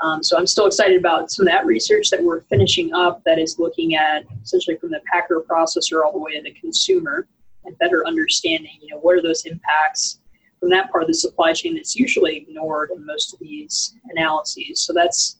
Um, 0.00 0.22
so 0.22 0.38
I'm 0.38 0.46
still 0.46 0.66
excited 0.66 0.96
about 0.96 1.30
some 1.30 1.46
of 1.46 1.52
that 1.52 1.66
research 1.66 2.10
that 2.10 2.22
we're 2.22 2.42
finishing 2.42 2.94
up 2.94 3.22
that 3.24 3.38
is 3.38 3.58
looking 3.58 3.96
at 3.96 4.24
essentially 4.42 4.76
from 4.76 4.90
the 4.90 5.00
packer 5.12 5.44
processor 5.48 6.04
all 6.04 6.12
the 6.12 6.18
way 6.18 6.36
to 6.36 6.42
the 6.42 6.52
consumer 6.52 7.26
and 7.64 7.76
better 7.78 8.06
understanding 8.06 8.78
you 8.80 8.94
know 8.94 9.00
what 9.00 9.16
are 9.16 9.22
those 9.22 9.44
impacts 9.44 10.20
from 10.60 10.70
that 10.70 10.90
part 10.90 11.02
of 11.02 11.08
the 11.08 11.14
supply 11.14 11.52
chain 11.52 11.74
that's 11.74 11.96
usually 11.96 12.36
ignored 12.36 12.90
in 12.90 13.04
most 13.04 13.32
of 13.32 13.40
these 13.40 13.94
analyses. 14.10 14.80
So 14.80 14.92
that's 14.92 15.37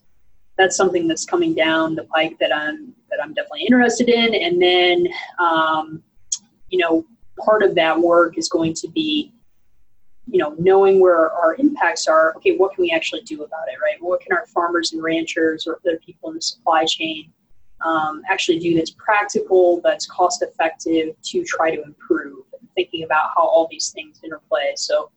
that's 0.58 0.76
something 0.76 1.06
that's 1.06 1.24
coming 1.24 1.54
down 1.54 1.94
the 1.94 2.04
pike 2.04 2.36
that 2.40 2.54
I'm 2.54 2.92
that 3.10 3.20
I'm 3.22 3.32
definitely 3.32 3.62
interested 3.62 4.08
in. 4.08 4.34
And 4.34 4.60
then, 4.60 5.08
um, 5.38 6.02
you 6.68 6.78
know, 6.78 7.06
part 7.38 7.62
of 7.62 7.74
that 7.76 7.98
work 7.98 8.36
is 8.36 8.48
going 8.48 8.74
to 8.74 8.88
be, 8.88 9.32
you 10.26 10.38
know, 10.38 10.54
knowing 10.58 11.00
where 11.00 11.30
our 11.32 11.54
impacts 11.54 12.06
are. 12.06 12.34
Okay, 12.36 12.56
what 12.56 12.74
can 12.74 12.82
we 12.82 12.90
actually 12.90 13.22
do 13.22 13.44
about 13.44 13.68
it, 13.72 13.78
right? 13.82 13.96
What 14.00 14.20
can 14.20 14.32
our 14.32 14.46
farmers 14.48 14.92
and 14.92 15.02
ranchers 15.02 15.66
or 15.66 15.78
other 15.86 15.98
people 16.04 16.28
in 16.30 16.34
the 16.34 16.42
supply 16.42 16.84
chain 16.84 17.32
um, 17.84 18.22
actually 18.28 18.58
do 18.58 18.74
that's 18.76 18.90
practical, 18.90 19.80
that's 19.82 20.06
cost 20.06 20.42
effective 20.42 21.14
to 21.22 21.44
try 21.44 21.74
to 21.74 21.82
improve? 21.82 22.44
Thinking 22.74 23.04
about 23.04 23.30
how 23.34 23.42
all 23.42 23.68
these 23.70 23.90
things 23.90 24.20
interplay. 24.22 24.72
So 24.76 25.10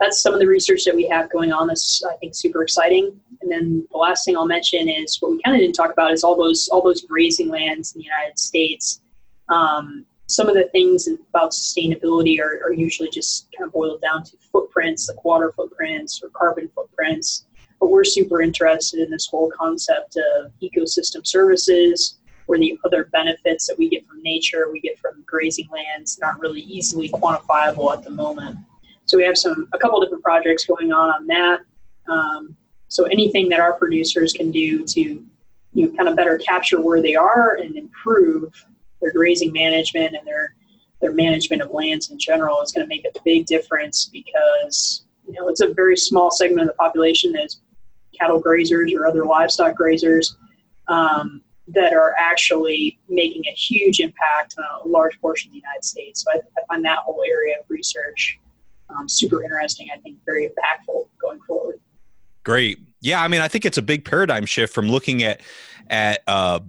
that's 0.00 0.20
some 0.22 0.34
of 0.34 0.40
the 0.40 0.46
research 0.46 0.84
that 0.84 0.94
we 0.94 1.06
have 1.08 1.30
going 1.30 1.52
on 1.52 1.66
that's 1.66 2.02
I 2.04 2.16
think 2.16 2.34
super 2.34 2.62
exciting. 2.62 3.18
And 3.40 3.50
then 3.50 3.86
the 3.90 3.98
last 3.98 4.24
thing 4.24 4.36
I'll 4.36 4.46
mention 4.46 4.88
is 4.88 5.18
what 5.20 5.32
we 5.32 5.42
kind 5.42 5.56
of 5.56 5.60
didn't 5.60 5.76
talk 5.76 5.92
about 5.92 6.12
is 6.12 6.24
all 6.24 6.36
those 6.36 6.68
all 6.68 6.82
those 6.82 7.02
grazing 7.02 7.48
lands 7.48 7.94
in 7.94 8.00
the 8.00 8.04
United 8.04 8.38
States. 8.38 9.00
Um, 9.48 10.06
some 10.26 10.48
of 10.48 10.54
the 10.54 10.68
things 10.72 11.06
about 11.06 11.52
sustainability 11.52 12.40
are, 12.40 12.60
are 12.64 12.72
usually 12.72 13.10
just 13.10 13.48
kind 13.56 13.66
of 13.66 13.72
boiled 13.72 14.00
down 14.00 14.24
to 14.24 14.36
footprints, 14.50 15.08
like 15.08 15.22
water 15.24 15.52
footprints 15.52 16.20
or 16.22 16.30
carbon 16.30 16.70
footprints. 16.74 17.44
But 17.78 17.90
we're 17.90 18.04
super 18.04 18.40
interested 18.40 19.00
in 19.00 19.10
this 19.10 19.26
whole 19.26 19.52
concept 19.56 20.16
of 20.16 20.52
ecosystem 20.62 21.26
services, 21.26 22.18
where 22.46 22.58
the 22.58 22.78
other 22.84 23.04
benefits 23.12 23.66
that 23.66 23.78
we 23.78 23.90
get 23.90 24.06
from 24.06 24.22
nature, 24.22 24.70
we 24.72 24.80
get 24.80 24.98
from 24.98 25.22
grazing 25.26 25.68
lands, 25.70 26.18
aren't 26.22 26.40
really 26.40 26.62
easily 26.62 27.10
quantifiable 27.10 27.92
at 27.92 28.02
the 28.02 28.10
moment. 28.10 28.56
So 29.06 29.16
we 29.16 29.24
have 29.24 29.36
some 29.36 29.68
a 29.72 29.78
couple 29.78 30.00
different 30.00 30.24
projects 30.24 30.64
going 30.64 30.92
on 30.92 31.10
on 31.10 31.26
that. 31.26 31.60
Um, 32.08 32.56
so 32.88 33.04
anything 33.04 33.48
that 33.48 33.60
our 33.60 33.74
producers 33.74 34.32
can 34.32 34.50
do 34.50 34.84
to 34.84 35.24
you 35.72 35.86
know, 35.86 35.96
kind 35.96 36.08
of 36.08 36.16
better 36.16 36.38
capture 36.38 36.80
where 36.80 37.02
they 37.02 37.14
are 37.14 37.56
and 37.56 37.76
improve 37.76 38.52
their 39.00 39.12
grazing 39.12 39.52
management 39.52 40.14
and 40.14 40.26
their 40.26 40.54
their 41.00 41.12
management 41.12 41.60
of 41.60 41.70
lands 41.70 42.10
in 42.10 42.18
general 42.18 42.62
is 42.62 42.72
going 42.72 42.84
to 42.84 42.88
make 42.88 43.04
a 43.04 43.20
big 43.24 43.44
difference 43.46 44.08
because 44.12 45.04
you 45.26 45.34
know 45.34 45.48
it's 45.48 45.60
a 45.60 45.74
very 45.74 45.96
small 45.96 46.30
segment 46.30 46.62
of 46.62 46.68
the 46.68 46.74
population 46.74 47.32
that's 47.32 47.60
cattle 48.18 48.42
grazers 48.42 48.94
or 48.94 49.06
other 49.06 49.24
livestock 49.24 49.76
grazers 49.76 50.36
um, 50.88 51.42
that 51.68 51.92
are 51.92 52.14
actually 52.18 52.98
making 53.08 53.42
a 53.46 53.52
huge 53.52 54.00
impact 54.00 54.54
on 54.58 54.64
a 54.84 54.88
large 54.88 55.20
portion 55.20 55.48
of 55.48 55.52
the 55.52 55.58
United 55.58 55.84
States. 55.84 56.22
So 56.22 56.30
I, 56.32 56.36
I 56.36 56.66
find 56.68 56.84
that 56.84 56.98
whole 56.98 57.22
area 57.26 57.56
of 57.58 57.64
research 57.68 58.38
um, 58.96 59.08
super 59.08 59.42
interesting. 59.42 59.88
I 59.94 59.98
think 59.98 60.18
very 60.24 60.46
impactful 60.46 61.08
going 61.20 61.40
forward. 61.46 61.80
Great. 62.44 62.78
Yeah, 63.00 63.22
I 63.22 63.28
mean, 63.28 63.40
I 63.40 63.48
think 63.48 63.64
it's 63.64 63.78
a 63.78 63.82
big 63.82 64.04
paradigm 64.04 64.46
shift 64.46 64.74
from 64.74 64.88
looking 64.88 65.22
at 65.22 65.40
at 65.90 66.20
uh, 66.26 66.60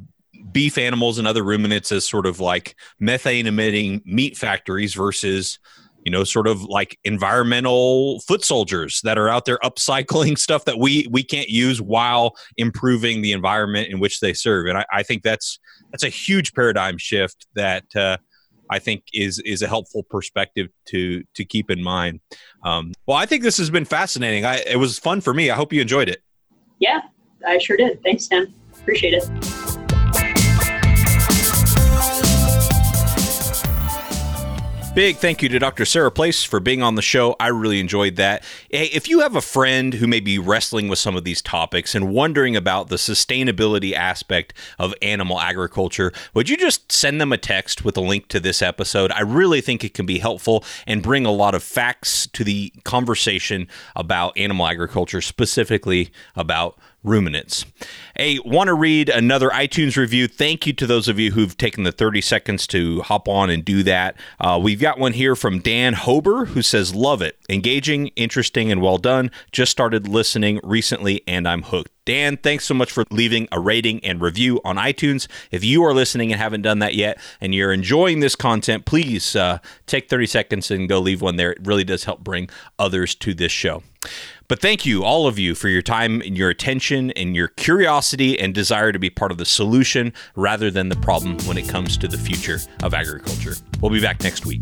beef 0.51 0.77
animals 0.77 1.17
and 1.17 1.27
other 1.27 1.43
ruminants 1.43 1.91
as 1.91 2.07
sort 2.07 2.25
of 2.25 2.39
like 2.39 2.75
methane 2.99 3.47
emitting 3.47 4.01
meat 4.05 4.37
factories 4.37 4.93
versus 4.93 5.59
you 6.03 6.11
know 6.11 6.23
sort 6.23 6.47
of 6.47 6.63
like 6.63 6.99
environmental 7.03 8.19
foot 8.21 8.43
soldiers 8.43 9.01
that 9.03 9.17
are 9.17 9.27
out 9.27 9.45
there 9.45 9.57
upcycling 9.63 10.37
stuff 10.37 10.65
that 10.65 10.77
we 10.77 11.07
we 11.09 11.23
can't 11.23 11.49
use 11.49 11.81
while 11.81 12.35
improving 12.57 13.21
the 13.21 13.31
environment 13.31 13.89
in 13.89 13.99
which 13.99 14.19
they 14.19 14.33
serve 14.33 14.67
and 14.67 14.77
i, 14.77 14.85
I 14.91 15.03
think 15.03 15.23
that's 15.23 15.59
that's 15.91 16.03
a 16.03 16.09
huge 16.09 16.53
paradigm 16.53 16.97
shift 16.97 17.47
that 17.55 17.83
uh, 17.95 18.17
I 18.69 18.79
think 18.79 19.03
is 19.13 19.39
is 19.39 19.61
a 19.61 19.67
helpful 19.67 20.03
perspective 20.03 20.69
to 20.87 21.23
to 21.35 21.45
keep 21.45 21.69
in 21.69 21.81
mind. 21.81 22.19
Um, 22.63 22.93
well, 23.05 23.17
I 23.17 23.25
think 23.25 23.43
this 23.43 23.57
has 23.57 23.69
been 23.69 23.85
fascinating. 23.85 24.45
I, 24.45 24.57
it 24.67 24.77
was 24.77 24.99
fun 24.99 25.21
for 25.21 25.33
me. 25.33 25.49
I 25.49 25.55
hope 25.55 25.73
you 25.73 25.81
enjoyed 25.81 26.09
it. 26.09 26.21
Yeah, 26.79 27.01
I 27.45 27.57
sure 27.57 27.77
did. 27.77 28.01
Thanks, 28.03 28.27
Tim. 28.27 28.53
Appreciate 28.73 29.13
it. 29.13 29.64
Big 34.95 35.17
thank 35.17 35.41
you 35.41 35.49
to 35.49 35.59
Dr. 35.59 35.83
Sara 35.83 36.09
Place 36.09 36.45
for 36.45 36.61
being 36.61 36.81
on 36.81 36.95
the 36.95 37.01
show. 37.01 37.35
I 37.37 37.47
really 37.47 37.81
enjoyed 37.81 38.15
that. 38.15 38.45
Hey, 38.71 38.85
if 38.85 39.09
you 39.09 39.19
have 39.19 39.35
a 39.35 39.41
friend 39.41 39.95
who 39.95 40.07
may 40.07 40.21
be 40.21 40.39
wrestling 40.39 40.87
with 40.87 40.99
some 40.99 41.17
of 41.17 41.25
these 41.25 41.41
topics 41.41 41.93
and 41.93 42.13
wondering 42.13 42.55
about 42.55 42.87
the 42.87 42.95
sustainability 42.95 43.91
aspect 43.91 44.53
of 44.79 44.93
animal 45.01 45.41
agriculture, 45.41 46.13
would 46.33 46.47
you 46.47 46.55
just 46.55 46.93
send 46.93 47.19
them 47.19 47.33
a 47.33 47.37
text 47.37 47.83
with 47.83 47.97
a 47.97 48.01
link 48.01 48.29
to 48.29 48.39
this 48.39 48.61
episode? 48.61 49.11
I 49.11 49.19
really 49.19 49.59
think 49.59 49.83
it 49.83 49.93
can 49.93 50.05
be 50.05 50.19
helpful 50.19 50.63
and 50.87 51.03
bring 51.03 51.25
a 51.25 51.31
lot 51.31 51.55
of 51.55 51.61
facts 51.61 52.25
to 52.27 52.45
the 52.45 52.71
conversation 52.85 53.67
about 53.97 54.37
animal 54.37 54.65
agriculture, 54.65 55.19
specifically 55.19 56.09
about 56.37 56.79
ruminants. 57.05 57.65
Hey, 58.15 58.39
want 58.43 58.67
to 58.67 58.73
read 58.73 59.09
another 59.09 59.49
iTunes 59.49 59.95
review? 59.95 60.27
Thank 60.27 60.65
you 60.65 60.73
to 60.73 60.87
those 60.87 61.07
of 61.07 61.19
you 61.19 61.31
who've 61.31 61.57
taken 61.57 61.83
the 61.83 61.91
30 61.91 62.21
seconds 62.21 62.67
to 62.67 63.01
hop 63.01 63.27
on 63.27 63.49
and 63.49 63.63
do 63.63 63.83
that. 63.83 64.15
Uh, 64.39 64.59
we've 64.61 64.79
got 64.79 64.97
one 64.97 65.13
here 65.13 65.35
from 65.35 65.59
Dan 65.59 65.93
Hober 65.93 66.47
who 66.47 66.61
says, 66.61 66.95
Love 66.95 67.21
it. 67.21 67.37
Engaging, 67.49 68.07
interesting, 68.15 68.71
and 68.71 68.81
well 68.81 68.97
done. 68.97 69.31
Just 69.51 69.71
started 69.71 70.07
listening 70.07 70.59
recently 70.63 71.21
and 71.27 71.47
I'm 71.47 71.63
hooked. 71.63 71.91
Dan, 72.05 72.37
thanks 72.37 72.65
so 72.65 72.75
much 72.75 72.91
for 72.91 73.03
leaving 73.09 73.47
a 73.51 73.59
rating 73.59 74.03
and 74.05 74.21
review 74.21 74.61
on 74.63 74.75
iTunes. 74.75 75.27
If 75.49 75.63
you 75.63 75.83
are 75.83 75.93
listening 75.93 76.31
and 76.31 76.39
haven't 76.39 76.61
done 76.61 76.77
that 76.79 76.93
yet 76.93 77.19
and 77.41 77.53
you're 77.53 77.73
enjoying 77.73 78.19
this 78.19 78.35
content, 78.35 78.85
please 78.85 79.35
uh, 79.35 79.57
take 79.87 80.07
30 80.07 80.27
seconds 80.27 80.69
and 80.69 80.87
go 80.87 80.99
leave 80.99 81.21
one 81.21 81.35
there. 81.35 81.51
It 81.51 81.65
really 81.65 81.83
does 81.83 82.03
help 82.03 82.23
bring 82.23 82.47
others 82.77 83.15
to 83.15 83.33
this 83.33 83.51
show. 83.51 83.81
But 84.47 84.59
thank 84.59 84.85
you, 84.85 85.03
all 85.03 85.25
of 85.25 85.39
you, 85.39 85.55
for 85.55 85.69
your 85.69 85.81
time 85.81 86.21
and 86.21 86.37
your 86.37 86.49
attention 86.49 87.09
and 87.11 87.35
your 87.35 87.47
curiosity 87.47 88.39
and 88.39 88.53
desire 88.53 88.91
to 88.91 88.99
be 88.99 89.09
part 89.09 89.31
of 89.31 89.39
the 89.39 89.45
solution 89.45 90.13
rather 90.35 90.69
than 90.69 90.89
the 90.89 90.95
problem 90.97 91.39
when 91.47 91.57
it 91.57 91.67
comes 91.67 91.97
to 91.97 92.07
the 92.07 92.17
future 92.17 92.59
of 92.83 92.93
agriculture. 92.93 93.55
We'll 93.81 93.91
be 93.91 94.01
back 94.01 94.21
next 94.21 94.45
week. 94.45 94.61